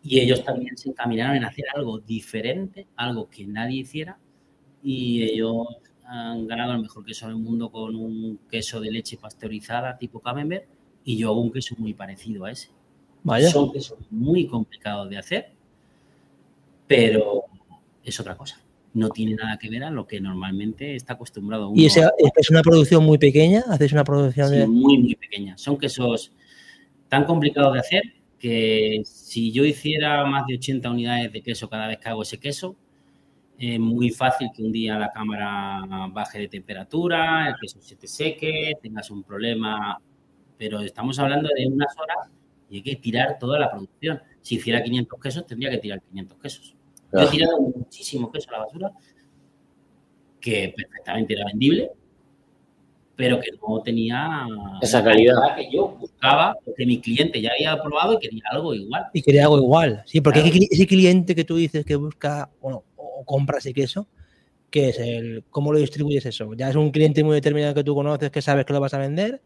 y 0.03 0.21
ellos 0.21 0.45
también 0.45 0.77
se 0.77 0.91
encaminaron 0.91 1.37
en 1.37 1.45
hacer 1.45 1.65
algo 1.75 1.99
diferente, 1.99 2.87
algo 2.97 3.29
que 3.29 3.47
nadie 3.47 3.81
hiciera 3.81 4.19
y 4.83 5.23
ellos 5.23 5.67
han 6.05 6.47
ganado 6.47 6.73
el 6.73 6.81
mejor 6.81 7.05
queso 7.05 7.27
del 7.27 7.37
mundo 7.37 7.71
con 7.71 7.95
un 7.95 8.41
queso 8.51 8.81
de 8.81 8.91
leche 8.91 9.19
pasteurizada 9.19 9.99
tipo 9.99 10.21
Camembert 10.21 10.67
y 11.05 11.17
yo 11.19 11.31
hago 11.31 11.41
un 11.41 11.53
queso 11.53 11.75
muy 11.79 11.95
parecido 11.95 12.45
a 12.45 12.53
ese. 12.53 12.71
Vaya. 13.23 13.51
Son 13.51 13.73
quesos 13.73 13.99
muy 14.11 14.47
complicados 14.47 15.11
de 15.11 15.19
hacer, 15.19 15.53
pero 16.87 17.45
es 18.05 18.19
otra 18.21 18.37
cosa. 18.37 18.63
No 18.99 19.11
tiene 19.11 19.35
nada 19.35 19.59
que 19.59 19.71
ver 19.71 19.85
a 19.85 19.91
lo 19.91 20.07
que 20.07 20.21
normalmente 20.21 20.97
está 20.97 21.15
acostumbrado 21.15 21.69
uno. 21.69 21.81
¿Y 21.81 21.87
ese, 21.87 22.03
es 22.37 22.51
una 22.51 22.63
producción 22.63 23.05
muy 23.05 23.19
pequeña? 23.19 23.63
¿Haces 23.69 23.93
una 23.93 24.05
producción 24.05 24.49
sí, 24.49 24.67
muy, 24.67 24.99
muy 24.99 25.15
pequeña. 25.15 25.57
Son 25.57 25.79
quesos 25.79 26.33
tan 27.09 27.25
complicados 27.25 27.75
de 27.75 27.81
hacer 27.81 28.03
que 28.39 29.03
si 29.05 29.53
yo 29.53 29.65
hiciera 29.65 30.25
más 30.25 30.47
de 30.47 30.55
80 30.55 30.91
unidades 30.91 31.33
de 31.33 31.43
queso 31.43 31.69
cada 31.69 31.87
vez 31.87 31.99
que 31.99 32.09
hago 32.09 32.23
ese 32.23 32.39
queso, 32.39 32.77
es 33.59 33.79
muy 33.81 34.11
fácil 34.11 34.49
que 34.55 34.63
un 34.63 34.71
día 34.71 34.99
la 34.99 35.11
cámara 35.11 36.09
baje 36.13 36.39
de 36.39 36.49
temperatura, 36.49 37.49
el 37.49 37.55
queso 37.61 37.81
se 37.81 37.97
te 37.97 38.07
seque, 38.07 38.75
tengas 38.81 39.11
un 39.11 39.25
problema, 39.25 40.01
pero 40.57 40.81
estamos 40.81 41.19
hablando 41.19 41.49
de 41.57 41.67
unas 41.67 41.93
horas 41.99 42.31
y 42.71 42.77
hay 42.77 42.83
que 42.83 42.97
tirar 42.97 43.39
toda 43.39 43.59
la 43.59 43.71
producción. 43.71 44.23
Si 44.41 44.57
hiciera 44.57 44.83
500 44.83 45.21
quesos, 45.21 45.47
tendría 45.47 45.71
que 45.71 45.79
tirar 45.79 46.01
500 46.03 46.39
quesos. 46.39 46.77
Yo 47.13 47.21
he 47.21 47.27
tirado 47.29 47.61
muchísimo 47.61 48.31
queso 48.31 48.51
a 48.51 48.53
la 48.53 48.65
basura, 48.65 48.93
que 50.41 50.73
perfectamente 50.77 51.35
era 51.35 51.45
vendible, 51.47 51.91
pero 53.17 53.41
que 53.41 53.51
no 53.61 53.83
tenía 53.83 54.47
esa 54.81 55.03
calidad 55.03 55.57
que 55.57 55.71
yo 55.73 55.89
buscaba, 55.89 56.57
porque 56.65 56.87
mi 56.87 57.01
cliente 57.01 57.41
ya 57.41 57.51
había 57.51 57.83
probado 57.83 58.15
y 58.15 58.19
quería 58.19 58.43
algo 58.51 58.75
igual. 58.75 59.07
Y 59.13 59.23
quería 59.23 59.45
algo 59.45 59.59
igual, 59.59 60.03
sí, 60.07 60.21
porque 60.21 60.69
ese 60.71 60.87
cliente 60.87 61.35
que 61.35 61.45
tú 61.45 61.57
dices 61.57 61.85
que 61.85 61.97
busca, 61.97 62.51
bueno, 62.61 62.85
o 62.97 63.25
compra 63.25 63.59
ese 63.59 63.73
queso, 63.73 64.07
¿qué 64.71 64.91
es 64.91 64.99
el, 64.99 65.45
cómo 65.51 65.73
lo 65.73 65.79
distribuyes 65.79 66.27
eso? 66.27 66.53
¿Ya 66.55 66.69
es 66.69 66.77
un 66.77 66.91
cliente 66.91 67.25
muy 67.25 67.35
determinado 67.35 67.75
que 67.75 67.85
tú 67.85 67.95
conoces, 67.95 68.31
que 68.31 68.43
sabes 68.43 68.65
que 68.65 68.73
lo 68.73 68.81
vas 68.81 68.95
a 68.95 68.99
vender? 68.99 69.43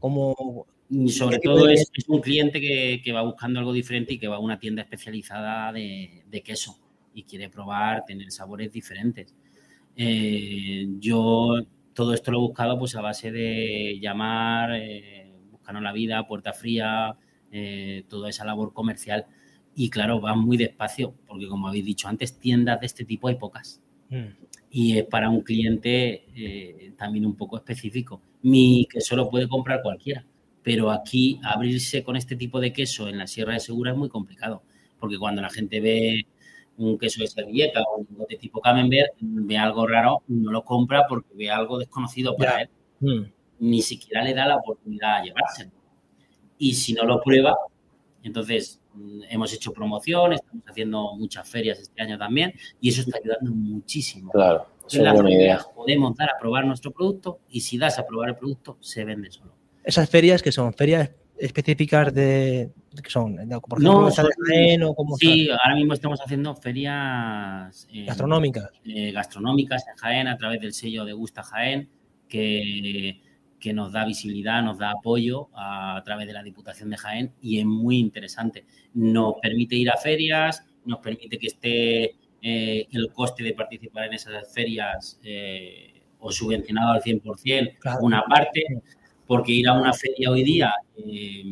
¿Cómo, 0.00 0.66
y 0.90 1.08
sobre 1.10 1.38
todo 1.38 1.68
es, 1.68 1.90
un 2.08 2.20
cliente 2.20 2.60
que, 2.60 3.12
va 3.12 3.22
buscando 3.22 3.58
algo 3.58 3.72
diferente 3.72 4.14
y 4.14 4.18
que 4.18 4.28
va 4.28 4.36
a 4.36 4.40
una 4.40 4.58
tienda 4.58 4.82
especializada 4.82 5.72
de, 5.72 6.42
queso 6.44 6.78
y 7.14 7.22
quiere 7.24 7.48
probar, 7.48 8.04
tener 8.04 8.30
sabores 8.30 8.70
diferentes. 8.72 9.34
Eh, 9.96 10.86
yo 10.98 11.60
todo 11.94 12.12
esto 12.12 12.30
lo 12.32 12.38
he 12.38 12.40
buscado 12.40 12.78
pues 12.78 12.94
a 12.96 13.00
base 13.00 13.30
de 13.30 13.98
llamar, 14.00 14.74
eh, 14.74 15.32
buscarnos 15.50 15.82
la 15.82 15.92
vida, 15.92 16.26
puerta 16.26 16.52
fría, 16.52 17.16
eh, 17.50 18.04
toda 18.08 18.28
esa 18.28 18.44
labor 18.44 18.72
comercial. 18.72 19.26
Y 19.76 19.90
claro, 19.90 20.20
va 20.20 20.34
muy 20.34 20.56
despacio, 20.56 21.14
porque 21.26 21.48
como 21.48 21.68
habéis 21.68 21.84
dicho 21.84 22.08
antes, 22.08 22.38
tiendas 22.38 22.80
de 22.80 22.86
este 22.86 23.04
tipo 23.04 23.28
hay 23.28 23.36
pocas. 23.36 23.80
Mm. 24.10 24.44
Y 24.70 24.98
es 24.98 25.04
para 25.04 25.30
un 25.30 25.40
cliente 25.42 26.26
eh, 26.34 26.92
también 26.96 27.24
un 27.26 27.36
poco 27.36 27.56
específico. 27.56 28.20
Mi 28.42 28.86
queso 28.90 29.16
lo 29.16 29.30
puede 29.30 29.48
comprar 29.48 29.82
cualquiera, 29.82 30.26
pero 30.62 30.90
aquí 30.90 31.40
abrirse 31.42 32.02
con 32.02 32.16
este 32.16 32.36
tipo 32.36 32.60
de 32.60 32.72
queso 32.72 33.08
en 33.08 33.18
la 33.18 33.26
Sierra 33.26 33.54
de 33.54 33.60
Segura 33.60 33.92
es 33.92 33.96
muy 33.96 34.08
complicado, 34.08 34.62
porque 34.98 35.18
cuando 35.18 35.40
la 35.40 35.50
gente 35.50 35.80
ve 35.80 36.26
un 36.76 36.98
queso 36.98 37.20
de 37.20 37.28
servilleta 37.28 37.82
o 37.82 37.98
un 37.98 38.26
de 38.28 38.36
tipo 38.36 38.60
camembert, 38.60 39.12
ve 39.20 39.56
algo 39.58 39.86
raro, 39.86 40.22
no 40.28 40.50
lo 40.50 40.64
compra 40.64 41.06
porque 41.08 41.34
ve 41.34 41.50
algo 41.50 41.78
desconocido 41.78 42.36
para 42.36 42.62
él. 42.62 42.68
Mm. 43.00 43.22
Ni 43.60 43.82
siquiera 43.82 44.22
le 44.22 44.34
da 44.34 44.46
la 44.46 44.56
oportunidad 44.56 45.20
de 45.20 45.28
llevárselo. 45.28 45.70
Y 46.58 46.74
si 46.74 46.92
no 46.92 47.04
lo 47.04 47.20
prueba, 47.20 47.56
entonces 48.22 48.80
mm, 48.94 49.22
hemos 49.30 49.52
hecho 49.52 49.72
promoción, 49.72 50.32
estamos 50.32 50.64
haciendo 50.66 51.14
muchas 51.14 51.48
ferias 51.48 51.78
este 51.78 52.02
año 52.02 52.18
también 52.18 52.52
y 52.80 52.88
eso 52.88 53.02
está 53.02 53.18
ayudando 53.22 53.52
muchísimo. 53.52 54.30
Claro, 54.32 54.66
es 54.86 54.94
una 54.94 55.12
buena 55.12 55.30
idea. 55.30 55.60
Podemos 55.74 56.16
dar 56.16 56.30
a 56.30 56.38
probar 56.38 56.66
nuestro 56.66 56.90
producto 56.90 57.40
y 57.48 57.60
si 57.60 57.78
das 57.78 57.98
a 57.98 58.06
probar 58.06 58.30
el 58.30 58.36
producto, 58.36 58.78
se 58.80 59.04
vende 59.04 59.30
solo. 59.30 59.54
Esas 59.84 60.08
ferias 60.08 60.42
que 60.42 60.50
son 60.50 60.72
ferias 60.72 61.10
específicas 61.38 62.14
de, 62.14 62.70
que 63.02 63.10
son, 63.10 63.36
por 63.36 63.80
ejemplo, 63.80 64.10
no, 64.78 64.90
o 64.90 64.94
como 64.94 65.16
Sí, 65.16 65.48
ahora 65.50 65.74
mismo 65.74 65.94
estamos 65.94 66.20
haciendo 66.20 66.54
ferias 66.54 67.88
eh, 67.92 68.04
gastronómicas. 68.04 68.70
Eh, 68.84 69.12
gastronómicas 69.12 69.84
en 69.88 69.96
Jaén 69.96 70.28
a 70.28 70.36
través 70.36 70.60
del 70.60 70.72
sello 70.72 71.04
de 71.04 71.12
Gusta 71.12 71.42
Jaén, 71.42 71.88
que, 72.28 73.20
que 73.58 73.72
nos 73.72 73.92
da 73.92 74.04
visibilidad, 74.04 74.62
nos 74.62 74.78
da 74.78 74.92
apoyo 74.92 75.48
a, 75.54 76.00
través 76.04 76.26
de 76.26 76.32
la 76.32 76.42
Diputación 76.42 76.90
de 76.90 76.96
Jaén 76.96 77.32
y 77.40 77.58
es 77.58 77.64
muy 77.64 77.98
interesante. 77.98 78.64
Nos 78.94 79.34
permite 79.42 79.76
ir 79.76 79.90
a 79.90 79.96
ferias, 79.96 80.64
nos 80.84 81.00
permite 81.00 81.38
que 81.38 81.46
esté 81.48 82.04
eh, 82.42 82.86
el 82.90 83.12
coste 83.12 83.42
de 83.42 83.54
participar 83.54 84.06
en 84.06 84.14
esas 84.14 84.52
ferias 84.52 85.20
o 86.20 86.30
subvencionado 86.30 86.92
al 86.92 87.02
100%, 87.02 88.00
una 88.00 88.22
parte 88.22 88.64
porque 89.26 89.52
ir 89.52 89.68
a 89.68 89.74
una 89.74 89.92
feria 89.92 90.30
hoy 90.30 90.42
día, 90.42 90.72
eh, 90.96 91.42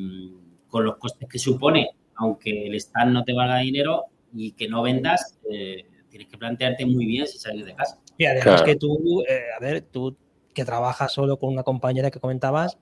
con 0.69 0.85
los 0.85 0.97
costes 0.97 1.29
que 1.29 1.39
supone, 1.39 1.91
aunque 2.17 2.67
el 2.67 2.75
stand 2.77 3.13
no 3.13 3.25
te 3.25 3.33
valga 3.33 3.59
dinero 3.59 4.07
y 4.35 4.53
que 4.53 4.69
no 4.69 4.83
vendas, 4.83 5.39
eh, 5.51 5.85
tienes 6.09 6.29
que 6.29 6.39
plantearte 6.39 6.87
muy 6.87 7.07
bien 7.07 7.27
si 7.27 7.39
salir 7.39 7.65
de 7.65 7.75
casa. 7.75 7.99
Y 8.19 8.27
además 8.27 8.63
que 8.63 8.77
tú, 8.77 9.23
eh, 9.29 9.41
a 9.57 9.61
ver, 9.61 9.83
tú 9.83 10.17
que 10.55 10.65
trabajas 10.65 11.13
solo 11.13 11.39
con 11.39 11.51
una 11.51 11.63
compañera 11.63 12.11
que 12.11 12.21
comentabas, 12.21 12.79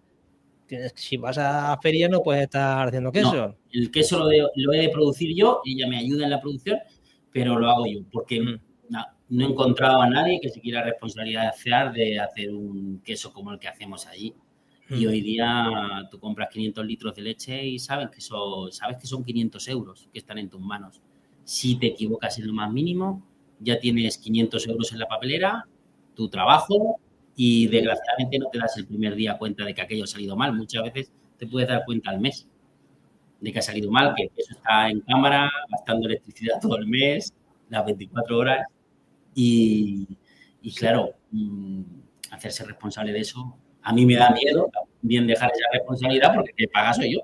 tienes, 0.67 0.93
si 0.97 1.17
vas 1.17 1.39
a 1.39 1.79
feria 1.81 2.09
no 2.09 2.23
puedes 2.23 2.43
estar 2.43 2.89
haciendo 2.89 3.13
queso. 3.13 3.57
el 3.73 3.91
queso 3.91 4.19
lo, 4.19 4.73
he 4.73 4.79
de 4.79 4.89
producir 4.89 5.35
yo, 5.37 5.61
ella 5.65 5.87
me 5.89 5.99
ayuda 5.99 6.25
en 6.25 6.31
la 6.31 6.41
producción, 6.41 6.79
pero 7.33 7.59
lo 7.59 7.71
hago 7.71 7.87
yo, 7.87 8.01
porque 8.11 8.41
mm. 8.41 8.61
no, 8.89 9.05
no, 9.29 9.47
he 9.47 9.49
encontrado 9.49 10.03
a 10.03 10.09
nadie 10.09 10.41
que 10.41 10.49
se 10.49 10.61
quiera 10.61 10.83
responsabilidad 10.83 11.55
de 11.95 12.19
hacer 12.19 12.53
un 12.53 13.01
queso 13.05 13.33
como 13.33 13.53
el 13.53 13.59
que 13.59 13.69
hacemos 13.69 14.07
allí. 14.07 14.35
Y 14.91 15.07
hoy 15.07 15.21
día 15.21 16.09
tú 16.11 16.19
compras 16.19 16.49
500 16.51 16.85
litros 16.85 17.15
de 17.15 17.23
leche 17.23 17.65
y 17.65 17.79
sabes 17.79 18.11
que, 18.11 18.21
son, 18.21 18.73
sabes 18.73 18.97
que 18.99 19.07
son 19.07 19.23
500 19.23 19.69
euros 19.69 20.09
que 20.13 20.19
están 20.19 20.39
en 20.39 20.51
tus 20.51 20.61
manos. 20.61 21.01
Si 21.45 21.77
te 21.77 21.87
equivocas 21.89 22.39
en 22.39 22.49
lo 22.49 22.53
más 22.53 22.73
mínimo, 22.73 23.25
ya 23.61 23.79
tienes 23.79 24.19
500 24.19 24.67
euros 24.67 24.93
en 24.93 24.99
la 24.99 25.07
papelera, 25.07 25.65
tu 26.15 26.29
trabajo 26.29 26.99
y 27.37 27.69
desgraciadamente 27.69 28.39
no 28.41 28.49
te 28.51 28.59
das 28.59 28.77
el 28.79 28.87
primer 28.87 29.15
día 29.15 29.39
cuenta 29.39 29.65
de 29.65 29.75
que 29.75 29.81
aquello 29.81 30.05
ha 30.05 30.09
salido 30.09 30.37
mal. 30.37 30.55
Muchas 30.55 30.83
veces 30.83 31.13
te 31.39 31.47
puedes 31.47 31.69
dar 31.69 31.85
cuenta 31.85 32.11
al 32.11 32.19
mes 32.19 32.49
de 33.41 33.53
que 33.53 33.59
ha 33.61 33.63
salido 33.63 33.93
mal, 33.93 34.13
que 34.17 34.31
eso 34.37 34.55
está 34.55 34.91
en 34.91 35.01
cámara, 35.03 35.51
gastando 35.71 36.09
electricidad 36.09 36.61
todo 36.61 36.77
el 36.77 36.89
mes, 36.89 37.33
las 37.69 37.87
24 37.87 38.37
horas. 38.37 38.67
Y, 39.37 40.09
y 40.63 40.75
claro, 40.75 41.15
mm, 41.31 41.83
hacerse 42.33 42.65
responsable 42.65 43.13
de 43.13 43.21
eso 43.21 43.57
a 43.83 43.93
mí 43.93 44.07
me 44.07 44.17
da 44.17 44.31
miedo, 44.31 44.71
bien 45.03 45.27
dejar 45.27 45.51
esa 45.55 45.67
responsabilidad 45.73 46.35
porque 46.35 46.53
que 46.57 46.69
paga 46.69 46.95
soy 46.95 47.15
yo. 47.15 47.21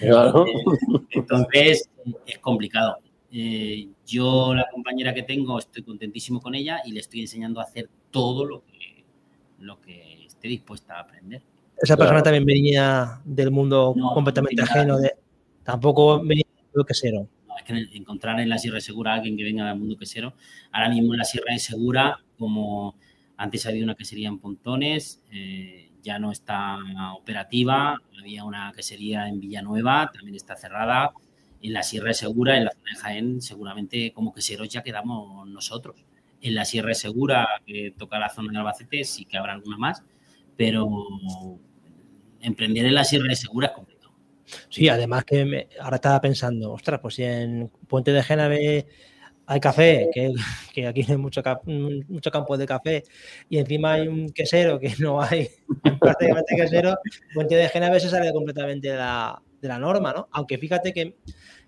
Claro. 0.00 0.44
Entonces, 1.10 1.88
es 2.26 2.38
complicado. 2.38 2.98
Eh, 3.32 3.88
yo, 4.06 4.54
la 4.54 4.68
compañera 4.70 5.12
que 5.12 5.22
tengo, 5.22 5.58
estoy 5.58 5.82
contentísimo 5.82 6.40
con 6.40 6.54
ella 6.54 6.80
y 6.84 6.92
le 6.92 7.00
estoy 7.00 7.20
enseñando 7.20 7.60
a 7.60 7.64
hacer 7.64 7.88
todo 8.10 8.44
lo 8.44 8.64
que, 8.64 9.04
lo 9.60 9.80
que 9.80 10.24
esté 10.26 10.48
dispuesta 10.48 10.96
a 10.96 11.00
aprender. 11.00 11.42
Esa 11.76 11.96
persona 11.96 12.22
también 12.22 12.44
venía 12.44 13.20
del 13.24 13.50
mundo 13.50 13.94
completamente 14.14 14.62
ajeno, 14.62 14.98
de, 14.98 15.12
tampoco 15.62 16.22
venía 16.24 16.44
del 16.74 16.86
quesero. 16.86 17.28
No, 17.46 17.56
es 17.58 17.64
que 17.64 17.96
encontrar 17.96 18.40
en 18.40 18.48
la 18.48 18.58
Sierra 18.58 18.76
de 18.76 18.80
Segura 18.80 19.12
a 19.12 19.14
alguien 19.16 19.36
que 19.36 19.44
venga 19.44 19.66
del 19.66 19.78
mundo 19.78 19.96
quesero, 19.98 20.34
ahora 20.72 20.88
mismo 20.88 21.12
en 21.12 21.18
la 21.18 21.24
Sierra 21.24 21.52
de 21.52 21.58
Segura, 21.58 22.18
como 22.38 22.96
antes 23.36 23.66
había 23.66 23.84
una 23.84 23.94
quesería 23.94 24.28
en 24.28 24.38
Pontones, 24.38 25.22
eh, 25.30 25.90
ya 26.02 26.18
no 26.18 26.30
está 26.30 26.78
operativa, 27.18 28.00
había 28.18 28.44
una 28.44 28.72
quesería 28.74 29.28
en 29.28 29.40
Villanueva, 29.40 30.10
también 30.12 30.36
está 30.36 30.56
cerrada, 30.56 31.12
en 31.60 31.72
la 31.72 31.82
Sierra 31.82 32.14
Segura, 32.14 32.56
en 32.56 32.64
la 32.64 32.70
zona 32.70 32.90
de 32.94 33.00
Jaén, 33.00 33.42
seguramente 33.42 34.12
como 34.12 34.32
queseros 34.32 34.68
ya 34.68 34.82
quedamos 34.82 35.48
nosotros. 35.48 35.96
En 36.40 36.54
la 36.54 36.64
Sierra 36.64 36.94
Segura, 36.94 37.48
que 37.66 37.92
toca 37.96 38.18
la 38.18 38.28
zona 38.28 38.52
de 38.52 38.58
Albacete, 38.58 39.04
sí 39.04 39.24
que 39.24 39.36
habrá 39.36 39.54
alguna 39.54 39.78
más, 39.78 40.04
pero 40.56 40.88
emprender 42.40 42.86
en 42.86 42.94
la 42.94 43.04
Sierra 43.04 43.28
de 43.28 43.36
Segura 43.36 43.68
es 43.68 43.72
complicado. 43.72 44.12
Sí, 44.68 44.88
además 44.88 45.24
que 45.24 45.68
ahora 45.80 45.96
estaba 45.96 46.20
pensando, 46.20 46.72
ostras, 46.72 47.00
pues 47.00 47.14
si 47.14 47.24
en 47.24 47.68
Puente 47.88 48.12
de 48.12 48.22
Génave 48.22 48.86
hay 49.46 49.60
café, 49.60 50.10
que, 50.12 50.86
aquí 50.86 51.04
hay 51.08 51.16
mucho, 51.16 51.40
mucho 52.08 52.30
campo 52.30 52.56
de 52.56 52.66
café, 52.66 53.04
y 53.48 53.58
encima 53.58 53.94
hay 53.94 54.08
un 54.08 54.28
quesero 54.30 54.78
que 54.78 54.92
no 54.98 55.20
hay 55.20 55.48
prácticamente 56.00 56.56
quesero, 56.56 56.96
Puente 57.32 57.54
de 57.54 57.68
Génave 57.68 58.00
se 58.00 58.10
sale 58.10 58.32
completamente 58.32 58.88
de 58.88 58.96
la, 58.96 59.40
de 59.60 59.68
la 59.68 59.78
norma, 59.78 60.12
¿no? 60.12 60.28
Aunque 60.32 60.58
fíjate 60.58 60.92
que 60.92 61.16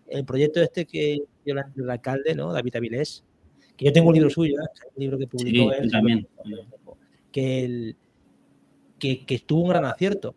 el 0.09 0.25
proyecto 0.25 0.61
este 0.61 0.87
que 0.87 1.23
dio 1.45 1.55
el 1.55 1.91
alcalde, 1.91 2.35
¿no? 2.35 2.53
David 2.53 2.77
Avilés, 2.77 3.25
que 3.77 3.85
yo 3.85 3.93
tengo 3.93 4.09
un 4.09 4.15
libro 4.15 4.31
suyo, 4.31 4.55
¿eh? 4.61 4.81
un 4.97 5.01
libro 5.01 5.19
que 5.19 5.27
publicó 5.29 5.73
él, 5.73 5.91
también. 5.91 6.27
Que, 7.31 7.65
el, 7.65 7.97
que, 8.99 9.25
que 9.25 9.37
estuvo 9.37 9.63
un 9.63 9.69
gran 9.69 9.85
acierto. 9.85 10.35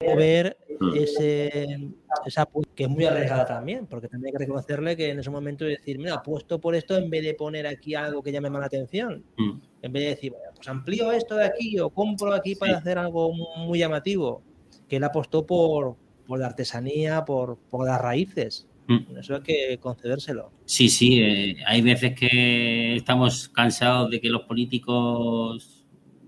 Ver. 0.00 0.56
Ese, 0.94 1.90
esa 2.24 2.48
que 2.74 2.84
es 2.84 2.88
muy 2.88 3.04
arriesgada 3.04 3.44
también, 3.44 3.86
porque 3.86 4.08
también 4.08 4.28
hay 4.28 4.38
que 4.38 4.44
reconocerle 4.44 4.96
que 4.96 5.10
en 5.10 5.18
ese 5.18 5.30
momento 5.30 5.64
decir, 5.64 5.98
mira, 5.98 6.14
apuesto 6.14 6.58
por 6.58 6.74
esto 6.74 6.96
en 6.96 7.10
vez 7.10 7.22
de 7.22 7.34
poner 7.34 7.66
aquí 7.66 7.94
algo 7.94 8.22
que 8.22 8.32
llame 8.32 8.48
más 8.48 8.60
la 8.60 8.66
atención. 8.66 9.24
Mm. 9.36 9.60
En 9.82 9.92
vez 9.92 10.02
de 10.02 10.08
decir, 10.08 10.32
bueno, 10.32 10.52
pues 10.54 10.68
amplío 10.68 11.12
esto 11.12 11.36
de 11.36 11.44
aquí 11.44 11.78
o 11.78 11.90
compro 11.90 12.32
aquí 12.32 12.54
para 12.54 12.78
hacer 12.78 12.98
algo 12.98 13.32
muy 13.58 13.78
llamativo 13.78 14.42
que 14.88 14.96
él 14.96 15.04
apostó 15.04 15.46
por, 15.46 15.96
por 16.26 16.38
la 16.38 16.46
artesanía, 16.46 17.24
por, 17.24 17.58
por 17.70 17.86
las 17.86 18.00
raíces. 18.00 18.66
Mm. 18.88 19.18
Eso 19.18 19.36
hay 19.36 19.42
que 19.42 19.78
concedérselo. 19.78 20.50
Sí, 20.64 20.88
sí, 20.88 21.20
eh, 21.20 21.56
hay 21.66 21.80
veces 21.80 22.18
que 22.18 22.96
estamos 22.96 23.48
cansados 23.50 24.10
de 24.10 24.20
que 24.20 24.28
los 24.28 24.42
políticos, 24.42 25.86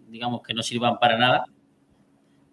digamos, 0.09 0.43
que 0.43 0.55
no 0.55 0.63
sirvan 0.63 0.99
para 0.99 1.19
nada. 1.19 1.45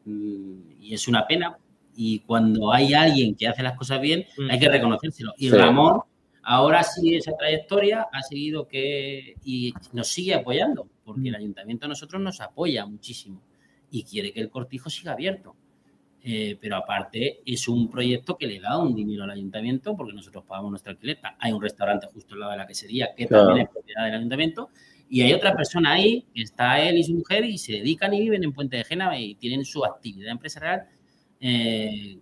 Mm, 0.05 0.81
y 0.81 0.93
es 0.93 1.07
una 1.07 1.27
pena. 1.27 1.57
Y 2.01 2.19
cuando 2.19 2.71
hay 2.71 2.93
alguien 2.93 3.35
que 3.35 3.45
hace 3.45 3.61
las 3.61 3.77
cosas 3.77 3.99
bien, 3.99 4.25
mm. 4.37 4.49
hay 4.49 4.57
que 4.57 4.69
reconocérselo. 4.69 5.33
Y 5.37 5.49
Ramón, 5.49 5.99
ahora 6.43 6.81
sí, 6.81 7.13
esa 7.13 7.35
trayectoria 7.35 8.07
ha 8.09 8.21
seguido 8.21 8.69
que. 8.69 9.35
y 9.43 9.73
nos 9.91 10.07
sigue 10.07 10.33
apoyando, 10.33 10.87
porque 11.03 11.27
el 11.27 11.35
ayuntamiento 11.35 11.87
a 11.87 11.89
nosotros 11.89 12.21
nos 12.21 12.39
apoya 12.39 12.85
muchísimo 12.85 13.41
y 13.91 14.03
quiere 14.03 14.31
que 14.31 14.39
el 14.39 14.49
cortijo 14.49 14.89
siga 14.89 15.11
abierto. 15.11 15.57
Eh, 16.23 16.57
pero 16.61 16.77
aparte 16.77 17.41
es 17.45 17.67
un 17.67 17.89
proyecto 17.89 18.37
que 18.37 18.47
le 18.47 18.61
da 18.61 18.77
un 18.77 18.95
dinero 18.95 19.25
al 19.25 19.31
ayuntamiento 19.31 19.97
porque 19.97 20.13
nosotros 20.13 20.45
pagamos 20.47 20.71
nuestra 20.71 20.93
alquiler. 20.93 21.19
Hay 21.37 21.51
un 21.51 21.61
restaurante 21.61 22.07
justo 22.13 22.35
al 22.35 22.39
lado 22.39 22.51
de 22.53 22.59
la 22.59 22.67
quesería 22.67 23.13
que 23.13 23.25
también 23.25 23.65
es 23.65 23.69
propiedad 23.69 24.05
del 24.05 24.15
ayuntamiento 24.15 24.69
y 25.09 25.21
hay 25.21 25.33
otra 25.33 25.53
persona 25.53 25.93
ahí 25.93 26.25
que 26.33 26.43
está 26.43 26.81
él 26.81 26.97
y 26.97 27.03
su 27.03 27.13
mujer 27.13 27.43
y 27.43 27.57
se 27.57 27.73
dedican 27.73 28.13
y 28.13 28.21
viven 28.21 28.45
en 28.45 28.53
Puente 28.53 28.77
de 28.77 28.85
Génave 28.85 29.19
y 29.19 29.35
tienen 29.35 29.65
su 29.65 29.83
actividad 29.83 30.31
empresarial 30.31 30.87
eh, 31.39 32.17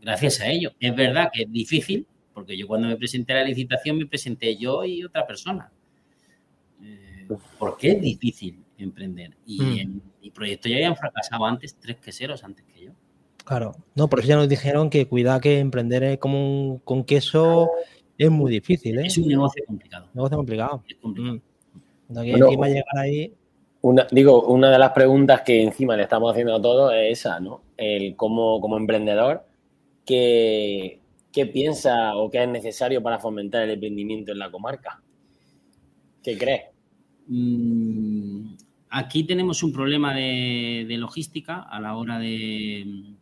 gracias 0.00 0.40
a 0.40 0.48
ello. 0.48 0.72
Es 0.80 0.94
verdad 0.94 1.30
que 1.32 1.42
es 1.42 1.52
difícil 1.52 2.06
porque 2.32 2.56
yo 2.56 2.66
cuando 2.66 2.88
me 2.88 2.96
presenté 2.96 3.32
a 3.32 3.36
la 3.36 3.44
licitación 3.44 3.98
me 3.98 4.06
presenté 4.06 4.56
yo 4.56 4.84
y 4.84 5.04
otra 5.04 5.26
persona. 5.26 5.70
Eh, 6.82 7.28
porque 7.58 7.92
es 7.92 8.00
difícil 8.00 8.64
emprender 8.78 9.36
y 9.44 9.60
mm. 9.60 9.78
en 9.78 10.02
mi 10.22 10.30
proyecto 10.30 10.68
ya 10.68 10.76
habían 10.76 10.96
fracasado 10.96 11.44
antes 11.44 11.76
tres 11.76 11.96
queseros 11.96 12.42
antes 12.44 12.64
que 12.64 12.86
yo. 12.86 12.92
Claro, 13.44 13.74
no, 13.94 14.08
por 14.08 14.20
eso 14.20 14.28
ya 14.28 14.36
nos 14.36 14.48
dijeron 14.48 14.90
que 14.90 15.06
cuidado 15.06 15.40
que 15.40 15.58
emprender 15.58 16.18
como 16.18 16.80
con 16.84 17.04
queso 17.04 17.70
es 18.16 18.30
muy 18.30 18.52
difícil. 18.52 18.98
¿eh? 18.98 19.06
Es 19.06 19.18
un 19.18 19.28
negocio 19.28 19.64
complicado. 19.66 20.06
Un 20.06 20.14
negocio 20.14 20.36
complicado. 20.36 20.84
Es 20.88 20.96
complicado. 20.96 21.40
Mm. 22.08 22.18
encima 22.18 22.68
llegar 22.68 22.98
ahí. 22.98 23.34
Una, 23.82 24.06
digo, 24.10 24.42
una 24.42 24.70
de 24.70 24.78
las 24.78 24.92
preguntas 24.92 25.40
que 25.42 25.62
encima 25.62 25.96
le 25.96 26.02
estamos 26.02 26.30
haciendo 26.30 26.56
a 26.56 26.62
todos 26.62 26.92
es 26.94 27.20
esa, 27.20 27.40
¿no? 27.40 27.62
El 27.76 28.14
cómo, 28.14 28.60
como 28.60 28.76
emprendedor, 28.76 29.46
¿qué, 30.04 31.00
¿qué 31.32 31.46
piensa 31.46 32.16
o 32.16 32.30
qué 32.30 32.42
es 32.42 32.48
necesario 32.48 33.02
para 33.02 33.18
fomentar 33.18 33.62
el 33.62 33.70
emprendimiento 33.70 34.32
en 34.32 34.38
la 34.38 34.50
comarca? 34.50 35.00
¿Qué 36.22 36.36
crees? 36.36 36.64
Mm, 37.28 38.54
aquí 38.90 39.24
tenemos 39.24 39.62
un 39.62 39.72
problema 39.72 40.14
de, 40.14 40.84
logística 40.98 41.62
a 41.62 41.80
la 41.80 41.96
hora 41.96 42.18
de, 42.18 43.14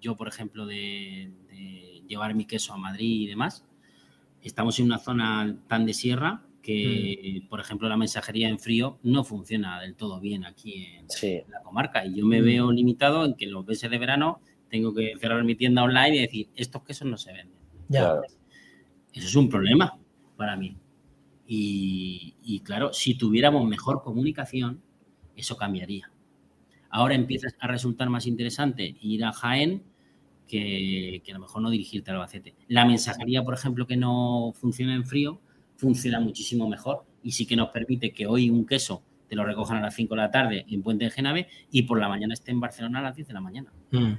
yo, 0.00 0.16
por 0.16 0.28
ejemplo, 0.28 0.66
de, 0.66 1.32
llevar 2.08 2.34
mi 2.34 2.44
queso 2.44 2.72
a 2.72 2.76
Madrid 2.76 3.20
y 3.20 3.26
demás, 3.28 3.64
estamos 4.42 4.80
en 4.80 4.86
una 4.86 4.98
zona 4.98 5.56
tan 5.68 5.86
de 5.86 5.94
sierra 5.94 6.42
que, 6.70 7.42
mm. 7.42 7.48
por 7.48 7.60
ejemplo, 7.60 7.88
la 7.88 7.96
mensajería 7.96 8.48
en 8.48 8.58
frío 8.58 8.98
no 9.02 9.24
funciona 9.24 9.80
del 9.80 9.94
todo 9.94 10.20
bien 10.20 10.44
aquí 10.44 10.86
en, 10.86 11.06
la 11.50 11.62
comarca. 11.62 12.04
Y 12.04 12.14
yo 12.14 12.26
me 12.26 12.40
mm. 12.40 12.44
veo 12.44 12.72
limitado 12.72 13.24
en 13.24 13.34
que 13.34 13.46
los 13.46 13.66
meses 13.66 13.90
de 13.90 13.98
verano 13.98 14.40
tengo 14.68 14.94
que 14.94 15.14
cerrar 15.18 15.42
mi 15.44 15.54
tienda 15.54 15.82
online 15.82 16.16
y 16.16 16.20
decir, 16.20 16.48
estos 16.54 16.82
quesos 16.84 17.08
no 17.08 17.16
se 17.16 17.32
venden. 17.32 17.58
Ya. 17.88 18.14
Eso 19.12 19.26
es 19.26 19.34
un 19.34 19.48
problema 19.48 19.98
para 20.36 20.56
mí. 20.56 20.76
Y, 21.46 22.36
y, 22.42 22.60
claro, 22.60 22.92
si 22.92 23.14
tuviéramos 23.14 23.66
mejor 23.66 24.02
comunicación, 24.02 24.80
eso 25.34 25.56
cambiaría. 25.56 26.10
Ahora 26.90 27.14
empieza 27.14 27.48
a 27.58 27.66
resultar 27.66 28.08
más 28.08 28.26
interesante 28.26 28.96
ir 29.00 29.24
a 29.24 29.32
Jaén 29.32 29.82
que, 30.50 31.22
a 31.28 31.32
lo 31.34 31.40
mejor 31.40 31.62
no 31.62 31.70
dirigirte 31.70 32.10
al 32.10 32.16
Albacete. 32.16 32.54
La 32.68 32.84
mensajería, 32.84 33.44
por 33.44 33.54
ejemplo, 33.54 33.86
que 33.86 33.96
no 33.96 34.52
funciona 34.54 34.94
en 34.94 35.04
frío, 35.04 35.40
funciona 35.80 36.20
muchísimo 36.20 36.68
mejor 36.68 37.04
y 37.22 37.32
sí 37.32 37.46
que 37.46 37.56
nos 37.56 37.70
permite 37.70 38.12
que 38.12 38.26
hoy 38.26 38.50
un 38.50 38.66
queso 38.66 39.02
te 39.28 39.34
lo 39.34 39.44
recojan 39.44 39.78
a 39.78 39.80
las 39.80 39.94
5 39.94 40.14
de 40.14 40.20
la 40.20 40.30
tarde 40.30 40.66
en 40.68 40.82
Puente 40.82 41.04
de 41.04 41.10
Genave 41.10 41.48
y 41.70 41.82
por 41.82 41.98
la 41.98 42.08
mañana 42.08 42.34
esté 42.34 42.50
en 42.50 42.60
Barcelona 42.60 42.98
a 42.98 43.02
las 43.02 43.16
10 43.16 43.28
de 43.28 43.34
la 43.34 43.40
mañana. 43.40 43.72
Mm. 43.90 44.12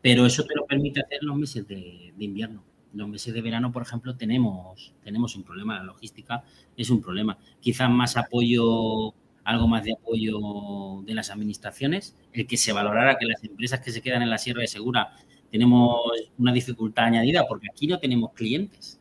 Pero 0.00 0.24
eso 0.24 0.44
te 0.44 0.54
lo 0.54 0.64
permite 0.64 1.00
hacer 1.00 1.18
los 1.22 1.36
meses 1.36 1.66
de, 1.68 2.14
invierno. 2.18 2.62
Los 2.94 3.08
meses 3.08 3.34
de 3.34 3.42
verano, 3.42 3.72
por 3.72 3.82
ejemplo, 3.82 4.16
tenemos, 4.16 4.94
tenemos 5.02 5.36
un 5.36 5.42
problema. 5.42 5.78
La 5.78 5.84
logística 5.84 6.44
es 6.76 6.88
un 6.88 7.02
problema. 7.02 7.36
Quizás 7.60 7.90
más 7.90 8.16
apoyo, 8.16 9.12
algo 9.44 9.68
más 9.68 9.84
de 9.84 9.94
apoyo 9.94 11.02
de 11.04 11.12
las 11.12 11.30
administraciones, 11.30 12.16
el 12.32 12.46
que 12.46 12.56
se 12.56 12.72
valorara 12.72 13.18
que 13.18 13.26
las 13.26 13.42
empresas 13.44 13.80
que 13.80 13.90
se 13.90 14.00
quedan 14.00 14.22
en 14.22 14.30
la 14.30 14.38
Sierra 14.38 14.60
de 14.60 14.68
Segura 14.68 15.10
tenemos 15.50 16.00
una 16.38 16.52
dificultad 16.52 17.06
añadida 17.06 17.46
porque 17.46 17.66
aquí 17.70 17.86
no 17.86 17.98
tenemos 17.98 18.32
clientes. 18.32 19.00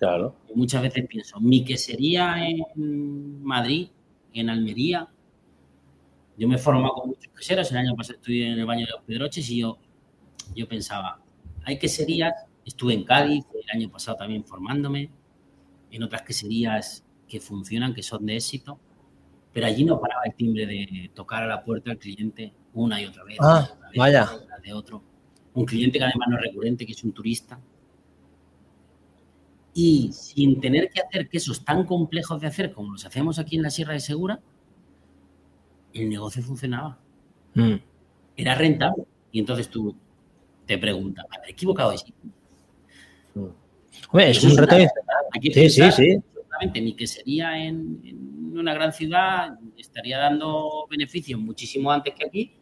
Claro. 0.00 0.34
muchas 0.54 0.80
veces 0.80 1.06
pienso, 1.06 1.38
mi 1.40 1.62
quesería 1.62 2.48
en 2.48 3.44
Madrid, 3.44 3.90
en 4.32 4.48
Almería, 4.48 5.06
yo 6.38 6.48
me 6.48 6.54
he 6.54 6.58
formado 6.58 6.94
con 6.94 7.08
muchos 7.10 7.30
queseros, 7.36 7.70
el 7.70 7.76
año 7.76 7.94
pasado 7.94 8.16
estuve 8.16 8.46
en 8.46 8.58
el 8.58 8.64
baño 8.64 8.86
de 8.86 8.92
los 8.92 9.02
Pedroches 9.02 9.46
y 9.50 9.60
yo, 9.60 9.78
yo 10.56 10.66
pensaba, 10.66 11.20
hay 11.64 11.78
queserías, 11.78 12.32
estuve 12.64 12.94
en 12.94 13.04
Cádiz 13.04 13.44
el 13.52 13.76
año 13.78 13.90
pasado 13.90 14.16
también 14.16 14.42
formándome, 14.42 15.10
en 15.90 16.02
otras 16.02 16.22
queserías 16.22 17.04
que 17.28 17.38
funcionan, 17.38 17.92
que 17.92 18.02
son 18.02 18.24
de 18.24 18.36
éxito, 18.36 18.80
pero 19.52 19.66
allí 19.66 19.84
no 19.84 20.00
paraba 20.00 20.22
el 20.24 20.34
timbre 20.34 20.64
de 20.64 21.10
tocar 21.14 21.42
a 21.42 21.46
la 21.46 21.62
puerta 21.62 21.90
al 21.90 21.98
cliente 21.98 22.54
una 22.72 23.02
y 23.02 23.04
otra 23.04 23.22
vez. 23.24 23.36
Ah, 23.42 23.68
vaya. 23.94 24.30
de 24.62 24.72
otro 24.72 25.02
un 25.54 25.64
cliente 25.64 25.98
que 25.98 26.04
además 26.04 26.28
no 26.28 26.36
es 26.36 26.42
recurrente, 26.42 26.86
que 26.86 26.92
es 26.92 27.04
un 27.04 27.12
turista. 27.12 27.60
Y 29.72 30.10
sin 30.12 30.60
tener 30.60 30.90
que 30.90 31.00
hacer 31.00 31.28
quesos 31.28 31.64
tan 31.64 31.84
complejos 31.84 32.40
de 32.40 32.48
hacer 32.48 32.72
como 32.72 32.92
los 32.92 33.04
hacemos 33.04 33.38
aquí 33.38 33.56
en 33.56 33.62
la 33.62 33.70
Sierra 33.70 33.92
de 33.92 34.00
Segura, 34.00 34.40
el 35.92 36.08
negocio 36.08 36.42
funcionaba. 36.42 36.98
Mm. 37.54 37.74
Era 38.36 38.54
rentable. 38.54 39.04
Y 39.32 39.38
entonces 39.40 39.68
tú 39.68 39.94
te 40.66 40.78
preguntas, 40.78 41.26
¿me 41.44 41.50
equivocado 41.50 41.96
sí? 41.96 42.12
es 44.18 44.44
un 44.44 44.56
reto. 44.56 44.76
Aquí 45.34 45.52
sí, 45.52 45.70
sí, 45.70 45.92
sí. 45.92 46.20
mi 46.80 46.94
quesería 46.94 47.58
en, 47.58 48.00
en 48.04 48.58
una 48.58 48.74
gran 48.74 48.92
ciudad 48.92 49.58
estaría 49.76 50.18
dando 50.18 50.86
beneficios 50.88 51.40
muchísimo 51.40 51.90
antes 51.90 52.14
que 52.14 52.26
aquí. 52.26 52.59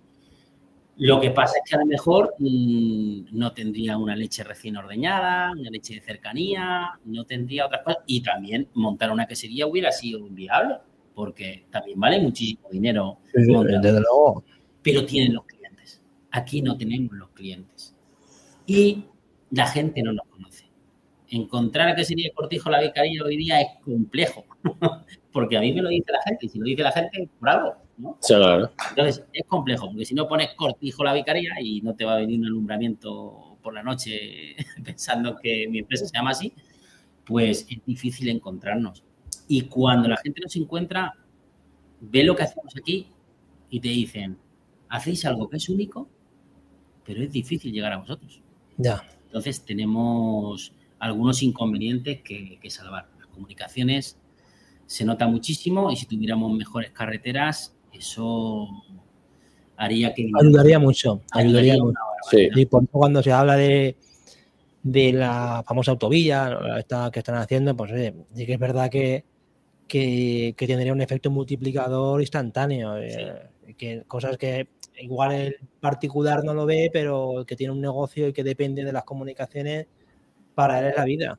Lo 0.98 1.20
que 1.20 1.30
pasa 1.30 1.58
es 1.58 1.70
que 1.70 1.76
a 1.76 1.78
lo 1.78 1.86
mejor 1.86 2.34
mm, 2.38 3.26
no 3.32 3.52
tendría 3.52 3.96
una 3.96 4.16
leche 4.16 4.42
recién 4.42 4.76
ordeñada, 4.76 5.52
una 5.52 5.70
leche 5.70 5.94
de 5.94 6.00
cercanía, 6.00 6.90
no 7.04 7.24
tendría 7.24 7.66
otras 7.66 7.82
cosas. 7.82 8.02
Y 8.06 8.20
también 8.22 8.68
montar 8.74 9.10
una 9.12 9.26
quesería 9.26 9.66
hubiera 9.66 9.92
sido 9.92 10.18
inviable, 10.18 10.76
porque 11.14 11.66
también 11.70 12.00
vale 12.00 12.20
muchísimo 12.20 12.68
dinero. 12.70 13.18
desde 13.32 14.00
luego. 14.00 14.44
Pero 14.82 15.04
tienen 15.06 15.34
los 15.34 15.44
clientes. 15.44 16.02
Aquí 16.32 16.62
no 16.62 16.76
tenemos 16.76 17.12
los 17.12 17.30
clientes. 17.30 17.94
Y 18.66 19.04
la 19.50 19.66
gente 19.66 20.02
no 20.02 20.12
nos 20.12 20.26
conoce 20.26 20.68
encontrar 21.30 21.94
que 21.94 22.04
sería 22.04 22.30
Cortijo 22.34 22.70
la 22.70 22.80
Vicaría 22.80 23.22
hoy 23.22 23.36
día 23.36 23.60
es 23.60 23.68
complejo, 23.84 24.44
porque 25.38 25.56
a 25.56 25.60
mí 25.60 25.72
me 25.72 25.82
lo 25.82 25.88
dice 25.88 26.10
la 26.10 26.20
gente, 26.26 26.46
y 26.46 26.48
si 26.48 26.58
lo 26.58 26.64
dice 26.64 26.82
la 26.82 26.90
gente, 26.90 27.30
por 27.38 27.48
algo, 27.48 27.76
¿no? 27.96 28.18
Sí, 28.20 28.34
claro. 28.34 28.72
Entonces, 28.90 29.24
es 29.32 29.46
complejo, 29.46 29.86
porque 29.86 30.04
si 30.04 30.12
no 30.12 30.26
pones 30.26 30.48
Cortijo 30.56 31.04
la 31.04 31.12
Vicaría 31.12 31.52
y 31.62 31.80
no 31.80 31.94
te 31.94 32.04
va 32.04 32.14
a 32.14 32.16
venir 32.16 32.40
un 32.40 32.46
alumbramiento 32.46 33.56
por 33.62 33.72
la 33.72 33.84
noche 33.84 34.56
pensando 34.84 35.36
que 35.36 35.68
mi 35.68 35.78
empresa 35.78 36.06
se 36.06 36.16
llama 36.16 36.30
así, 36.30 36.52
pues 37.24 37.68
es 37.70 37.84
difícil 37.86 38.28
encontrarnos. 38.30 39.04
Y 39.46 39.60
cuando 39.62 40.08
la 40.08 40.16
gente 40.16 40.40
nos 40.42 40.56
encuentra, 40.56 41.14
ve 42.00 42.24
lo 42.24 42.34
que 42.34 42.42
hacemos 42.42 42.74
aquí 42.76 43.06
y 43.70 43.78
te 43.78 43.90
dicen, 43.90 44.36
hacéis 44.88 45.24
algo 45.24 45.48
que 45.48 45.58
es 45.58 45.68
único, 45.68 46.08
pero 47.04 47.22
es 47.22 47.30
difícil 47.30 47.72
llegar 47.72 47.92
a 47.92 47.98
vosotros. 47.98 48.42
Ya. 48.76 49.04
Entonces 49.26 49.64
tenemos 49.64 50.72
algunos 50.98 51.44
inconvenientes 51.44 52.22
que, 52.22 52.58
salvar. 52.70 53.08
Las 53.20 53.28
comunicaciones 53.28 54.18
se 54.88 55.04
nota 55.04 55.28
muchísimo 55.28 55.90
y 55.90 55.96
si 55.96 56.06
tuviéramos 56.06 56.50
mejores 56.56 56.90
carreteras, 56.92 57.76
eso 57.92 58.66
haría 59.76 60.14
que... 60.14 60.30
Ayudaría 60.40 60.78
mucho, 60.78 61.20
ayudaría, 61.30 61.76
mucho. 61.76 61.98
Y 62.32 62.64
por 62.64 62.88
cuando 62.88 63.22
se 63.22 63.30
habla 63.30 63.56
de, 63.56 63.96
de 64.82 65.12
la 65.12 65.62
famosa 65.66 65.90
autovía 65.90 66.58
esta 66.78 67.10
que 67.10 67.18
están 67.18 67.34
haciendo, 67.34 67.76
pues 67.76 67.92
sí 68.34 68.46
que 68.46 68.54
es 68.54 68.58
verdad 68.58 68.88
que, 68.88 69.24
que, 69.86 70.54
tendría 70.56 70.94
un 70.94 71.02
efecto 71.02 71.30
multiplicador 71.30 72.22
instantáneo. 72.22 72.96
Eh, 72.96 73.42
que 73.76 74.04
cosas 74.08 74.38
que 74.38 74.68
igual 75.02 75.32
el 75.32 75.56
particular 75.80 76.42
no 76.44 76.54
lo 76.54 76.64
ve, 76.64 76.88
pero 76.90 77.44
que 77.46 77.56
tiene 77.56 77.74
un 77.74 77.82
negocio 77.82 78.28
y 78.28 78.32
que 78.32 78.42
depende 78.42 78.84
de 78.84 78.92
las 78.92 79.04
comunicaciones, 79.04 79.86
para 80.54 80.78
él 80.80 80.86
es 80.86 80.96
la 80.96 81.04
vida. 81.04 81.38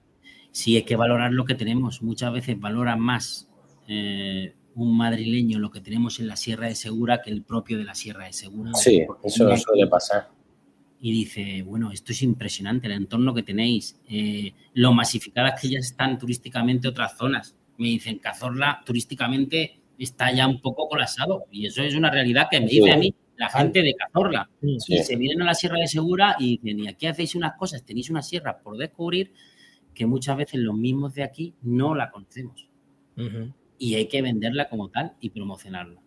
Sí, 0.52 0.76
hay 0.76 0.84
que 0.84 0.96
valorar 0.96 1.32
lo 1.32 1.46
que 1.46 1.56
tenemos. 1.56 2.02
Muchas 2.02 2.34
veces 2.34 2.60
valora 2.60 2.96
más 2.96 3.50
eh, 3.88 4.54
un 4.76 4.96
madrileño 4.96 5.60
lo 5.60 5.72
que 5.72 5.82
tenemos 5.82 6.20
en 6.20 6.28
la 6.28 6.36
Sierra 6.36 6.68
de 6.68 6.76
Segura 6.76 7.22
que 7.22 7.32
el 7.32 7.44
propio 7.44 7.78
de 7.78 7.84
la 7.84 7.96
Sierra 7.96 8.26
de 8.26 8.34
Segura. 8.34 8.74
Sí, 8.74 9.06
eso 9.24 9.58
suele 9.58 9.88
pasar. 9.88 10.30
Y 11.02 11.12
dice, 11.12 11.64
bueno, 11.64 11.92
esto 11.92 12.12
es 12.12 12.22
impresionante, 12.24 12.88
el 12.88 12.94
entorno 12.94 13.34
que 13.34 13.44
tenéis, 13.44 14.00
eh, 14.10 14.54
lo 14.74 14.94
masificadas 14.94 15.60
que 15.60 15.70
ya 15.70 15.80
están 15.80 16.18
turísticamente 16.18 16.88
otras 16.88 17.18
zonas. 17.18 17.56
Me 17.78 17.88
dicen, 17.88 18.20
Cazorla 18.20 18.84
turísticamente 18.86 19.80
está 19.98 20.32
ya 20.34 20.48
un 20.48 20.62
poco 20.62 20.88
colapsado. 20.90 21.46
Y 21.52 21.68
eso 21.68 21.82
es 21.82 21.96
una 21.96 22.12
realidad 22.12 22.48
que 22.52 22.60
me 22.60 22.68
dice 22.68 22.92
a 22.92 22.98
mí 22.98 23.14
la 23.38 23.50
gente 23.50 23.82
de 23.82 23.96
Cazorla. 23.96 24.50
Y 24.62 24.80
se 24.80 25.16
vienen 25.16 25.42
a 25.42 25.46
la 25.46 25.54
Sierra 25.54 25.78
de 25.80 25.88
Segura 25.88 26.36
y 26.38 26.58
dicen, 26.58 26.80
y 26.80 26.88
aquí 26.88 27.08
hacéis 27.08 27.36
unas 27.36 27.56
cosas, 27.58 27.84
tenéis 27.84 28.10
una 28.10 28.22
sierra 28.22 28.60
por 28.60 28.78
descubrir 28.78 29.34
que 30.00 30.06
muchas 30.06 30.38
veces 30.38 30.62
los 30.62 30.78
mismos 30.78 31.14
de 31.14 31.24
aquí 31.24 31.54
no 31.62 31.94
la 31.94 32.10
conocemos. 32.10 32.70
Y 33.78 33.96
hay 33.96 34.08
que 34.08 34.22
venderla 34.22 34.70
como 34.70 34.88
tal 34.88 35.12
y 35.20 35.30
promocionarla. 35.30 36.00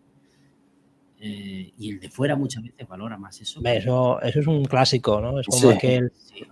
Eh, 1.20 1.72
y 1.76 1.90
el 1.90 2.00
de 2.00 2.08
fuera 2.08 2.34
muchas 2.34 2.62
veces 2.62 2.88
valora 2.88 3.18
más 3.18 3.38
eso. 3.42 3.60
Eso, 3.62 4.22
eso 4.22 4.40
es 4.40 4.46
un 4.46 4.64
clásico, 4.64 5.20
¿no? 5.20 5.38
Es 5.38 5.46
como, 5.46 5.78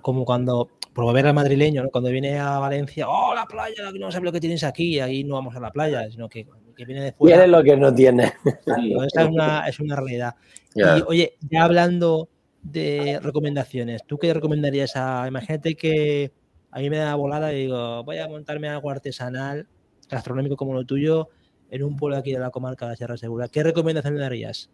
como 0.03 0.25
cuando 0.27 0.69
promover 0.93 1.29
al 1.29 1.35
madrileño, 1.35 1.83
¿no? 1.83 1.89
Cuando 1.89 2.11
viene 2.11 2.39
a 2.39 2.59
Valencia, 2.59 3.09
¡oh, 3.09 3.35
la 3.35 3.47
playa! 3.47 3.91
No 3.99 4.13
sabes 4.13 4.27
lo 4.27 4.33
que 4.33 4.41
tienes 4.41 4.63
aquí, 4.63 4.97
y 4.97 5.01
ahí 5.01 5.25
no 5.25 5.37
vamos 5.37 5.57
a 5.57 5.61
la 5.61 5.71
playa, 5.71 6.11
sino 6.11 6.29
que, 6.29 6.47
que 6.77 6.85
viene 6.85 7.03
de 7.05 7.13
fuera. 7.13 7.39
Tiene 7.39 7.51
lo 7.51 7.65
que 7.65 7.77
no 7.79 7.95
tiene. 7.95 8.35
esa 9.07 9.23
es 9.23 9.29
una, 9.29 9.67
es 9.67 9.81
una 9.81 9.97
realidad. 9.97 10.35
Y 10.75 10.83
oye, 11.07 11.39
ya 11.49 11.65
hablando 11.65 12.29
de 12.63 13.19
recomendaciones, 13.23 14.05
¿tú 14.07 14.19
qué 14.19 14.35
recomendarías 14.35 14.95
a, 14.95 15.25
imagínate 15.27 15.75
que 15.75 16.33
a 16.71 16.79
mí 16.79 16.91
me 16.91 16.99
da 16.99 17.15
volada 17.15 17.53
y 17.53 17.63
digo, 17.63 18.05
voy 18.05 18.19
a 18.19 18.29
montarme 18.29 18.69
algo 18.69 18.91
artesanal, 18.91 19.67
gastronómico 20.09 20.57
como 20.57 20.75
lo 20.75 20.85
tuyo, 20.85 21.29
en 21.71 21.83
un 21.83 21.97
pueblo 21.97 22.17
aquí 22.17 22.33
de 22.33 22.39
la 22.39 22.51
comarca 22.51 22.87
de 22.87 22.93
la 22.93 22.97
Sierra 22.97 23.17
Segura. 23.17 23.49
¿Qué 23.49 23.63
recomendación 23.63 24.15
le 24.15 24.21
darías? 24.21 24.71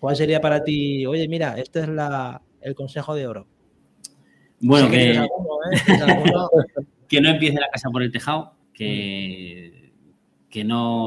¿Cuál 0.00 0.16
sería 0.16 0.40
para 0.40 0.64
ti? 0.64 1.06
Oye, 1.06 1.28
mira, 1.28 1.58
este 1.58 1.80
es 1.80 1.88
la, 1.88 2.42
el 2.60 2.74
consejo 2.74 3.14
de 3.14 3.26
oro. 3.26 3.46
Bueno, 4.60 4.90
que, 4.90 5.12
¿eh? 5.12 5.28
que, 7.08 7.20
no 7.20 7.30
empiece 7.30 7.58
la 7.58 7.68
casa 7.68 7.90
por 7.90 8.02
el 8.02 8.12
tejado, 8.12 8.54
que, 8.72 9.92
que, 10.48 10.64
no, 10.64 11.06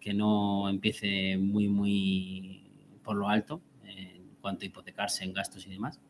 que 0.00 0.12
no 0.12 0.68
empiece 0.68 1.36
muy, 1.38 1.68
muy 1.68 2.62
por 3.02 3.16
lo 3.16 3.28
alto 3.28 3.62
en 3.84 4.36
cuanto 4.40 4.64
a 4.64 4.66
hipotecarse 4.66 5.24
en 5.24 5.32
gastos 5.32 5.66
y 5.66 5.70
demás. 5.70 6.00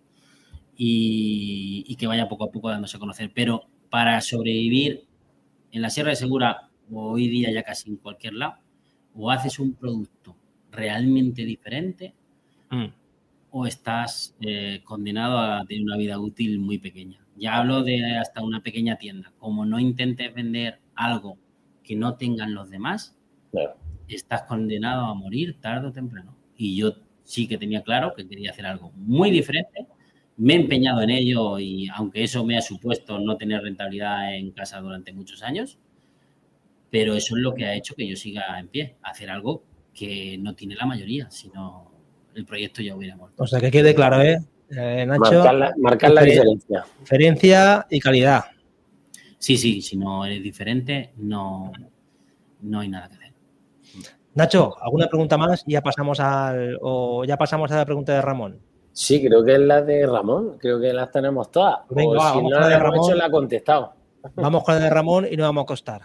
Y, 0.76 1.96
que 1.98 2.06
vaya 2.06 2.28
poco 2.28 2.44
a 2.44 2.50
poco 2.50 2.68
dándose 2.68 2.96
a 2.96 3.00
conocer. 3.00 3.32
Pero 3.34 3.66
para 3.88 4.20
sobrevivir 4.20 5.04
en 5.72 5.82
la 5.82 5.90
Sierra 5.90 6.10
de 6.10 6.16
Segura, 6.16 6.68
o 6.90 7.12
hoy 7.12 7.28
día 7.28 7.50
ya 7.50 7.62
casi 7.62 7.90
en 7.90 7.96
cualquier 7.96 8.34
lado, 8.34 8.56
o 9.14 9.30
haces 9.30 9.58
un 9.58 9.74
producto 9.74 10.36
realmente 10.70 11.44
diferente, 11.44 12.14
mm. 12.70 12.86
o 13.50 13.66
estás 13.66 14.36
eh, 14.40 14.82
condenado 14.84 15.38
a 15.38 15.64
tener 15.64 15.84
una 15.84 15.96
vida 15.96 16.18
útil 16.18 16.58
muy 16.58 16.78
pequeña. 16.78 17.24
Ya 17.36 17.56
hablo 17.56 17.82
de 17.82 18.16
hasta 18.16 18.42
una 18.42 18.62
pequeña 18.62 18.96
tienda. 18.96 19.32
Como 19.38 19.64
no 19.64 19.78
intentes 19.78 20.34
vender 20.34 20.80
algo 20.94 21.38
que 21.82 21.96
no 21.96 22.16
tengan 22.16 22.54
los 22.54 22.68
demás, 22.68 23.16
estás 24.08 24.42
condenado 24.42 25.06
a 25.06 25.14
morir 25.14 25.58
tarde 25.60 25.88
o 25.88 25.92
temprano 25.92 26.36
y 26.56 26.76
yo 26.76 26.94
sí 27.24 27.46
que 27.48 27.58
tenía 27.58 27.82
claro 27.82 28.14
que 28.14 28.26
quería 28.26 28.50
hacer 28.50 28.66
algo 28.66 28.92
muy 28.96 29.30
diferente. 29.30 29.86
Me 30.38 30.55
he 30.55 30.57
empeñado 30.57 31.01
en 31.03 31.11
ello 31.11 31.59
y 31.59 31.88
aunque 31.94 32.22
eso 32.22 32.44
me 32.44 32.59
ha 32.59 32.62
supuesto 32.62 33.18
no 33.18 33.37
tener 33.37 33.62
rentabilidad 33.62 34.35
en 34.35 34.51
casa 34.51 34.81
durante 34.81 35.12
muchos 35.12 35.42
años, 35.42 35.79
pero 36.90 37.14
eso 37.14 37.37
es 37.37 37.42
lo 37.42 37.55
que 37.55 37.64
ha 37.64 37.75
hecho 37.75 37.94
que 37.94 38.07
yo 38.07 38.16
siga 38.16 38.59
en 38.59 38.68
pie, 38.68 38.96
hacer 39.03 39.31
algo 39.31 39.62
que 39.94 40.37
no 40.38 40.55
tiene 40.55 40.75
la 40.77 40.87
mayoría, 40.87 41.31
sino 41.31 41.90
el 42.35 42.44
proyecto 42.44 42.83
ya 42.83 42.94
hubiera 42.94 43.16
muerto. 43.16 43.42
O 43.42 43.46
sea, 43.46 43.61
que 43.61 43.70
quede 43.70 43.94
claro, 43.94 44.20
¿eh? 44.20 44.38
eh 44.70 45.07
Nacho, 45.07 45.42
marcar 45.79 46.11
la, 46.11 46.22
diferencia. 46.22 46.85
Diferencia 47.01 47.87
y 47.90 47.99
calidad. 47.99 48.44
Sí, 49.38 49.57
sí, 49.57 49.81
si 49.81 49.96
no 49.96 50.25
eres 50.25 50.42
diferente, 50.42 51.12
no, 51.16 51.72
no 52.61 52.81
hay 52.81 52.88
nada 52.88 53.09
que 53.09 53.14
hacer. 53.14 53.33
Nacho, 54.35 54.75
¿alguna 54.83 55.09
pregunta 55.09 55.38
más? 55.38 55.64
Ya 55.66 55.83
pasamos 55.83 56.20
al, 56.20 56.79
o 56.83 57.25
ya 57.25 57.38
pasamos 57.38 57.70
a 57.72 57.77
la 57.77 57.87
pregunta 57.87 58.12
de 58.12 58.20
Ramón. 58.20 58.61
Sí, 58.96 59.22
creo 59.22 59.44
que 59.44 59.52
es 59.52 59.61
la 59.61 59.82
de 59.82 60.06
Ramón. 60.06 60.56
Creo 60.59 60.80
que 60.80 60.90
las 60.90 61.11
tenemos 61.11 61.50
todas. 61.50 61.80
Venga, 61.90 62.32
si 62.32 62.42
no 62.42 62.59
la 62.59 62.68
de 62.68 62.78
Ramón, 62.78 63.18
la 63.18 63.26
ha 63.26 63.30
contestado. 63.30 63.92
Vamos 64.37 64.64
con 64.64 64.74
la 64.74 64.80
de 64.80 64.90
Ramón 64.90 65.28
y 65.30 65.37
no 65.37 65.42
vamos 65.44 65.64
a 65.64 65.66
costar. 65.66 66.02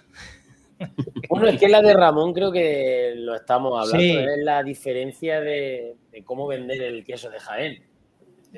Bueno, 1.30 1.48
es 1.48 1.60
que 1.60 1.70
la 1.70 1.82
de 1.82 1.94
Ramón 1.94 2.34
creo 2.34 2.52
que 2.52 3.14
lo 3.16 3.36
estamos 3.36 3.80
hablando. 3.80 4.20
Es 4.20 4.44
la 4.44 4.62
diferencia 4.62 5.40
de, 5.40 5.96
cómo 6.26 6.48
vender 6.48 6.82
el 6.82 7.06
queso 7.06 7.30
de 7.30 7.40
Jaén. 7.40 7.84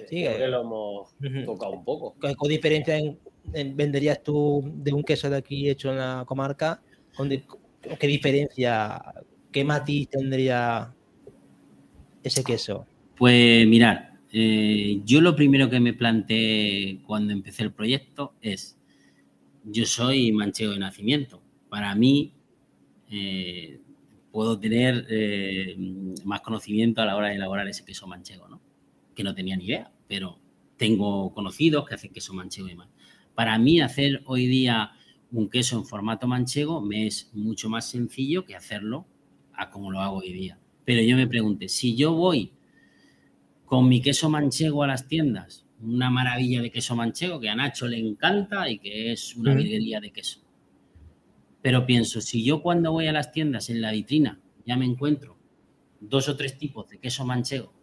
Sí, 0.08 0.24
creo 0.24 0.38
que 0.38 0.48
lo 0.48 0.62
hemos 0.62 1.16
tocado 1.46 1.74
un 1.74 1.84
poco. 1.84 2.16
¿Qué 2.20 2.50
diferencia 2.50 2.98
venderías 3.44 4.24
tú 4.24 4.64
de 4.66 4.94
un 4.94 5.04
queso 5.04 5.30
de 5.30 5.38
aquí 5.38 5.70
hecho 5.70 5.92
en 5.92 6.00
la 6.00 6.24
comarca? 6.26 6.82
¿Qué 8.00 8.08
diferencia 8.08 9.00
¿qué 9.52 9.64
matiz 9.64 10.10
tendría 10.10 10.92
ese 12.24 12.44
queso? 12.44 12.88
Pues 13.16 13.68
mirar, 13.68 14.13
eh, 14.36 15.02
yo 15.06 15.22
lo 15.22 15.36
primero 15.36 15.70
que 15.70 15.80
me 15.80 15.94
planteé 15.94 17.02
cuando 17.06 17.34
empecé 17.34 17.62
el 17.62 17.72
proyecto 17.72 18.34
es, 18.42 18.80
yo 19.64 19.86
soy 19.86 20.32
manchego 20.32 20.74
de 20.74 20.80
nacimiento. 20.80 21.44
Para 21.70 21.94
mí, 21.94 22.34
eh, 23.12 23.80
puedo 24.32 24.60
tener 24.60 25.06
eh, 25.08 25.76
más 26.26 26.42
conocimiento 26.42 27.04
a 27.04 27.06
la 27.06 27.16
hora 27.16 27.28
de 27.28 27.36
elaborar 27.36 27.68
ese 27.68 27.86
queso 27.86 28.08
manchego, 28.08 28.48
¿no? 28.48 28.60
Que 29.14 29.24
no 29.24 29.36
tenía 29.36 29.56
ni 29.56 29.66
idea, 29.66 29.92
pero 30.08 30.40
tengo 30.78 31.32
conocidos 31.36 31.86
que 31.86 31.94
hacen 31.94 32.12
queso 32.12 32.34
manchego 32.34 32.66
y 32.68 32.72
demás. 32.72 32.90
Para 33.36 33.60
mí, 33.60 33.82
hacer 33.82 34.24
hoy 34.26 34.48
día 34.48 34.94
un 35.32 35.48
queso 35.48 35.78
en 35.78 35.86
formato 35.86 36.28
manchego 36.28 36.82
me 36.82 37.06
es 37.06 37.30
mucho 37.34 37.70
más 37.70 37.88
sencillo 37.88 38.46
que 38.46 38.56
hacerlo 38.56 39.06
a 39.54 39.70
como 39.70 39.92
lo 39.92 40.00
hago 40.00 40.18
hoy 40.18 40.34
día. 40.34 40.58
Pero 40.86 41.04
yo 41.04 41.16
me 41.18 41.28
pregunté, 41.28 41.70
si 41.70 41.96
yo 41.96 42.14
voy 42.14 42.52
con 43.66 43.88
mi 43.88 44.02
queso 44.02 44.30
manchego 44.30 44.84
a 44.84 44.88
las 44.88 45.08
tiendas, 45.08 45.66
una 45.82 46.10
maravilla 46.10 46.62
de 46.62 46.72
queso 46.72 46.96
manchego 46.96 47.40
que 47.40 47.50
a 47.50 47.56
Nacho 47.56 47.88
le 47.88 47.98
encanta 47.98 48.70
y 48.70 48.80
que 48.80 49.12
es 49.12 49.36
una 49.36 49.54
virguería 49.54 50.00
de 50.00 50.12
queso. 50.12 50.40
Pero 51.62 51.86
pienso, 51.86 52.22
si 52.22 52.44
yo 52.44 52.62
cuando 52.62 52.92
voy 52.92 53.08
a 53.08 53.14
las 53.14 53.32
tiendas 53.32 53.70
en 53.70 53.82
la 53.82 53.92
vitrina 53.92 54.40
ya 54.66 54.78
me 54.78 54.86
encuentro 54.86 55.38
dos 56.00 56.30
o 56.30 56.36
tres 56.36 56.58
tipos 56.58 56.90
de 56.90 57.00
queso 57.00 57.26
manchego, 57.26 57.74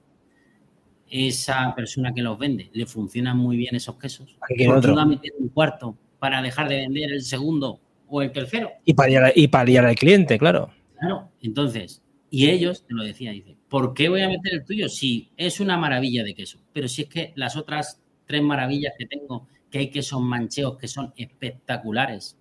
esa 1.08 1.74
persona 1.74 2.12
que 2.14 2.22
los 2.22 2.38
vende 2.38 2.70
le 2.72 2.86
funcionan 2.86 3.36
muy 3.36 3.56
bien 3.56 3.74
esos 3.74 3.96
quesos, 3.96 4.36
¿por 4.38 4.48
qué 4.56 4.68
va 4.68 5.02
a 5.02 5.06
meter 5.06 5.32
un 5.38 5.48
cuarto 5.48 5.96
para 6.18 6.40
dejar 6.40 6.68
de 6.68 6.76
vender 6.76 7.12
el 7.12 7.22
segundo 7.22 7.80
o 8.06 8.22
el 8.22 8.32
tercero? 8.32 8.70
Y 8.84 8.94
para 8.94 9.70
y 9.70 9.76
al 9.76 9.94
cliente, 9.96 10.38
claro. 10.38 10.70
Claro, 10.98 11.30
entonces, 11.40 12.02
y 12.30 12.48
ellos, 12.48 12.84
te 12.86 12.94
lo 12.94 13.02
decía, 13.02 13.32
dice, 13.32 13.56
¿por 13.68 13.92
qué 13.92 14.08
voy 14.08 14.22
a 14.22 14.28
meter 14.28 14.54
el 14.54 14.64
tuyo 14.64 14.88
si 14.88 15.30
es 15.36 15.58
una 15.58 15.76
maravilla 15.76 16.22
de 16.22 16.34
queso? 16.34 16.60
Pero 16.72 16.86
si 16.86 17.02
es 17.02 17.08
que 17.08 17.32
las 17.34 17.56
otras 17.56 18.00
tres 18.24 18.40
maravillas 18.40 18.94
que 18.96 19.06
tengo, 19.06 19.48
que 19.68 19.78
hay 19.78 19.90
quesos 19.90 20.20
mancheos 20.20 20.78
que 20.78 20.86
son 20.86 21.12
espectaculares, 21.16 22.36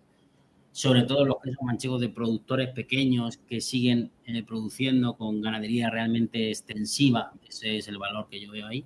sobre 0.72 1.02
todo 1.04 1.26
los 1.26 1.38
quesos 1.42 1.64
manchegos 1.64 2.00
de 2.02 2.10
productores 2.10 2.70
pequeños 2.70 3.38
que 3.38 3.62
siguen 3.62 4.12
eh, 4.26 4.44
produciendo 4.44 5.18
con 5.18 5.42
ganadería 5.42 5.90
realmente 5.90 6.50
extensiva, 6.50 7.34
ese 7.48 7.78
es 7.78 7.88
el 7.88 7.98
valor 7.98 8.28
que 8.30 8.40
yo 8.40 8.52
veo 8.52 8.68
ahí, 8.68 8.86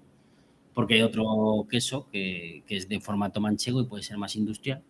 porque 0.74 0.96
hay 0.96 1.02
otro 1.02 1.68
queso 1.70 2.08
que, 2.10 2.64
que 2.66 2.78
es 2.78 2.88
de 2.88 3.02
formato 3.02 3.42
manchego 3.42 3.82
y 3.82 3.86
puede 3.86 4.04
ser 4.04 4.18
más 4.18 4.38
industrial. 4.38 4.82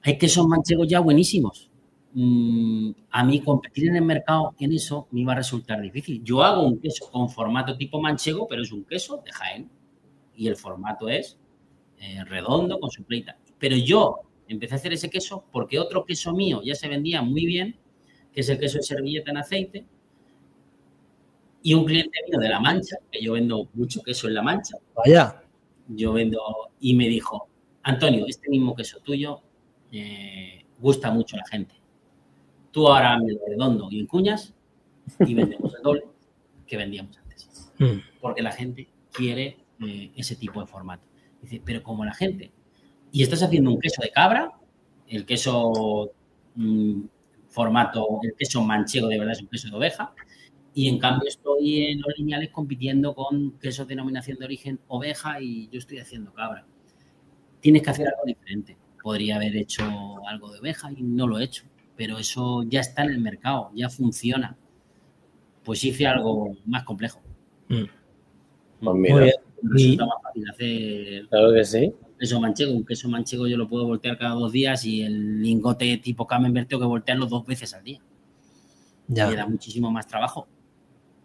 Hay 0.00 0.16
quesos 0.16 0.46
manchegos 0.48 0.88
ya 0.88 1.00
buenísimos, 1.00 1.70
Mm, 2.14 2.90
a 3.10 3.24
mí 3.24 3.40
competir 3.40 3.88
en 3.88 3.96
el 3.96 4.04
mercado 4.04 4.54
en 4.58 4.72
eso 4.72 5.08
me 5.12 5.20
iba 5.20 5.32
a 5.32 5.36
resultar 5.36 5.80
difícil. 5.80 6.22
Yo 6.22 6.42
hago 6.42 6.62
un 6.62 6.78
queso 6.78 7.10
con 7.10 7.30
formato 7.30 7.76
tipo 7.76 8.00
manchego, 8.00 8.46
pero 8.46 8.62
es 8.62 8.72
un 8.72 8.84
queso 8.84 9.22
de 9.24 9.32
Jaén. 9.32 9.70
Y 10.36 10.48
el 10.48 10.56
formato 10.56 11.08
es 11.08 11.38
eh, 11.98 12.22
redondo 12.24 12.78
con 12.80 12.90
su 12.90 13.04
pleita. 13.04 13.38
Pero 13.58 13.76
yo 13.76 14.16
empecé 14.48 14.74
a 14.74 14.76
hacer 14.76 14.92
ese 14.92 15.08
queso 15.08 15.44
porque 15.50 15.78
otro 15.78 16.04
queso 16.04 16.32
mío 16.34 16.60
ya 16.62 16.74
se 16.74 16.88
vendía 16.88 17.22
muy 17.22 17.46
bien, 17.46 17.76
que 18.32 18.40
es 18.40 18.48
el 18.48 18.58
queso 18.58 18.78
de 18.78 18.82
servilleta 18.82 19.30
en 19.30 19.36
aceite. 19.38 19.86
Y 21.62 21.74
un 21.74 21.84
cliente 21.84 22.18
mío 22.28 22.40
de 22.40 22.48
La 22.48 22.60
Mancha, 22.60 22.96
que 23.10 23.22
yo 23.22 23.34
vendo 23.34 23.68
mucho 23.72 24.02
queso 24.02 24.28
en 24.28 24.34
La 24.34 24.42
Mancha. 24.42 24.76
Vaya. 24.96 25.42
Yo 25.88 26.12
vendo 26.12 26.40
y 26.80 26.94
me 26.94 27.08
dijo, 27.08 27.48
Antonio, 27.82 28.26
este 28.26 28.50
mismo 28.50 28.74
queso 28.74 28.98
tuyo 29.00 29.40
eh, 29.92 30.64
gusta 30.78 31.10
mucho 31.10 31.36
a 31.36 31.38
la 31.38 31.46
gente 31.46 31.81
Tú 32.72 32.88
ahora 32.88 33.18
me 33.18 33.34
redondo 33.46 33.88
y 33.90 34.00
en 34.00 34.06
cuñas 34.06 34.54
y 35.20 35.34
vendemos 35.34 35.74
el 35.74 35.82
doble 35.82 36.02
que 36.66 36.76
vendíamos 36.78 37.18
antes. 37.18 37.72
Hmm. 37.78 38.00
Porque 38.20 38.42
la 38.42 38.50
gente 38.50 38.88
quiere 39.12 39.58
eh, 39.86 40.10
ese 40.16 40.36
tipo 40.36 40.60
de 40.60 40.66
formato. 40.66 41.04
Dice, 41.42 41.60
pero 41.64 41.82
como 41.82 42.04
la 42.04 42.14
gente. 42.14 42.50
Y 43.12 43.22
estás 43.22 43.42
haciendo 43.42 43.70
un 43.70 43.78
queso 43.78 44.00
de 44.00 44.10
cabra, 44.10 44.52
el 45.06 45.26
queso 45.26 46.12
mm, 46.54 47.02
formato, 47.48 48.20
el 48.22 48.34
queso 48.34 48.62
manchego 48.64 49.08
de 49.08 49.18
verdad 49.18 49.34
es 49.34 49.42
un 49.42 49.48
queso 49.48 49.68
de 49.68 49.76
oveja. 49.76 50.14
Y 50.74 50.88
en 50.88 50.98
cambio 50.98 51.28
estoy 51.28 51.82
en 51.84 52.00
los 52.00 52.16
lineales 52.16 52.48
compitiendo 52.48 53.14
con 53.14 53.58
queso 53.58 53.84
de 53.84 53.90
denominación 53.90 54.38
de 54.38 54.46
origen 54.46 54.80
oveja 54.88 55.42
y 55.42 55.68
yo 55.68 55.78
estoy 55.78 55.98
haciendo 55.98 56.32
cabra. 56.32 56.64
Tienes 57.60 57.82
que 57.82 57.90
hacer 57.90 58.08
algo 58.08 58.22
diferente. 58.24 58.78
Podría 59.02 59.36
haber 59.36 59.54
hecho 59.56 59.84
algo 60.26 60.50
de 60.50 60.60
oveja 60.60 60.90
y 60.90 61.02
no 61.02 61.26
lo 61.26 61.38
he 61.38 61.44
hecho 61.44 61.64
pero 61.96 62.18
eso 62.18 62.62
ya 62.64 62.80
está 62.80 63.04
en 63.04 63.10
el 63.10 63.20
mercado, 63.20 63.70
ya 63.74 63.88
funciona. 63.88 64.56
Pues 65.64 65.84
hice 65.84 66.06
algo 66.06 66.56
más 66.66 66.84
complejo. 66.84 67.20
Mm. 67.68 67.84
Pues 68.80 68.96
mira. 68.96 69.32
Resulta 69.62 70.06
más 70.06 70.22
fácil 70.22 70.50
hacer. 70.50 71.28
Claro 71.28 71.52
que 71.52 71.64
sí. 71.64 71.92
Queso 72.18 72.40
manchego, 72.40 72.72
un 72.72 72.84
queso 72.84 73.08
manchego 73.08 73.46
yo 73.46 73.56
lo 73.56 73.68
puedo 73.68 73.86
voltear 73.86 74.18
cada 74.18 74.34
dos 74.34 74.52
días 74.52 74.84
y 74.84 75.02
el 75.02 75.42
lingote 75.42 75.98
tipo 75.98 76.26
camembert 76.26 76.68
tengo 76.68 76.82
que 76.82 76.86
voltearlo 76.86 77.26
dos 77.26 77.46
veces 77.46 77.72
al 77.74 77.84
día. 77.84 78.00
Ya. 79.08 79.28
Me 79.28 79.36
da 79.36 79.46
muchísimo 79.46 79.90
más 79.90 80.06
trabajo, 80.06 80.46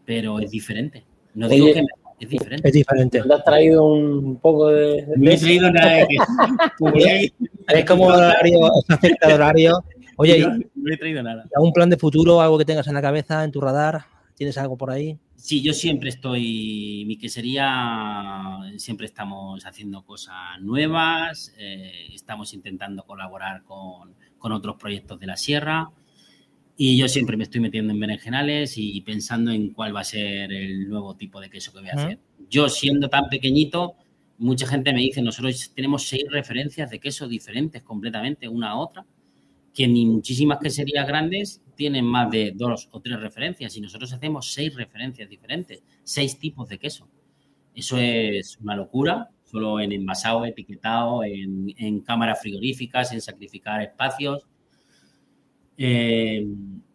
pero 0.06 0.40
es 0.40 0.52
diferente. 0.52 1.06
No 1.34 1.48
digo 1.48 1.68
que 1.68 1.84
es 2.20 2.30
diferente. 2.30 2.68
Es 2.68 2.74
diferente. 2.74 3.22
¿Te 3.22 3.34
has 3.34 3.44
traído 3.44 3.84
un 3.86 4.38
poco 4.38 4.70
de.? 4.70 5.08
No 5.18 5.32
he 5.32 5.38
traído 5.38 5.72
nada 5.72 5.98
de 5.98 6.08
Es 7.68 7.86
como 7.86 8.06
horario, 8.06 8.72
afecta 8.90 9.28
el 9.28 9.34
horario. 9.34 9.84
Oye, 10.18 10.40
no, 10.40 10.94
he 10.94 10.98
traído 10.98 11.22
nada. 11.22 11.48
¿Algún 11.56 11.72
plan 11.72 11.90
de 11.90 11.98
futuro, 11.98 12.42
algo 12.42 12.58
que 12.58 12.66
tengas 12.66 12.88
en 12.88 12.96
la 12.96 13.02
cabeza, 13.02 13.44
en 13.44 13.52
tu 13.52 13.62
radar? 13.62 14.06
¿Tienes 14.36 14.58
algo 14.58 14.76
por 14.78 14.90
ahí? 14.90 15.18
Sí, 15.36 15.62
yo 15.62 15.74
siempre 15.74 16.10
estoy, 16.10 17.04
mi 17.08 17.18
quesería, 17.18 18.58
siempre 18.78 19.06
estamos 19.06 19.66
haciendo 19.66 20.04
cosas 20.04 20.60
nuevas, 20.60 21.54
eh, 21.58 22.08
estamos 22.14 22.54
intentando 22.54 23.04
colaborar 23.04 23.64
con, 23.64 24.16
con, 24.40 24.52
otros 24.52 24.76
proyectos 24.78 25.20
de 25.20 25.28
la 25.28 25.38
sierra 25.38 25.92
y 26.76 26.98
yo 26.98 27.08
siempre 27.08 27.38
me 27.38 27.44
estoy 27.44 27.62
metiendo 27.62 27.94
en 27.94 28.00
berenjenales 28.00 28.78
y 28.78 29.00
pensando 29.02 29.52
en 29.52 29.74
cuál 29.74 29.96
va 29.96 30.02
a 30.02 30.04
ser 30.04 30.52
el 30.52 30.90
nuevo 30.90 31.16
tipo 31.16 31.40
de 31.40 31.50
queso 31.50 31.72
que 31.72 31.80
voy 31.80 31.90
a 31.90 31.94
hacer. 31.94 32.20
Yo 32.50 32.70
siendo 32.70 33.10
tan 33.10 33.30
pequeñito, 33.30 33.96
mucha 34.40 34.68
gente 34.68 34.94
me 34.94 35.02
dice, 35.02 35.22
nosotros 35.22 35.72
tenemos 35.76 36.08
seis 36.08 36.26
referencias 36.30 36.90
de 36.90 37.00
queso 37.00 37.28
diferentes 37.28 37.84
completamente 37.84 38.48
una 38.48 38.72
a 38.72 38.76
otra 38.76 39.06
que 39.78 39.88
ni 39.88 40.08
muchísimas 40.08 40.58
queserías 40.58 41.06
grandes 41.06 41.62
tienen 41.76 42.04
más 42.04 42.32
de 42.32 42.52
dos 42.56 42.90
o 42.92 43.00
tres 43.00 43.22
referencias 43.22 43.78
y 43.78 43.82
nosotros 43.82 44.12
hacemos 44.12 44.52
seis 44.52 44.74
referencias 44.74 45.30
diferentes, 45.30 45.84
seis 46.04 46.40
tipos 46.40 46.68
de 46.68 46.80
queso. 46.80 47.08
Eso 47.76 48.00
es 48.00 48.58
una 48.58 48.76
locura, 48.76 49.30
solo 49.44 49.80
en 49.80 49.92
envasado, 49.92 50.46
etiquetado, 50.46 51.24
en, 51.24 52.00
cámaras 52.00 52.42
frigoríficas, 52.42 53.12
en 53.14 53.22
sacrificar 53.22 53.84
espacios. 53.84 54.48
Eh, 55.78 56.44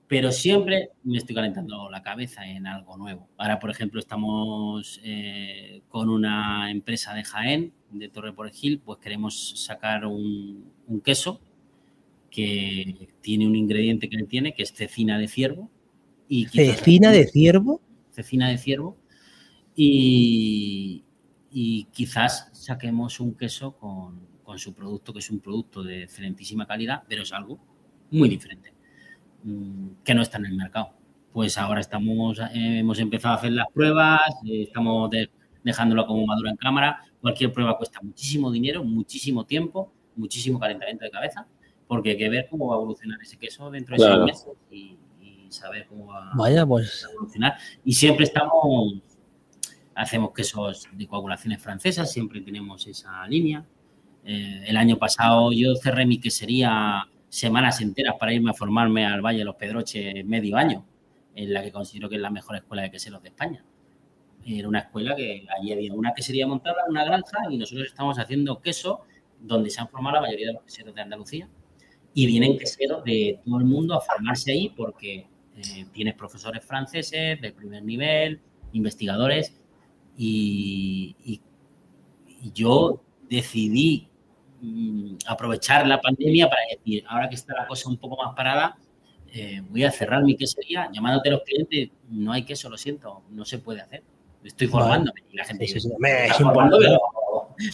pero 0.08 0.32
siempre 0.32 0.88
me 1.04 1.18
estoy 1.18 1.36
calentando 1.36 1.88
la 1.88 2.02
cabeza 2.02 2.44
en 2.44 2.66
algo 2.66 2.96
nuevo. 2.96 3.28
Ahora, 3.38 3.60
por 3.60 3.70
ejemplo, 3.70 4.00
estamos 4.00 5.00
eh, 5.04 5.82
con 5.88 6.08
una 6.08 6.68
empresa 6.72 7.14
de 7.14 7.22
Jaén, 7.22 7.72
de 7.92 8.08
Torre 8.08 8.32
por 8.32 8.50
Gil, 8.50 8.80
pues 8.80 8.98
queremos 8.98 9.64
sacar 9.64 10.04
un 10.04 11.00
queso 11.04 11.40
que 12.32 13.08
tiene 13.20 13.46
un 13.46 13.54
ingrediente 13.54 14.08
que 14.08 14.16
él 14.16 14.26
tiene, 14.26 14.54
que 14.54 14.62
es 14.62 14.72
cecina 14.72 15.18
de 15.18 15.28
ciervo. 15.28 15.70
Y 16.28 16.46
¿Cecina 16.46 17.10
de 17.10 17.26
ciervo? 17.26 17.80
Cecina 18.10 18.48
de 18.48 18.58
ciervo. 18.58 18.96
Y, 19.76 21.04
quizás 21.92 22.48
saquemos 22.52 23.20
un 23.20 23.34
queso 23.34 23.76
con, 23.76 24.32
su 24.56 24.74
producto, 24.74 25.12
que 25.14 25.20
es 25.20 25.30
un 25.30 25.40
producto 25.40 25.82
de 25.82 26.02
excelentísima 26.02 26.66
calidad, 26.66 27.04
pero 27.08 27.22
es 27.22 27.32
algo 27.32 27.58
muy 28.10 28.28
diferente, 28.28 28.74
mm, 29.44 30.02
que 30.04 30.14
no 30.14 30.20
está 30.20 30.36
en 30.36 30.46
el 30.46 30.54
mercado. 30.54 30.90
Pues 31.32 31.56
ahora 31.56 31.80
estamos, 31.80 32.38
eh, 32.38 32.80
hemos 32.80 32.98
empezado 32.98 33.34
a 33.34 33.38
hacer 33.38 33.52
las 33.52 33.66
pruebas, 33.72 34.20
eh, 34.46 34.64
estamos 34.64 35.10
dejándolo 35.64 36.06
como 36.06 36.26
maduro 36.26 36.50
en 36.50 36.56
cámara. 36.56 37.02
Cualquier 37.22 37.50
prueba 37.50 37.78
cuesta 37.78 38.00
muchísimo 38.02 38.50
dinero, 38.50 38.84
muchísimo 38.84 39.46
tiempo, 39.46 39.90
muchísimo 40.16 40.58
calentamiento 40.58 41.06
de 41.06 41.10
cabeza 41.10 41.46
porque 41.92 42.12
hay 42.12 42.16
que 42.16 42.30
ver 42.30 42.46
cómo 42.48 42.68
va 42.68 42.76
a 42.76 42.78
evolucionar 42.78 43.20
ese 43.20 43.36
queso 43.36 43.70
dentro 43.70 43.94
de 43.94 44.02
seis 44.02 44.18
meses 44.24 44.48
y, 44.70 44.96
saber 45.50 45.86
cómo 45.86 46.06
va, 46.06 46.32
pues. 46.66 47.04
a 47.04 47.10
evolucionar. 47.10 47.58
Y 47.84 47.92
siempre 47.92 48.24
estamos, 48.24 48.94
hacemos 49.94 50.32
quesos 50.32 50.88
de 50.90 51.06
coagulaciones 51.06 51.62
francesas, 51.62 52.10
siempre 52.10 52.40
tenemos 52.40 52.86
esa 52.86 53.26
línea. 53.26 53.62
Eh, 54.24 54.64
el 54.66 54.78
año 54.78 54.96
pasado 54.96 55.52
yo 55.52 55.76
cerré 55.76 56.06
mi 56.06 56.18
quesería 56.18 57.06
semanas 57.28 57.82
enteras 57.82 58.14
para 58.18 58.32
irme 58.32 58.52
a 58.52 58.54
formarme 58.54 59.04
al 59.04 59.20
Valle 59.20 59.40
de 59.40 59.44
los 59.44 59.56
Pedroches 59.56 60.24
medio 60.24 60.56
año, 60.56 60.86
en 61.34 61.52
la 61.52 61.62
que 61.62 61.72
considero 61.72 62.08
que 62.08 62.16
es 62.16 62.22
la 62.22 62.30
mejor 62.30 62.56
escuela 62.56 62.84
de 62.84 62.90
queseros 62.90 63.22
de 63.22 63.28
España. 63.28 63.62
Era 64.46 64.66
una 64.66 64.78
escuela 64.78 65.14
que 65.14 65.46
allí 65.58 65.74
había 65.74 65.92
una 65.92 66.14
quesería 66.14 66.46
montada, 66.46 66.84
una 66.88 67.04
granja, 67.04 67.36
y 67.50 67.58
nosotros 67.58 67.86
estamos 67.86 68.18
haciendo 68.18 68.62
queso 68.62 69.02
donde 69.38 69.68
se 69.68 69.82
han 69.82 69.88
formado 69.88 70.14
la 70.14 70.22
mayoría 70.22 70.46
de 70.46 70.52
los 70.54 70.62
queseros 70.62 70.94
de 70.94 71.02
Andalucía 71.02 71.46
y 72.14 72.26
vienen 72.26 72.58
queseros 72.58 73.04
de 73.04 73.40
todo 73.44 73.58
el 73.58 73.64
mundo 73.64 73.94
a 73.94 74.00
formarse 74.00 74.52
ahí 74.52 74.68
porque 74.76 75.26
eh, 75.56 75.86
tienes 75.92 76.14
profesores 76.14 76.64
franceses 76.64 77.40
de 77.40 77.52
primer 77.52 77.82
nivel, 77.82 78.40
investigadores 78.72 79.54
y, 80.16 81.40
yo 82.54 83.00
decidí 83.30 84.08
mm, 84.60 85.14
aprovechar 85.28 85.86
la 85.86 86.00
pandemia 86.00 86.48
para 86.48 86.62
decir, 86.68 87.04
ahora 87.06 87.28
que 87.28 87.36
está 87.36 87.54
la 87.54 87.68
cosa 87.68 87.88
un 87.88 87.98
poco 87.98 88.20
más 88.22 88.34
parada, 88.34 88.76
eh, 89.32 89.62
voy 89.70 89.84
a 89.84 89.92
cerrar 89.92 90.24
mi 90.24 90.36
quesería, 90.36 90.90
llamándote 90.92 91.28
a 91.28 91.32
los 91.32 91.42
clientes, 91.42 91.90
no 92.10 92.32
hay 92.32 92.44
queso, 92.44 92.68
lo 92.68 92.76
siento, 92.76 93.22
no 93.30 93.44
se 93.44 93.58
puede 93.58 93.80
hacer. 93.80 94.02
Estoy 94.42 94.66
formándome 94.66 95.22
y 95.30 95.36
la 95.36 95.44
gente 95.44 95.64
dice, 95.64 95.88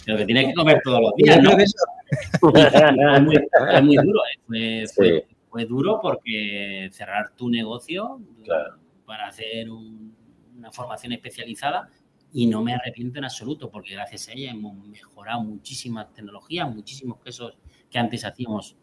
pero, 0.05 0.17
que 0.17 0.25
tienes 0.25 0.47
que 0.47 0.53
comer 0.53 0.81
todos 0.83 1.01
los 1.01 1.13
días, 1.15 1.41
¿no? 1.41 1.51
es, 1.57 1.73
muy, 3.83 3.95
duro, 3.97 4.21
¿eh? 4.53 4.85
fue, 5.49 5.65
duro 5.65 5.99
porque 6.01 6.89
cerrar 6.91 7.31
tu 7.35 7.49
negocio 7.49 8.19
para 9.05 9.27
hacer 9.27 9.69
una 9.69 10.71
formación 10.71 11.13
especializada 11.13 11.89
y 12.31 12.47
no 12.47 12.63
me 12.63 12.73
arrepiento 12.73 13.19
en 13.19 13.25
absoluto 13.25 13.69
porque 13.69 13.93
gracias 13.93 14.29
a 14.29 14.33
ella 14.33 14.51
hemos 14.51 14.75
mejorado 14.87 15.41
muchísimas 15.41 16.13
tecnologías, 16.13 16.73
muchísimos 16.73 17.19
quesos 17.19 17.57
que 17.89 17.97
antes 17.97 18.23
hacíamos 18.25 18.75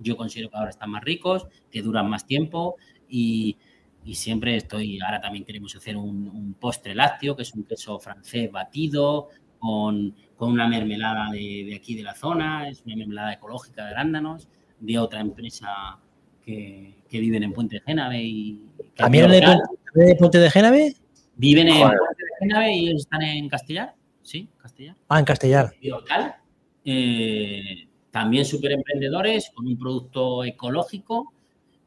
yo 0.00 0.16
considero 0.16 0.50
que 0.50 0.56
ahora 0.56 0.70
están 0.70 0.90
más 0.90 1.02
ricos, 1.02 1.46
que 1.70 1.82
duran 1.82 2.08
más 2.08 2.26
tiempo 2.26 2.76
y, 3.08 3.56
y 4.04 4.14
siempre 4.14 4.56
estoy, 4.56 5.00
ahora 5.00 5.20
también 5.20 5.44
queremos 5.44 5.74
hacer 5.76 5.96
un, 5.96 6.56
postre 6.58 6.94
lácteo, 6.94 7.36
que 7.36 7.42
es 7.42 7.52
un 7.54 7.64
queso 7.64 7.98
francés 7.98 8.50
batido 8.50 9.28
con, 9.58 10.14
con 10.36 10.52
una 10.52 10.68
mermelada 10.68 11.30
de, 11.30 11.64
de, 11.68 11.76
aquí 11.76 11.94
de 11.94 12.02
la 12.02 12.14
zona, 12.14 12.68
es 12.68 12.82
una 12.86 12.96
mermelada 12.96 13.32
ecológica 13.32 13.84
de 13.84 13.90
arándanos, 13.90 14.48
de 14.80 14.98
otra 14.98 15.20
empresa 15.20 15.98
que, 16.44 16.94
que 17.08 17.20
viven 17.20 17.42
en 17.42 17.52
Puente 17.52 17.76
de 17.76 17.82
Génave. 17.82 18.22
Y, 18.22 18.64
¿También 18.96 19.30
de, 19.30 20.16
Puente 20.18 20.38
de 20.38 20.50
Génave? 20.50 20.94
Viven 21.36 21.68
en 21.68 21.76
Puente 21.76 21.96
de 21.96 22.46
Génave 22.46 22.72
y 22.74 22.88
ellos 22.88 23.02
están 23.02 23.22
en 23.22 23.48
Castellar, 23.48 23.94
¿sí? 24.22 24.48
Castellar. 24.60 24.96
Ah, 25.08 25.18
en 25.18 25.24
Castellar. 25.24 25.72
Y 25.80 25.88
local. 25.88 26.34
Eh, 26.84 27.88
también 28.10 28.44
súper 28.44 28.72
emprendedores 28.72 29.50
con 29.54 29.66
un 29.66 29.78
producto 29.78 30.44
ecológico 30.44 31.32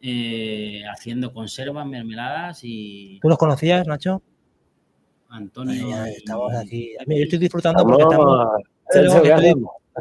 eh, 0.02 0.84
haciendo 0.92 1.34
conservas, 1.34 1.86
mermeladas 1.86 2.62
y... 2.64 3.20
¿Tú 3.22 3.30
los 3.30 3.38
conocías, 3.38 3.86
Nacho? 3.88 4.22
Antonio. 5.32 6.06
estamos 6.06 6.54
aquí. 6.54 6.94
yo 7.08 7.16
estoy 7.16 7.40
disfrutando 7.40 7.84
porque 7.84 8.04
estamos. 8.04 8.48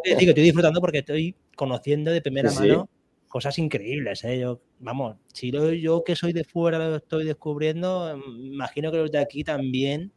estoy, 0.05 0.45
disfrutando 0.45 0.81
porque 0.81 0.99
estoy 0.99 1.35
conociendo 1.57 2.11
de 2.11 2.21
primera 2.21 2.51
mano 2.53 2.89
cosas 3.31 3.59
increíbles. 3.59 4.25
¿eh? 4.25 4.41
Yo, 4.41 4.61
vamos, 4.81 5.17
si 5.33 5.51
yo 5.81 6.05
que 6.05 6.17
soy 6.17 6.33
de 6.33 6.45
fuera 6.45 6.79
lo 6.79 6.97
estoy 6.97 7.25
descubriendo, 7.25 8.21
imagino 8.39 8.91
que 8.91 8.99
los 8.99 9.11
de 9.11 9.19
aquí 9.19 9.45
también 9.45 10.13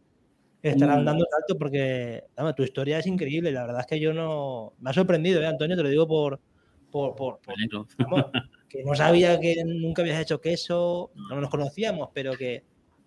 estarán 0.64 1.04
mm. 1.04 1.06
dando 1.06 1.26
salto 1.30 1.58
porque 1.58 2.24
tu 2.58 2.64
historia 2.64 3.00
es 3.00 3.06
increíble. 3.06 3.52
La 3.52 3.66
verdad 3.66 3.82
es 3.82 3.88
que 3.88 4.00
yo 4.00 4.14
no. 4.14 4.74
Me 4.80 4.90
ha 4.90 4.94
sorprendido, 4.94 5.42
¿eh, 5.42 5.46
Antonio? 5.46 5.78
Te 5.78 5.84
lo 5.84 5.90
digo 5.90 6.08
por. 6.08 6.40
por, 6.90 7.16
por, 7.16 7.40
que 8.68 8.84
no 8.84 8.96
sabía 8.96 9.40
que 9.40 9.64
nunca 9.66 10.02
habías 10.02 10.20
hecho 10.20 10.42
queso, 10.42 11.12
no 11.30 11.40
nos 11.40 11.50
conocíamos, 11.50 12.10
pero 12.14 12.34
que 12.34 12.64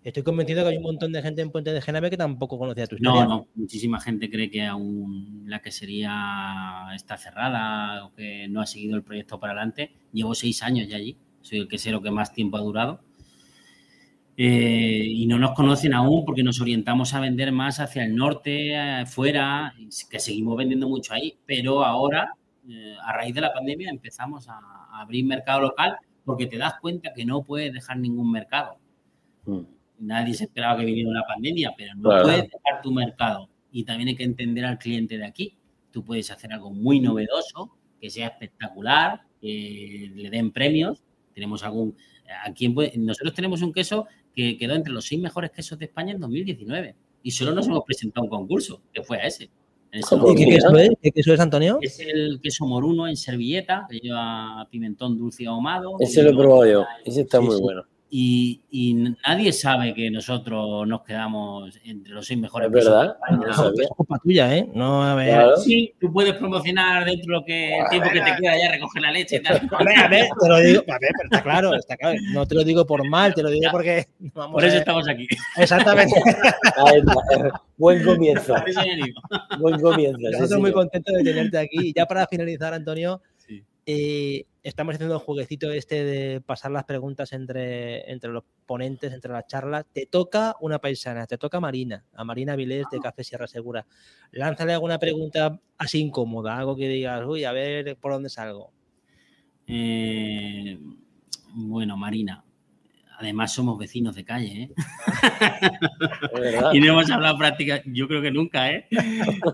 estoy 0.07 0.23
convencido 0.23 0.63
que 0.63 0.69
hay 0.69 0.77
un 0.77 0.83
montón 0.83 1.11
de 1.11 1.21
gente 1.21 1.41
en 1.41 1.51
Puente 1.51 1.73
de 1.73 1.81
Genave 1.81 2.09
que 2.09 2.17
tampoco 2.17 2.57
conocía 2.57 2.87
tu 2.87 2.95
historia. 2.95 3.25
No, 3.25 3.27
no, 3.27 3.47
muchísima 3.55 3.99
gente 3.99 4.29
cree 4.29 4.49
que 4.49 4.65
aún 4.65 5.43
la 5.45 5.61
quesería 5.61 6.87
está 6.95 7.17
cerrada 7.17 8.05
o 8.05 8.13
que 8.13 8.47
no 8.47 8.61
ha 8.61 8.65
seguido 8.65 8.95
el 8.95 9.03
proyecto 9.03 9.39
para 9.39 9.53
adelante. 9.53 9.91
Llevo 10.13 10.33
seis 10.33 10.63
años 10.63 10.87
ya 10.87 10.95
allí, 10.95 11.17
soy 11.41 11.59
el 11.59 11.67
quesero 11.67 12.01
que 12.01 12.09
más 12.09 12.33
tiempo 12.33 12.57
ha 12.57 12.61
durado. 12.61 13.01
Eh, 14.39 15.03
y 15.03 15.25
no 15.25 15.39
nos 15.39 15.53
conocen 15.53 15.93
aún 15.93 16.23
porque 16.23 16.43
nos 16.43 16.61
orientamos 16.61 17.13
a 17.13 17.19
vender 17.19 17.51
más 17.51 17.79
hacia 17.79 18.05
el 18.05 18.15
norte, 18.15 19.05
fuera, 19.07 19.73
que 20.09 20.19
seguimos 20.19 20.55
vendiendo 20.55 20.87
mucho 20.87 21.13
ahí, 21.13 21.37
pero 21.45 21.83
ahora, 21.83 22.33
eh, 22.69 22.95
a 23.03 23.13
raíz 23.13 23.33
de 23.33 23.41
la 23.41 23.51
pandemia, 23.51 23.89
empezamos 23.89 24.47
a, 24.47 24.59
abrir 25.01 25.25
mercado 25.25 25.61
local 25.61 25.97
porque 26.23 26.47
te 26.47 26.57
das 26.57 26.75
cuenta 26.81 27.13
que 27.13 27.25
no 27.25 27.43
puedes 27.43 27.73
dejar 27.73 27.97
ningún 27.97 28.31
mercado. 28.31 28.77
Mm. 29.45 29.76
Nadie 29.99 30.33
se 30.33 30.45
esperaba 30.45 30.79
que 30.79 30.85
viniera 30.85 31.09
una 31.09 31.23
pandemia, 31.23 31.73
pero 31.77 31.93
no 31.95 32.09
puedes 32.21 32.43
dejar 32.43 32.81
tu 32.81 32.91
mercado. 32.91 33.49
Y 33.71 33.83
también 33.83 34.09
hay 34.09 34.15
que 34.15 34.23
entender 34.23 34.65
al 34.65 34.77
cliente 34.77 35.17
de 35.17 35.25
aquí. 35.25 35.57
Tú 35.91 36.03
puedes 36.03 36.29
hacer 36.31 36.53
algo 36.53 36.71
muy 36.71 36.99
novedoso, 36.99 37.71
que 37.99 38.09
sea 38.09 38.27
espectacular, 38.27 39.21
que 39.41 40.11
le 40.15 40.29
den 40.29 40.51
premios. 40.51 41.03
Tenemos 41.33 41.63
algún. 41.63 41.95
Aquí 42.45 42.67
nosotros 42.97 43.33
tenemos 43.33 43.61
un 43.61 43.73
queso 43.73 44.07
que 44.35 44.57
quedó 44.57 44.75
entre 44.75 44.93
los 44.93 45.05
seis 45.05 45.19
mejores 45.21 45.51
quesos 45.51 45.79
de 45.79 45.85
España 45.85 46.13
en 46.13 46.19
2019 46.19 46.95
y 47.23 47.31
solo 47.31 47.53
nos 47.53 47.67
hemos 47.67 47.83
presentado 47.83 48.23
un 48.23 48.29
concurso, 48.29 48.81
que 48.93 49.01
fue 49.01 49.17
a 49.17 49.27
ese. 49.27 49.49
¿Qué 49.91 49.99
queso, 50.45 50.77
es? 50.77 50.89
¿Qué 51.01 51.11
queso 51.11 51.33
es, 51.33 51.39
Antonio? 51.39 51.79
Es 51.81 51.99
el 51.99 52.39
queso 52.41 52.65
moruno 52.65 53.07
en 53.07 53.15
servilleta, 53.15 53.87
que 53.89 53.99
lleva 53.99 54.67
pimentón 54.69 55.17
dulce 55.17 55.45
ahumado. 55.47 55.95
Ese 55.99 56.23
lo 56.23 56.31
he 56.31 56.35
probado 56.35 56.65
yo, 56.65 56.85
ese 57.03 57.21
está 57.21 57.41
muy 57.41 57.59
bueno. 57.59 57.83
Y, 58.09 58.61
y, 58.71 58.93
nadie 59.25 59.51
sabe 59.51 59.93
que 59.93 60.09
nosotros 60.09 60.87
nos 60.87 61.03
quedamos 61.03 61.77
entre 61.83 62.13
los 62.13 62.25
seis 62.25 62.39
mejores. 62.39 62.67
Es 62.67 62.73
verdad. 62.73 63.17
No, 63.31 63.45
es 63.47 63.87
culpa 63.89 64.17
tuya, 64.23 64.55
¿eh? 64.55 64.69
No, 64.73 65.03
a 65.03 65.13
ver. 65.15 65.57
Sí, 65.57 65.93
tú 65.99 66.11
puedes 66.13 66.33
promocionar 66.35 67.03
dentro 67.03 67.33
de 67.33 67.39
lo 67.39 67.45
que 67.45 67.77
el 67.79 67.89
tiempo 67.89 68.09
que 68.09 68.21
te 68.21 68.35
queda 68.39 68.57
ya 68.57 68.71
recoger 68.71 69.01
la 69.01 69.11
leche 69.11 69.35
y 69.37 69.43
tal. 69.43 69.57
A 69.77 69.83
ver, 69.83 69.99
a 69.99 70.07
ver, 70.07 70.25
te 70.41 70.47
lo 70.47 70.57
digo, 70.57 70.83
a 70.87 70.99
ver, 70.99 71.11
pero 71.17 71.23
está 71.23 71.43
claro, 71.43 71.75
está 71.75 71.97
claro. 71.97 72.17
No 72.31 72.45
te 72.45 72.55
lo 72.55 72.63
digo 72.63 72.85
por 72.85 73.07
mal, 73.07 73.33
te 73.33 73.43
lo 73.43 73.49
digo 73.49 73.69
porque. 73.71 74.07
Vamos 74.33 74.53
por 74.53 74.63
eso 74.63 74.77
estamos 74.77 75.07
aquí. 75.07 75.27
Exactamente. 75.57 76.15
Buen 77.77 78.03
comienzo. 78.03 78.55
Buen 79.59 79.79
comienzo. 79.79 80.19
Nosotros 80.19 80.49
sí, 80.49 80.57
muy 80.57 80.71
contentos 80.71 81.13
de 81.13 81.23
tenerte 81.23 81.57
aquí. 81.57 81.93
Ya 81.95 82.05
para 82.05 82.25
finalizar, 82.25 82.73
Antonio, 82.73 83.21
eh, 83.89 84.45
estamos 84.63 84.95
haciendo 84.95 85.15
el 85.15 85.21
jueguecito 85.21 85.71
este 85.71 86.03
de 86.03 86.41
pasar 86.41 86.71
las 86.71 86.83
preguntas 86.83 87.31
entre, 87.31 88.11
entre 88.11 88.29
los 88.31 88.43
ponentes, 88.65 89.13
entre 89.13 89.31
las 89.31 89.47
charlas. 89.47 89.85
Te 89.93 90.05
toca 90.05 90.57
una 90.59 90.79
paisana, 90.79 91.25
te 91.25 91.37
toca 91.37 91.61
Marina, 91.61 92.03
a 92.13 92.25
Marina 92.25 92.57
Vilés 92.57 92.85
de 92.91 92.99
Café 92.99 93.23
Sierra 93.23 93.47
Segura. 93.47 93.87
Lánzale 94.31 94.73
alguna 94.73 94.99
pregunta 94.99 95.61
así 95.77 96.01
incómoda, 96.01 96.57
algo 96.57 96.75
que 96.75 96.89
digas, 96.89 97.25
uy, 97.25 97.45
a 97.45 97.53
ver 97.53 97.95
por 97.95 98.11
dónde 98.11 98.27
salgo. 98.27 98.73
Eh, 99.67 100.77
bueno, 101.53 101.95
Marina, 101.95 102.43
Además, 103.19 103.51
somos 103.51 103.79
vecinos 103.79 104.15
de 104.15 104.23
calle, 104.23 104.61
¿eh? 104.61 104.71
y 106.73 106.79
no 106.79 106.85
hemos 106.85 107.09
hablado 107.09 107.35
prácticamente, 107.35 107.89
yo 107.91 108.07
creo 108.07 108.21
que 108.21 108.29
nunca, 108.29 108.71
¿eh? 108.71 108.87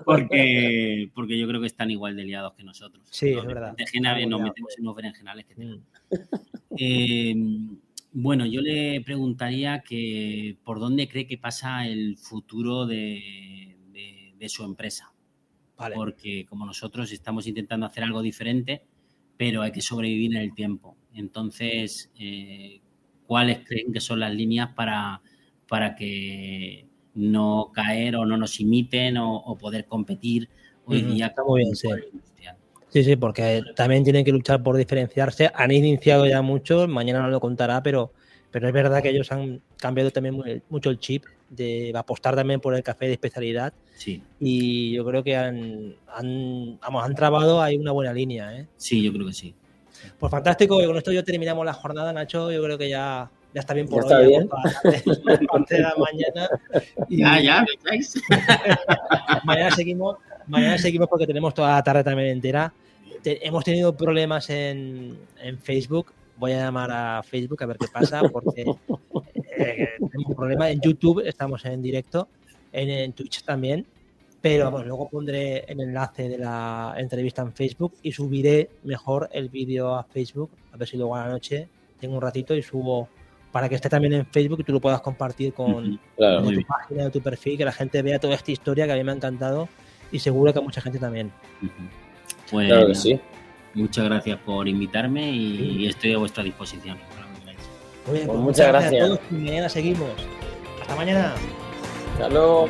Porque, 0.06 1.10
porque 1.16 1.40
yo 1.40 1.48
creo 1.48 1.62
que 1.62 1.68
están 1.68 1.90
igual 1.90 2.18
de 2.18 2.26
liados 2.26 2.54
que 2.56 2.64
nosotros. 2.64 3.08
Sí, 3.10 3.30
es 3.30 3.46
verdad. 3.46 3.74
De 3.78 4.26
nos 4.26 4.42
metemos 4.42 4.78
en 4.78 4.84
unos 4.84 4.96
berenjenales 4.98 5.46
que 5.46 5.56
tenemos. 5.56 5.80
Mm. 5.80 6.76
Eh, 6.78 7.36
bueno, 8.12 8.46
yo 8.46 8.62
le 8.62 9.00
preguntaría 9.00 9.80
que 9.80 10.58
por 10.66 10.80
dónde 10.80 11.08
cree 11.08 11.26
que 11.26 11.38
pasa 11.38 11.88
el 11.88 12.18
futuro 12.18 12.86
de, 12.86 13.78
su 14.48 14.66
empresa. 14.66 15.14
Porque 15.96 16.46
como 16.46 16.66
nosotros 16.66 17.12
estamos 17.12 17.48
intentando 17.48 17.86
hacer 17.86 18.04
algo 18.04 18.22
diferente, 18.22 18.84
pero 19.38 19.62
hay 19.62 19.72
que 19.72 19.82
sobrevivir 19.82 20.36
en 20.36 20.42
el 20.42 20.54
tiempo. 20.54 20.98
Entonces, 21.14 22.12
eh, 22.20 22.82
cuáles 23.26 23.66
creen 23.68 23.92
que 23.94 24.00
son 24.00 24.20
las 24.20 24.34
líneas 24.34 24.70
para, 24.76 25.22
para 25.68 25.96
que 25.96 26.86
no 27.16 27.72
caer 27.74 28.16
o 28.16 28.26
no 28.26 28.38
nos 28.38 28.60
imiten 28.60 29.18
o, 29.18 29.58
poder 29.60 29.86
competir 29.86 30.50
hoy 30.86 31.02
día. 31.02 31.28
Está 31.28 31.44
muy 31.44 31.62
bien, 31.62 31.76
sí. 31.76 31.90
Sí, 32.90 33.04
sí, 33.04 33.16
porque 33.16 33.64
también 33.76 34.04
tienen 34.04 34.24
que 34.24 34.32
luchar 34.32 34.62
por 34.62 34.78
diferenciarse. 34.78 35.50
Han 35.56 35.72
iniciado 35.72 36.28
ya 36.28 36.44
mucho, 36.44 36.88
mañana 36.88 37.24
no 37.24 37.30
lo 37.30 37.40
contará, 37.40 37.82
pero, 37.82 38.14
pero 38.52 38.68
es 38.68 38.74
verdad 38.74 39.02
que 39.02 39.10
ellos 39.10 39.32
han 39.32 39.64
cambiado 39.78 40.12
también 40.12 40.40
mucho 40.70 40.92
el 40.92 41.00
chip 41.00 41.24
de 41.50 41.92
apostar 41.96 42.36
también 42.36 42.60
por 42.60 42.76
el 42.76 42.84
café 42.84 43.08
de 43.08 43.14
especialidad. 43.14 43.74
Sí. 43.96 44.22
Y 44.40 44.94
yo 44.94 45.04
creo 45.06 45.24
que 45.24 45.36
han, 45.36 45.96
han, 46.08 46.80
vamos, 46.82 47.04
han 47.04 47.16
trabado 47.16 47.64
ahí 47.64 47.78
una 47.78 47.92
buena 47.92 48.14
línea. 48.14 48.56
¿eh? 48.56 48.68
Sí, 48.78 49.02
yo 49.02 49.12
creo 49.12 49.26
que 49.26 49.34
sí. 49.34 49.56
Pues 50.20 50.32
fantástico, 50.32 50.82
y 50.82 50.86
con 50.86 50.98
esto 50.98 51.12
ya 51.12 51.24
terminamos 51.24 51.66
la 51.66 51.74
jornada, 51.74 52.14
Nacho. 52.14 52.52
Yo 52.52 52.64
creo 52.64 52.78
que 52.78 52.90
ya, 52.90 53.30
ya 53.54 53.60
está 53.60 53.74
bien 53.74 53.88
por 53.88 54.06
hoy. 54.06 54.12
Está 54.12 54.20
bien. 54.20 54.50
de 55.70 55.80
la 55.80 55.94
mañana. 55.98 56.50
Y, 57.10 57.18
ya, 57.22 57.42
ya, 57.42 57.66
mañana 59.44 59.72
seguimos, 59.72 60.18
mañana 60.48 60.78
seguimos 60.78 61.08
porque 61.08 61.28
tenemos 61.28 61.54
toda 61.54 61.76
la 61.76 61.84
tarde 61.84 62.04
también 62.04 62.30
entera. 62.30 62.74
hemos 63.24 63.64
tenido 63.64 63.96
problemas 63.96 64.50
en, 64.50 65.18
en, 65.42 65.60
Facebook. 65.60 66.14
Voy 66.38 66.54
a 66.54 66.66
llamar 66.66 66.90
a 66.92 67.24
Facebook 67.24 67.62
a 67.64 67.68
ver 67.68 67.78
qué 67.78 67.88
pasa, 67.88 68.22
porque 68.32 68.62
eh, 68.62 69.90
tenemos 69.98 70.30
un 70.30 70.36
problema. 70.36 70.70
En 70.70 70.82
YouTube 70.82 71.22
estamos 71.26 71.64
en 71.66 71.82
directo, 71.82 72.28
en, 72.72 72.90
en 72.90 73.14
Twitch 73.14 73.44
también 73.44 73.86
pero 74.44 74.70
bueno, 74.70 74.88
luego 74.88 75.08
pondré 75.08 75.64
el 75.70 75.80
enlace 75.80 76.28
de 76.28 76.38
la 76.38 76.94
entrevista 76.98 77.42
en 77.42 77.54
Facebook 77.54 77.94
y 78.04 78.12
subiré 78.12 78.72
mejor 78.84 79.30
el 79.32 79.48
vídeo 79.48 79.96
a 79.96 80.04
Facebook, 80.04 80.52
a 80.74 80.76
ver 80.76 80.86
si 80.86 80.98
luego 80.98 81.16
a 81.16 81.24
la 81.24 81.32
noche 81.32 81.70
tengo 81.98 82.16
un 82.16 82.22
ratito 82.22 82.54
y 82.54 82.62
subo 82.62 83.08
para 83.54 83.70
que 83.70 83.76
esté 83.76 83.88
también 83.88 84.12
en 84.12 84.26
Facebook 84.26 84.60
y 84.60 84.64
tú 84.66 84.74
lo 84.74 84.82
puedas 84.82 85.00
compartir 85.00 85.54
con, 85.54 85.98
tu 86.18 86.62
página, 86.68 87.10
tu 87.10 87.22
perfil, 87.22 87.58
que 87.58 87.64
la 87.64 87.72
gente 87.72 88.02
vea 88.02 88.20
toda 88.20 88.36
esta 88.36 88.52
historia 88.52 88.86
que 88.86 88.92
a 88.92 88.96
mí 88.98 89.04
me 89.06 89.14
ha 89.14 89.16
encantado 89.16 89.70
y 90.12 90.20
seguro 90.20 90.52
que 90.52 90.60
a 90.60 90.62
mucha 90.62 90.82
gente 90.82 91.00
también. 91.00 91.32
Pues, 92.52 92.68
claro 92.68 92.88
que 92.88 92.96
sí. 92.96 93.22
Muchas 93.76 94.04
gracias 94.04 94.40
por 94.40 94.68
invitarme 94.68 95.32
y, 95.32 95.88
estoy 95.88 96.16
a 96.16 96.18
vuestra 96.18 96.44
disposición. 96.44 96.98
Muy 98.08 98.16
bien, 98.16 98.28
pues, 98.28 98.28
pues 98.28 98.40
muchas, 98.40 98.68
gracias. 98.68 99.04
a 99.04 99.06
todos 99.06 99.20
y 99.32 99.36
mañana 99.36 99.70
seguimos. 99.70 100.10
Hasta 100.82 100.96
mañana. 100.98 101.34
Hasta 102.16 102.28
luego. 102.28 102.68